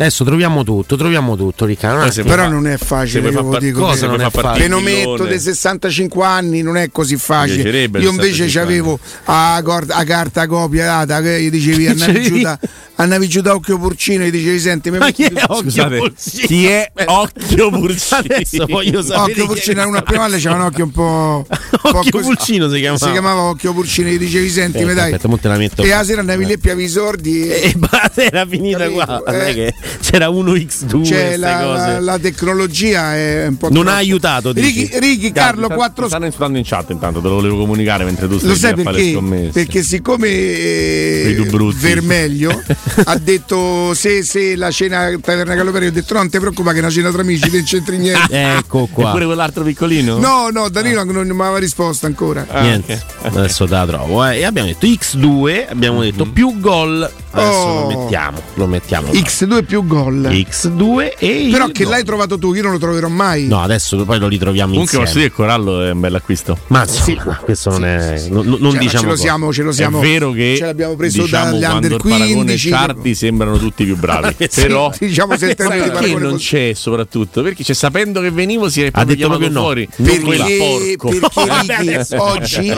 Adesso 0.00 0.24
troviamo 0.24 0.62
tutto, 0.64 0.96
troviamo 0.96 1.36
tutto, 1.36 1.64
Riccardo. 1.64 2.02
Poi 2.02 2.12
se 2.12 2.22
Però 2.22 2.42
fa- 2.44 2.48
non 2.48 2.66
è 2.66 2.76
facile, 2.76 3.30
io 3.30 3.44
par- 3.44 3.60
dico. 3.60 3.80
cosa 3.80 4.06
non 4.06 4.20
è 4.20 4.30
facile? 4.30 4.64
il 4.64 4.70
Fenometto 4.70 5.24
dei 5.24 5.40
65 5.40 6.24
anni 6.24 6.62
non 6.62 6.76
è 6.76 6.90
così 6.90 7.16
facile. 7.16 7.68
Io 7.70 8.10
invece 8.10 8.48
65 8.48 8.48
c'avevo 8.48 8.98
a, 9.24 9.60
cor- 9.64 9.86
a 9.90 10.04
carta 10.04 10.46
copia 10.46 10.84
data 10.86 11.20
che 11.20 11.40
gli 11.42 11.50
dicevi 11.50 11.88
andavi 11.88 12.22
giù 12.22 12.40
da, 12.40 12.58
andavi 12.96 13.28
giù 13.28 13.40
da 13.40 13.54
occhio 13.54 13.78
porcino 13.78 14.24
e 14.24 14.30
dicevi 14.30 14.58
senti 14.58 14.90
mi 14.90 14.98
Ma 14.98 15.06
metti 15.06 15.24
chi 15.24 15.34
è 15.34 15.42
Occhio 15.48 15.62
Scusate, 15.70 15.96
Porcino? 15.96 16.46
chi 16.46 16.66
è 16.66 16.92
Occhio 17.06 17.70
Purcino? 17.70 18.18
Adesso 18.20 18.66
voglio 18.68 19.02
sapere. 19.02 19.30
Occhio 19.32 19.46
Purcino 19.46 19.80
era 19.80 19.88
una 19.88 20.02
prima 20.02 20.22
valle 20.22 20.38
c'era 20.38 20.54
un 20.54 20.60
occhio 20.62 20.84
un 20.84 20.90
po', 20.92 21.46
un 21.48 21.68
po' 21.80 21.98
Occhio. 21.98 22.20
Pulcino 22.20 22.68
si 22.70 22.78
chiamava. 22.78 23.04
si 23.04 23.10
chiamava 23.10 23.40
Occhio 23.42 23.72
Purcino 23.72 24.08
e 24.08 24.12
gli 24.12 24.18
dicevi 24.18 24.48
senti 24.48 24.78
Aspetta, 24.78 24.86
mi 24.88 24.94
dai 24.94 25.04
aspetta, 25.12 25.28
mo 25.28 25.38
te 25.38 25.48
la 25.48 25.56
metto 25.56 25.82
e 25.82 25.88
la 25.88 26.04
sera 26.04 26.20
andavi 26.20 26.46
lì 26.46 26.58
piavi 26.58 26.84
i 26.84 26.88
sordi 26.88 27.48
E 27.48 27.60
e 27.68 27.72
basta, 27.76 28.22
era 28.22 28.46
finita 28.46 28.78
Capito, 28.78 29.04
qua. 29.04 29.22
Non 29.26 29.40
eh. 29.40 29.54
che 29.54 29.74
c'era 30.00 30.28
1x2 30.28 30.88
cioè, 30.88 31.02
queste 31.04 31.36
la, 31.36 31.60
cose. 31.62 31.86
la- 31.86 32.00
la 32.00 32.18
tecnologia 32.18 33.14
è 33.16 33.46
un 33.46 33.56
po' 33.56 33.66
Non 33.68 33.82
troppo. 33.82 33.90
ha 33.90 33.94
aiutato, 34.00 34.52
dici? 34.52 34.80
Ricky, 34.82 34.98
Ricky, 34.98 35.32
Carlo 35.32 35.68
Ti 35.68 35.74
4 35.74 36.06
stanno 36.08 36.24
insultando 36.26 36.58
in 36.58 36.64
chat 36.64 36.90
intanto, 36.90 37.20
te 37.20 37.28
lo 37.28 37.34
volevo 37.34 37.56
comunicare 37.58 38.04
mentre 38.04 38.26
tu 38.26 38.34
Lo 38.34 38.38
stai 38.54 38.56
sai 38.56 38.72
a 38.72 38.76
fare 38.76 38.84
le 38.84 38.92
perché? 38.92 39.12
scommesse. 39.12 39.50
Perché 39.52 39.82
siccome 39.82 40.28
eh. 40.28 41.46
Vermeglio 41.78 42.62
ha 43.04 43.16
detto 43.18 43.94
se, 43.94 44.22
se 44.22 44.56
la 44.56 44.70
cena 44.70 45.10
Taverna 45.20 45.54
Galoperi 45.54 45.86
ho 45.86 45.92
detto 45.92 46.14
non 46.14 46.28
ti 46.28 46.38
preoccupare 46.38 46.74
che 46.74 46.80
è 46.80 46.84
una 46.84 46.92
cena 46.92 47.10
tra 47.10 47.22
amici 47.22 47.50
non 47.50 47.62
c'entri 47.62 47.98
niente 47.98 48.26
Ecco 48.58 48.88
qua. 48.92 49.08
Eppure 49.08 49.24
quell'altro 49.26 49.62
piccolino? 49.64 50.18
no 50.18 50.48
no 50.50 50.68
Danilo 50.68 51.04
non 51.04 51.26
mi 51.26 51.40
aveva 51.42 51.58
risposto 51.58 52.06
ancora 52.06 52.46
Ah, 52.48 52.62
Niente, 52.62 53.02
ok. 53.22 53.36
adesso 53.36 53.64
te 53.66 53.72
la 53.72 53.86
trovo. 53.86 54.24
eh. 54.26 54.38
E 54.38 54.44
abbiamo 54.44 54.68
detto 54.68 54.86
X2, 54.86 55.66
abbiamo 55.68 56.02
detto 56.02 56.24
più 56.26 56.58
gol. 56.60 57.08
Adesso 57.30 57.46
Oh. 57.58 57.88
lo 57.88 57.96
mettiamo, 57.96 58.42
lo 58.54 58.66
mettiamo. 58.66 59.08
X2 59.12 59.64
più 59.64 59.77
gol 59.86 60.28
X2 60.30 61.12
e 61.18 61.26
il 61.44 61.50
però 61.50 61.66
che 61.68 61.84
gol. 61.84 61.92
l'hai 61.92 62.04
trovato 62.04 62.38
tu 62.38 62.54
io 62.54 62.62
non 62.62 62.72
lo 62.72 62.78
troverò 62.78 63.08
mai 63.08 63.46
No, 63.46 63.60
adesso 63.62 64.04
poi 64.04 64.18
lo 64.18 64.28
ritroviamo 64.28 64.70
Comunque 64.72 64.98
posso 64.98 65.18
insieme. 65.18 65.26
dire 65.28 65.36
che 65.36 65.42
Corallo 65.42 65.82
è 65.84 65.90
un 65.90 66.00
bel 66.00 66.14
acquisto. 66.14 66.58
Ma 66.68 66.82
insomma, 66.82 67.36
questo 67.42 67.70
non 67.70 67.84
è. 67.84 68.26
non- 68.28 68.46
non 68.58 68.70
Cioè, 68.72 68.78
diciamo 68.80 69.02
ce 69.02 69.06
lo 69.08 69.16
siamo 69.16 69.52
ce 69.52 69.62
lo 69.62 69.72
siamo 69.72 69.98
è 69.98 70.02
vero 70.02 70.32
che 70.32 70.54
ce 70.58 70.64
l'abbiamo 70.64 70.96
preso 70.96 71.22
diciamo, 71.22 71.50
dagli 71.52 71.58
quando 71.60 71.74
under 71.76 71.90
il 71.92 71.96
paragone 72.02 72.34
15 72.34 72.66
e 72.66 72.70
Ciardi 72.70 73.14
sembrano 73.14 73.58
tutti 73.58 73.84
più 73.84 73.96
bravi. 73.96 74.36
Sì, 74.48 74.60
Però 74.62 74.92
diciamo 74.98 75.36
se 75.36 75.46
il 75.46 75.54
termine 75.54 75.82
di 75.82 75.88
perché 75.90 75.98
paragone 76.06 76.24
non 76.30 76.36
c'è 76.38 76.72
soprattutto? 76.74 77.42
Perché 77.42 77.62
cioè, 77.64 77.74
sapendo 77.74 78.20
che 78.20 78.30
venivo 78.30 78.68
si 78.68 78.82
è 78.82 78.88
Ha 78.92 79.04
detto 79.04 79.28
proprio 79.28 79.48
no. 79.50 79.60
fuori. 79.60 79.88
Perché, 79.94 80.56
porco. 80.96 81.08
perché 81.08 82.06
oggi 82.18 82.72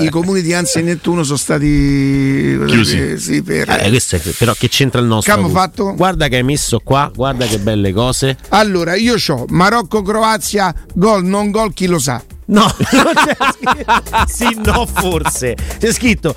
i 0.00 0.08
comuni 0.10 0.42
di 0.42 0.52
Anzi 0.52 0.78
e 0.78 0.82
Nettuno 0.82 1.22
sono 1.24 1.38
stati 1.38 2.58
Chiusi. 2.66 2.98
eh, 3.12 3.18
sì, 3.18 3.42
per- 3.42 3.68
Eh, 3.70 3.88
questo 3.88 4.16
è, 4.16 4.20
però 4.38 4.54
che 4.56 4.68
c'entra 4.68 5.00
il 5.00 5.06
nostro? 5.06 5.32
Che 5.34 5.40
abbiamo 5.40 5.52
gusto? 5.60 5.84
fatto? 5.84 5.94
Guarda 5.96 6.28
che 6.34 6.40
hai 6.40 6.42
messo 6.42 6.80
qua, 6.80 7.10
guarda 7.14 7.46
che 7.46 7.60
belle 7.60 7.92
cose. 7.92 8.36
Allora, 8.48 8.96
io 8.96 9.14
ho 9.14 9.44
Marocco-Croazia, 9.48 10.74
gol, 10.94 11.24
non 11.24 11.52
gol, 11.52 11.72
chi 11.72 11.86
lo 11.86 12.00
sa. 12.00 12.20
No, 12.46 12.66
non 12.92 13.12
c'è 13.14 13.36
scritto. 13.52 14.26
sì, 14.26 14.60
no, 14.64 14.86
forse. 14.86 15.56
C'è 15.78 15.92
scritto. 15.92 16.34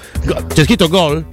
C'è 0.53 0.63
scritto 0.63 0.88
gol? 0.88 1.25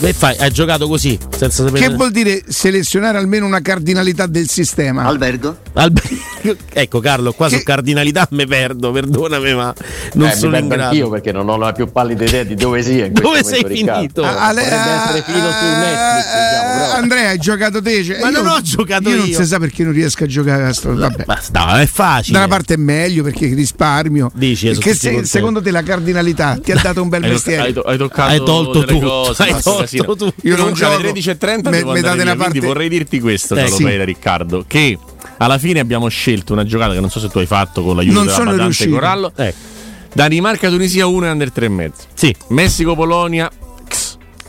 Che 0.00 0.12
fai? 0.12 0.36
Hai 0.38 0.52
giocato 0.52 0.86
così, 0.86 1.18
senza 1.36 1.64
sapere. 1.66 1.88
Che 1.88 1.92
vuol 1.94 2.12
dire 2.12 2.42
selezionare 2.46 3.18
almeno 3.18 3.46
una 3.46 3.60
cardinalità 3.60 4.26
del 4.26 4.48
sistema? 4.48 5.02
Albergo? 5.02 5.56
Albe- 5.72 6.02
ecco 6.72 7.00
Carlo, 7.00 7.32
qua 7.32 7.48
Che- 7.48 7.56
su 7.58 7.62
cardinalità 7.64 8.28
mi 8.30 8.46
perdo, 8.46 8.92
perdonami, 8.92 9.54
ma 9.54 9.74
non 10.14 10.28
Eh, 10.28 10.30
mi 10.30 10.36
sono 10.38 10.56
in 10.56 10.68
grado. 10.68 10.82
anch'io 10.84 11.08
perché 11.10 11.32
non 11.32 11.48
ho 11.48 11.56
la 11.56 11.72
più 11.72 11.90
pallida 11.90 12.24
idea 12.24 12.44
di 12.44 12.54
dove 12.54 12.80
sia. 12.84 13.06
in 13.06 13.12
Dove 13.20 13.42
sei 13.42 13.64
Riccardo. 13.66 13.94
finito? 13.96 14.22
Ah, 14.22 14.46
Ale- 14.46 14.62
Potrebbe 14.62 14.90
essere 14.90 15.22
filo 15.26 15.50
su 15.50 15.64
Netflix, 15.64 16.24
diciamo, 16.26 16.72
però. 16.78 16.92
Andrea, 16.92 17.28
hai 17.30 17.38
giocato 17.38 17.82
te? 17.82 18.04
Cioè, 18.04 18.20
Ma 18.20 18.28
io- 18.30 18.42
non 18.42 18.52
ho 18.52 18.60
giocato 18.62 19.08
io. 19.10 19.16
non 19.16 19.26
io. 19.28 19.36
si 19.36 19.44
sa 19.46 19.58
perché 19.58 19.82
non 19.82 19.92
riesco 19.92 20.22
a 20.22 20.26
giocare 20.28 20.64
a 20.64 20.72
sto. 20.72 20.94
Vabbè. 20.94 21.24
Basta, 21.24 21.80
è 21.80 21.86
facile. 21.86 22.38
Da 22.38 22.44
una 22.44 22.54
parte 22.54 22.74
è 22.74 22.76
meglio 22.76 23.24
perché 23.24 23.46
risparmio. 23.52 24.30
Dici, 24.32 24.68
eh, 24.68 24.74
Perché 24.74 24.94
se- 24.94 25.24
secondo 25.24 25.60
te 25.60 25.72
la 25.72 25.82
cardinalità 25.82 26.56
ti 26.62 26.70
ha 26.70 26.78
dato 26.80 27.02
un 27.02 27.08
bel 27.08 27.22
Hai, 27.24 27.28
to- 27.28 27.34
mestiere? 27.34 27.62
hai 27.62 27.72
to- 27.72 27.80
hai 27.82 27.98
toccato 27.98 28.30
Hai 28.30 28.38
tolto 28.38 28.84
tutto, 28.84 29.00
cose, 29.00 29.42
hai 29.42 29.60
tolto 29.60 29.86
casino. 29.96 30.04
tutto. 30.16 30.32
Io 30.42 30.56
non 30.56 30.72
Comunque 30.72 30.84
alle 30.86 30.96
gioco. 31.02 31.12
13.30 31.18 31.70
Me- 31.70 31.76
devo 31.78 31.92
me 31.92 31.96
andare 31.98 32.00
date 32.00 32.14
via, 32.14 32.22
una 32.24 32.34
quindi 32.34 32.42
parte- 32.58 32.66
vorrei 32.66 32.88
dirti 32.88 33.20
questo, 33.20 33.54
Eh, 33.56 33.66
sì. 33.68 33.82
Peira 33.84 34.04
Riccardo, 34.04 34.64
che 34.66 34.98
alla 35.38 35.58
fine 35.58 35.80
abbiamo 35.80 36.08
scelto 36.08 36.52
una 36.52 36.64
giocata 36.64 36.92
che 36.94 37.00
non 37.00 37.10
so 37.10 37.20
se 37.20 37.28
tu 37.28 37.38
hai 37.38 37.46
fatto 37.46 37.82
con 37.82 37.96
l'aiuto 37.96 38.14
Non 38.16 38.26
della 38.26 38.38
Badante 38.38 38.62
riuscito. 38.62 38.90
Corallo. 38.90 39.32
Ecco. 39.34 39.56
Danimarca-Tunisia 40.12 41.06
1 41.06 41.26
e 41.26 41.30
under 41.30 41.50
3,5. 41.52 41.92
Sì. 42.14 42.34
Messico-Polonia 42.48 43.50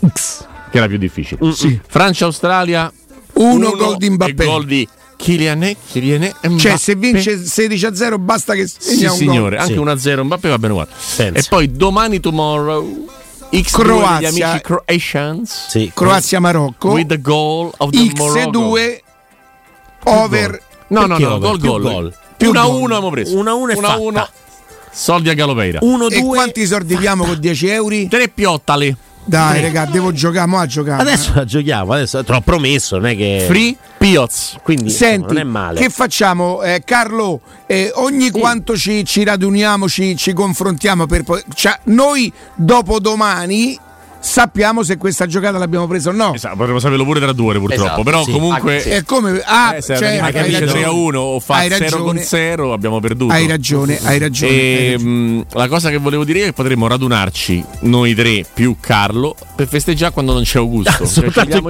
X, 0.07 0.45
che 0.71 0.77
era 0.77 0.87
più 0.87 0.97
difficile. 0.97 1.53
Sì. 1.53 1.79
Francia-Australia 1.87 2.91
Uno 3.33 3.53
uno 3.53 3.71
gol 3.75 3.97
di 3.97 4.09
Mbappé. 4.09 4.45
gol 4.45 4.65
di 4.65 4.87
Kylian 5.17 5.75
Kylian 5.91 6.31
Mbappé. 6.41 6.57
Cioè, 6.59 6.77
se 6.77 6.95
vince 6.95 7.45
16 7.45 7.85
a 7.85 7.93
0, 7.95 8.17
basta 8.17 8.53
che 8.53 8.65
Sì, 8.67 8.95
segna 8.95 9.11
un 9.11 9.17
signore, 9.17 9.55
gol. 9.57 9.59
anche 9.59 9.73
Sì. 9.73 9.79
1-0 9.79 10.23
Mbappé 10.23 10.49
va 10.49 10.57
bene 10.57 10.73
uguale. 10.73 10.89
E 11.33 11.43
poi 11.49 11.71
domani 11.71 12.19
tomorrow 12.21 13.05
X 13.51 13.71
Croazia. 13.71 14.29
gli 14.29 14.41
amici 14.43 14.61
Croatians 14.61 15.67
Sì. 15.69 15.91
Croazia-Marocco. 15.93 16.91
with 16.91 17.07
the 17.07 17.19
goal 17.21 17.71
of 17.77 17.89
the 17.91 18.11
Morocco. 18.15 18.75
X2 18.77 18.99
over. 20.05 20.61
No, 20.87 21.01
no, 21.01 21.07
Perché 21.07 21.23
no, 21.23 21.39
gol 21.39 21.59
gol. 21.59 21.81
gol. 21.81 22.13
Più 22.37 22.49
1 22.49 22.59
a 22.59 22.63
gol. 22.65 22.73
1 22.81 22.83
abbiamo 22.95 23.09
preso. 23.09 23.37
1 23.37 23.49
a 23.49 23.53
1 23.53 23.71
è 23.71 23.75
1 23.77 23.87
a 23.87 23.97
1. 23.97 24.11
fatta. 24.19 24.31
Soldi 24.91 25.29
a 25.29 25.33
Galopeira. 25.33 25.79
1 25.81 26.07
E 26.07 26.19
2 26.21 26.35
quanti 26.35 26.65
soldi 26.65 26.97
diamo 26.97 27.25
con 27.25 27.39
10 27.39 27.67
euro? 27.67 27.95
Tre 28.07 28.27
piottali. 28.29 28.95
Dai, 29.29 29.61
raga, 29.61 29.85
devo 29.85 30.11
giocare, 30.11 30.47
mo 30.47 30.57
a 30.57 30.65
giocare. 30.65 31.01
Adesso 31.03 31.33
la 31.35 31.45
giochiamo, 31.45 31.93
adesso 31.93 32.23
te 32.23 32.31
l'ho 32.31 32.41
promesso, 32.41 32.97
non 32.97 33.05
è 33.05 33.15
che. 33.15 33.43
Free 33.47 33.77
Pioz. 33.97 34.57
Quindi 34.63 34.89
Senti, 34.89 35.27
non 35.27 35.37
è 35.37 35.43
male. 35.43 35.79
che 35.79 35.89
facciamo? 35.89 36.63
Eh, 36.63 36.81
Carlo, 36.83 37.41
eh, 37.67 37.91
ogni 37.95 38.31
quanto 38.31 38.75
ci, 38.75 39.05
ci 39.05 39.23
raduniamo, 39.23 39.87
ci, 39.87 40.15
ci 40.17 40.33
confrontiamo 40.33 41.05
per 41.05 41.23
poi... 41.23 41.43
Cioè, 41.53 41.77
noi 41.85 42.33
dopo 42.55 42.99
domani 42.99 43.77
sappiamo 44.19 44.83
se 44.83 44.97
questa 44.97 45.25
giocata 45.25 45.57
l'abbiamo 45.57 45.87
presa 45.87 46.09
o 46.09 46.13
no. 46.13 46.33
Esatto, 46.33 46.55
potremmo 46.55 46.79
saperlo 46.79 47.03
pure 47.05 47.19
tra 47.19 47.31
due 47.33 47.47
ore 47.49 47.59
purtroppo. 47.59 47.83
Esatto, 47.85 48.03
però 48.03 48.23
sì, 48.23 48.31
comunque. 48.31 48.71
anche 48.77 48.83
se- 48.83 48.95
È 48.97 49.03
come... 49.03 49.41
Ah, 49.45 49.75
eh, 49.75 49.81
se 49.81 49.95
cioè, 49.97 50.17
hai 50.17 50.31
ragione. 50.31 50.65
3 50.65 50.83
a 50.83 50.91
1 50.91 51.19
o 51.19 51.39
fa 51.39 51.55
Hai 51.55 51.69
0 51.69 51.97
con 51.97 52.05
ragione. 52.15 52.21
0 52.23 52.73
abbiamo 52.73 52.99
perduto. 52.99 53.33
Hai 53.33 53.47
ragione, 53.47 53.99
hai 54.03 54.17
ragione. 54.17 54.51
hai 54.51 54.57
E, 54.59 54.91
ragione. 54.93 55.11
mh, 55.11 55.45
la 55.53 55.67
cosa 55.67 55.89
che 55.89 55.97
volevo 55.97 56.23
dire 56.23 56.41
è 56.41 56.43
che 56.45 56.53
potremmo 56.53 56.87
radunarci 56.87 57.63
noi 57.81 58.13
tre 58.15 58.45
più 58.51 58.75
Carlo 58.79 59.35
per 59.55 59.67
festeggiare 59.67 60.11
quando 60.13 60.33
non 60.33 60.43
c'è 60.43 60.57
Augusto. 60.59 60.87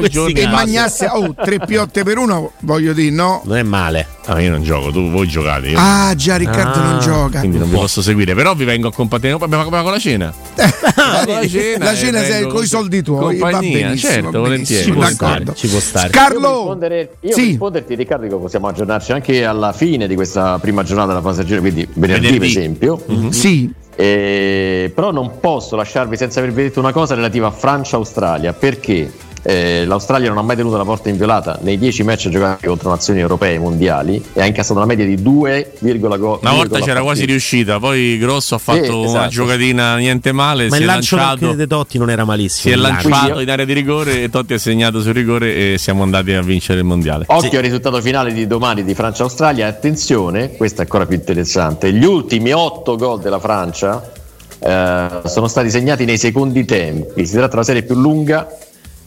Cioè, 0.09 0.32
E 0.34 0.47
magnasse, 0.47 1.07
oh, 1.11 1.34
tre 1.34 1.59
piotte 1.59 2.03
per 2.03 2.17
uno, 2.17 2.51
voglio 2.59 2.93
dire, 2.93 3.11
no. 3.13 3.41
Non 3.45 3.57
è 3.57 3.63
male. 3.63 4.07
Ah, 4.26 4.39
io 4.41 4.51
non 4.51 4.61
gioco, 4.63 4.91
tu, 4.91 5.09
voi 5.09 5.28
giocate. 5.28 5.69
Io 5.69 5.78
Ah, 5.80 6.13
già, 6.15 6.36
Riccardo 6.36 6.80
Ah, 6.80 6.91
non 6.91 6.99
gioca. 6.99 7.39
Quindi 7.39 7.57
non 7.57 7.69
vi 7.69 7.76
posso 7.76 8.01
seguire, 8.01 8.36
però 8.36 8.53
vi 8.53 8.63
vengo 8.63 8.88
a 8.88 8.89
accompagnare. 8.91 9.43
Abbiamo 9.43 9.63
abbiamo 9.63 9.84
con 9.84 9.91
la 9.91 9.99
cena. 9.99 10.34
Con 10.59 11.34
la 11.34 11.47
cena, 11.47 11.86
La 11.86 11.91
e 11.91 11.95
cena 11.95 12.24
sei 12.24 12.38
vengo 12.39 12.53
con 12.53 12.63
i 12.63 12.67
soldi 12.67 13.01
tuoi, 13.01 13.37
va 13.37 13.49
compagnia, 13.49 13.87
benissimo, 13.87 14.11
certo, 14.11 14.31
va 14.31 14.39
volentieri. 14.39 14.83
Ci 14.83 14.91
può 14.91 15.05
stare, 15.05 15.45
ci 15.55 15.67
può 15.67 15.79
stare. 15.79 16.07
Io 16.07 16.11
Carlo, 16.13 16.77
io 17.21 17.33
sì. 17.33 17.41
risponderti 17.45 17.95
Riccardo 17.95 18.23
dico, 18.25 18.37
possiamo 18.39 18.67
aggiornarci 18.67 19.11
anche 19.11 19.45
alla 19.45 19.73
fine 19.73 20.07
di 20.07 20.15
questa 20.15 20.57
prima 20.59 20.83
giornata 20.83 21.09
della 21.09 21.21
fase 21.21 21.41
a 21.41 21.43
giro, 21.43 21.61
quindi 21.61 21.87
venerdì, 21.93 22.25
Venerdì. 22.25 22.37
per 22.37 22.47
esempio. 22.47 23.01
sì, 23.29 23.71
Eh, 23.95 24.91
però 24.95 25.11
non 25.11 25.39
posso 25.41 25.75
lasciarvi 25.75 26.15
senza 26.15 26.39
avervi 26.39 26.63
detto 26.63 26.79
una 26.79 26.93
cosa 26.93 27.15
relativa 27.15 27.47
a 27.47 27.51
Francia-Australia 27.51 28.53
perché 28.53 29.11
eh, 29.41 29.85
l'Australia 29.85 30.27
non 30.29 30.37
ha 30.37 30.41
mai 30.41 30.55
tenuto 30.55 30.75
la 30.77 30.83
porta 30.83 31.09
inviolata 31.09 31.57
nei 31.61 31.77
10 31.77 32.03
match 32.03 32.29
giocati 32.29 32.67
contro 32.67 32.89
nazioni 32.89 33.19
europee 33.19 33.53
e 33.55 33.59
mondiali 33.59 34.21
e 34.33 34.41
ha 34.41 34.45
incassato 34.45 34.75
una 34.77 34.85
media 34.85 35.05
di 35.05 35.15
2,5 35.15 36.17
gol. 36.19 36.39
Una 36.41 36.51
volta 36.53 36.79
c'era 36.79 37.01
quasi 37.01 37.25
riuscita, 37.25 37.79
poi 37.79 38.17
Grosso 38.17 38.55
ha 38.55 38.57
fatto 38.57 38.83
Sì, 38.83 38.89
una 38.89 39.05
esatto. 39.05 39.29
giocatina 39.29 39.95
niente 39.97 40.31
male. 40.31 40.67
Ma 40.67 40.75
si 40.75 40.81
il 40.81 40.87
è 40.87 40.91
lancio 40.91 41.15
lanciato. 41.15 41.53
di 41.53 41.67
Totti 41.67 41.97
non 41.97 42.09
era 42.09 42.21
Si 42.23 42.27
malissimo. 42.27 42.73
è 42.73 42.77
il 42.77 42.83
lancio. 42.83 43.09
lanciato 43.09 43.39
in 43.39 43.49
area 43.49 43.65
di 43.65 43.73
rigore 43.73 44.23
e 44.23 44.29
Totti 44.29 44.53
ha 44.53 44.59
segnato 44.59 45.01
sul 45.01 45.13
rigore 45.13 45.73
e 45.73 45.77
siamo 45.77 46.03
andati 46.03 46.33
a 46.33 46.41
vincere 46.41 46.79
il 46.79 46.85
mondiale. 46.85 47.25
Occhio 47.27 47.57
al 47.59 47.63
risultato 47.63 48.01
finale 48.01 48.33
di 48.33 48.45
domani 48.47 48.83
di 48.83 48.93
Francia-Australia. 48.93 49.67
Attenzione, 49.67 50.55
questo 50.55 50.81
è 50.81 50.83
ancora 50.83 51.05
più 51.05 51.15
interessante. 51.15 51.91
Gli 51.93 52.03
ultimi 52.05 52.51
8 52.51 52.95
gol 52.97 53.19
della 53.21 53.39
Francia 53.39 54.11
eh, 54.59 55.07
sono 55.25 55.47
stati 55.47 55.69
segnati 55.69 56.05
nei 56.05 56.17
secondi 56.17 56.65
tempi. 56.65 57.25
Si 57.25 57.33
tratta 57.33 57.49
della 57.51 57.63
serie 57.63 57.83
più 57.83 57.95
lunga 57.95 58.47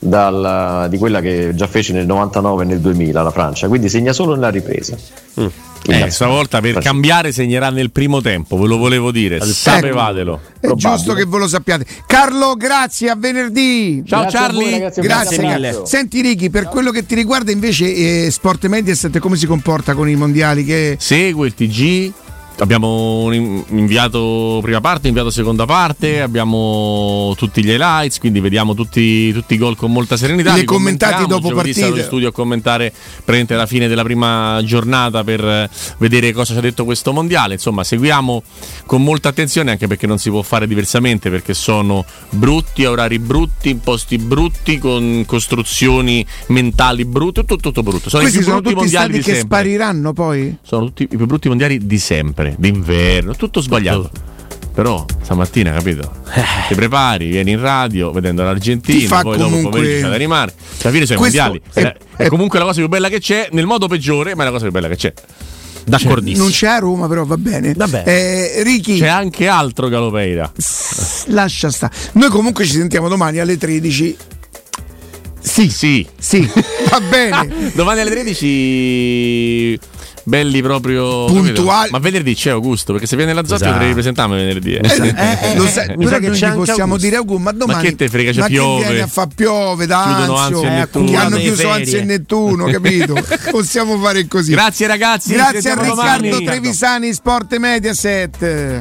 dal- 0.05 0.89
di 0.91 0.99
quella 0.99 1.21
che 1.21 1.53
già 1.55 1.69
fece 1.69 1.93
nel 1.93 2.07
99 2.07 2.65
e 2.65 2.67
nel 2.67 2.81
2000 2.81 3.23
la 3.23 3.31
Francia, 3.31 3.69
quindi 3.69 3.89
segna 3.89 4.13
solo 4.13 4.35
nella 4.35 4.51
ripresa. 4.51 4.97
Eh, 5.85 6.11
stavolta 6.11 6.61
per 6.61 6.73
Francia. 6.73 6.91
cambiare 6.91 7.33
segnerà 7.33 7.71
nel 7.71 7.91
primo 7.91 8.21
tempo, 8.21 8.57
ve 8.57 8.67
lo 8.67 8.77
volevo 8.77 9.11
dire. 9.11 9.41
Sapevatelo. 9.41 10.41
è 10.55 10.59
Probabile. 10.61 10.91
giusto 10.97 11.15
che 11.15 11.25
ve 11.27 11.39
lo 11.39 11.49
sappiate. 11.49 11.87
Carlo, 12.07 12.55
grazie, 12.57 13.11
a 13.11 13.17
venerdì. 13.17 14.03
Ciao 14.07 14.21
Grazie 14.23 14.39
a 14.39 14.43
voi, 14.43 14.51
Charlie. 14.51 14.73
ragazzi, 14.79 15.01
Grazie, 15.01 15.37
abbraccio. 15.55 15.85
Senti 15.87 16.21
Ricky, 16.21 16.51
per 16.51 16.65
quello 16.69 16.91
che 16.93 17.05
ti 17.05 17.15
riguarda 17.17 17.51
invece 17.51 18.25
eh, 18.27 18.31
Sport 18.31 18.67
Mediaset 18.67 19.19
come 19.19 19.37
si 19.37 19.47
comporta 19.47 19.95
con 19.95 20.09
i 20.09 20.15
mondiali? 20.15 20.65
Che... 20.65 20.97
Segue 21.01 21.47
il 21.49 21.55
TG. 21.55 22.13
Abbiamo 22.59 23.31
inviato 23.33 24.61
prima 24.63 24.81
parte, 24.81 25.09
inviato 25.09 25.31
seconda 25.31 25.65
parte, 25.67 26.21
abbiamo 26.21 27.35
tutti 27.37 27.65
gli 27.65 27.71
highlights, 27.71 28.19
quindi 28.19 28.41
vediamo 28.41 28.75
tutti, 28.75 29.33
tutti 29.33 29.55
i 29.55 29.57
gol 29.59 29.77
con 29.77 29.91
molta 29.91 30.17
serenità. 30.17 30.55
Li 30.55 30.65
commentati 30.65 31.27
dopo 31.27 31.49
Giovedì 31.49 31.73
sarò 31.75 31.97
in 31.97 32.03
studio 32.03 32.29
a 32.29 32.33
commentare 32.33 32.91
praticamente 32.91 33.55
la 33.57 33.67
fine 33.67 33.89
della 33.89 34.03
prima 34.03 34.61
giornata 34.65 35.25
per 35.25 35.45
eh, 35.45 35.71
vedere 35.99 36.33
cosa 36.33 36.53
ci 36.53 36.59
ha 36.59 36.63
detto 36.63 36.85
questo 36.85 37.13
mondiale. 37.13 37.55
Insomma, 37.55 37.85
seguiamo 37.85 38.43
con 38.87 39.03
molta 39.03 39.29
attenzione 39.29 39.71
anche 39.71 39.87
perché 39.87 40.07
non 40.07 40.19
si 40.19 40.31
può 40.31 40.43
fare 40.43 40.67
diversamente 40.67 41.31
perché 41.31 41.55
sono 41.55 42.05
brutti, 42.31 42.85
orari 42.85 43.19
brutti, 43.19 43.71
imposti 43.71 44.19
brutti, 44.19 44.79
con 44.79 45.25
costruzioni 45.27 46.25
mentali 46.49 47.05
brutte, 47.05 47.45
tutto, 47.45 47.57
tutto 47.57 47.83
brutto. 47.83 48.09
Sono 48.09 48.23
Questi 48.23 48.41
i 48.41 48.43
più 48.43 48.51
sono 48.51 48.63
brutti 48.63 48.77
mondiali 48.77 49.13
di 49.13 49.19
che 49.19 49.35
sempre 49.35 49.41
spariranno 49.41 50.13
poi? 50.13 50.57
sono 50.63 50.87
tutti 50.87 51.03
i 51.05 51.07
più 51.07 51.27
brutti 51.27 51.49
mondiali 51.49 51.87
di 51.87 51.99
sempre, 51.99 52.42
d'inverno, 52.59 53.35
tutto 53.35 53.61
sbagliato. 53.61 54.11
Però 54.75 55.05
stamattina, 55.23 55.71
capito? 55.73 56.11
Ti 56.69 56.75
prepari, 56.75 57.29
vieni 57.29 57.51
in 57.51 57.61
radio 57.61 58.11
vedendo 58.11 58.41
Ti 58.43 58.49
l'Argentina, 58.49 59.07
fa 59.09 59.21
poi 59.23 59.37
dopo 59.37 59.51
comunque- 59.51 59.71
pomeriggio 59.81 60.05
c'è 60.05 60.11
da 60.11 60.17
rimare. 60.17 60.55
Alla 60.83 60.93
fine 60.93 61.05
sono 61.07 61.19
i 61.19 61.23
mondiali. 61.23 61.61
è- 61.75 61.81
È, 61.81 61.83
è 62.17 62.23
è- 62.25 62.29
comunque 62.29 62.59
la 62.59 62.65
cosa 62.65 62.79
più 62.81 62.89
bella 62.89 63.09
che 63.11 63.21
c'è, 63.21 63.49
nel 63.53 63.67
modo 63.67 63.87
peggiore, 63.87 64.35
ma 64.35 64.43
è 64.43 64.45
la 64.47 64.51
cosa 64.53 64.63
più 64.65 64.73
bella 64.73 64.89
che 64.89 64.97
c'è. 64.97 65.13
D'accordissimo. 65.85 66.45
Non 66.45 66.53
c'è 66.53 66.69
a 66.69 66.79
Roma, 66.79 67.07
però 67.09 67.25
va 67.27 67.37
bene. 67.37 67.75
Vabbè. 67.75 68.05
Eh, 68.07 68.63
Ricky, 68.63 68.99
C'è 68.99 69.09
anche 69.09 69.47
altro 69.49 69.89
Galopeira. 69.89 70.51
lascia 71.27 71.71
stare. 71.71 71.93
Noi 72.13 72.31
comunque 72.31 72.65
ci 72.65 72.73
sentiamo 72.73 73.09
domani 73.09 73.41
alle 73.41 73.59
13. 73.59 74.17
Sì, 75.41 75.69
Sì. 75.69 76.07
sì, 76.19 76.49
va 76.89 77.01
bene. 77.01 77.73
Domani 77.75 78.01
alle 78.01 78.11
13 78.13 79.79
belli 80.25 80.63
proprio 80.63 81.25
Puntuali. 81.27 81.91
Ma 81.91 81.99
venerdì 81.99 82.35
c'è 82.35 82.51
Augusto, 82.51 82.93
perché 82.93 83.07
se 83.07 83.17
viene 83.17 83.33
la 83.33 83.41
Zoppia 83.45 83.57
Esatto. 83.57 83.73
devi 83.79 83.87
ripresentarmi 83.89 84.35
venerdì. 84.37 84.75
eh. 84.75 84.81
Eh, 84.81 85.57
lo 85.57 85.67
sai, 85.67 85.89
mi 85.97 86.05
però 86.05 86.09
sa 86.11 86.15
che 86.17 86.21
che 86.21 86.27
noi 86.29 86.37
c'è 86.39 86.39
gli 86.39 86.45
anche 86.49 86.59
possiamo 86.59 86.83
Augusto. 86.83 87.05
dire 87.05 87.17
Augusto, 87.17 87.43
ma 87.43 87.53
domani 87.53 87.83
che 87.89 87.97
te 87.97 88.09
frega, 88.09 88.31
c'è 88.33 88.41
ma 88.41 88.47
che 88.47 88.53
piove. 88.53 88.85
viene 88.87 89.01
a 89.03 89.07
fa 89.07 89.27
piove 89.35 89.87
da 89.87 90.03
Chiudono 90.05 90.37
Anzio, 90.37 90.57
Anzio 90.57 90.63
e 90.63 90.73
Eh, 90.73 90.77
Nettuno. 90.79 91.11
che 91.11 91.17
hanno 91.17 91.37
chiuso 91.37 91.63
le 91.63 91.71
Anzio 91.71 91.99
e. 91.99 92.05
Nettuno, 92.05 92.65
capito? 92.67 93.15
possiamo 93.51 93.99
fare 93.99 94.27
così. 94.29 94.51
Grazie 94.53 94.87
ragazzi, 94.87 95.29
ci 95.31 95.35
Grazie 95.35 95.71
a 95.71 95.75
Riccardo 95.75 96.29
domani. 96.29 96.45
Trevisani, 96.45 97.13
Sport 97.13 97.57
Mediaset. 97.57 98.81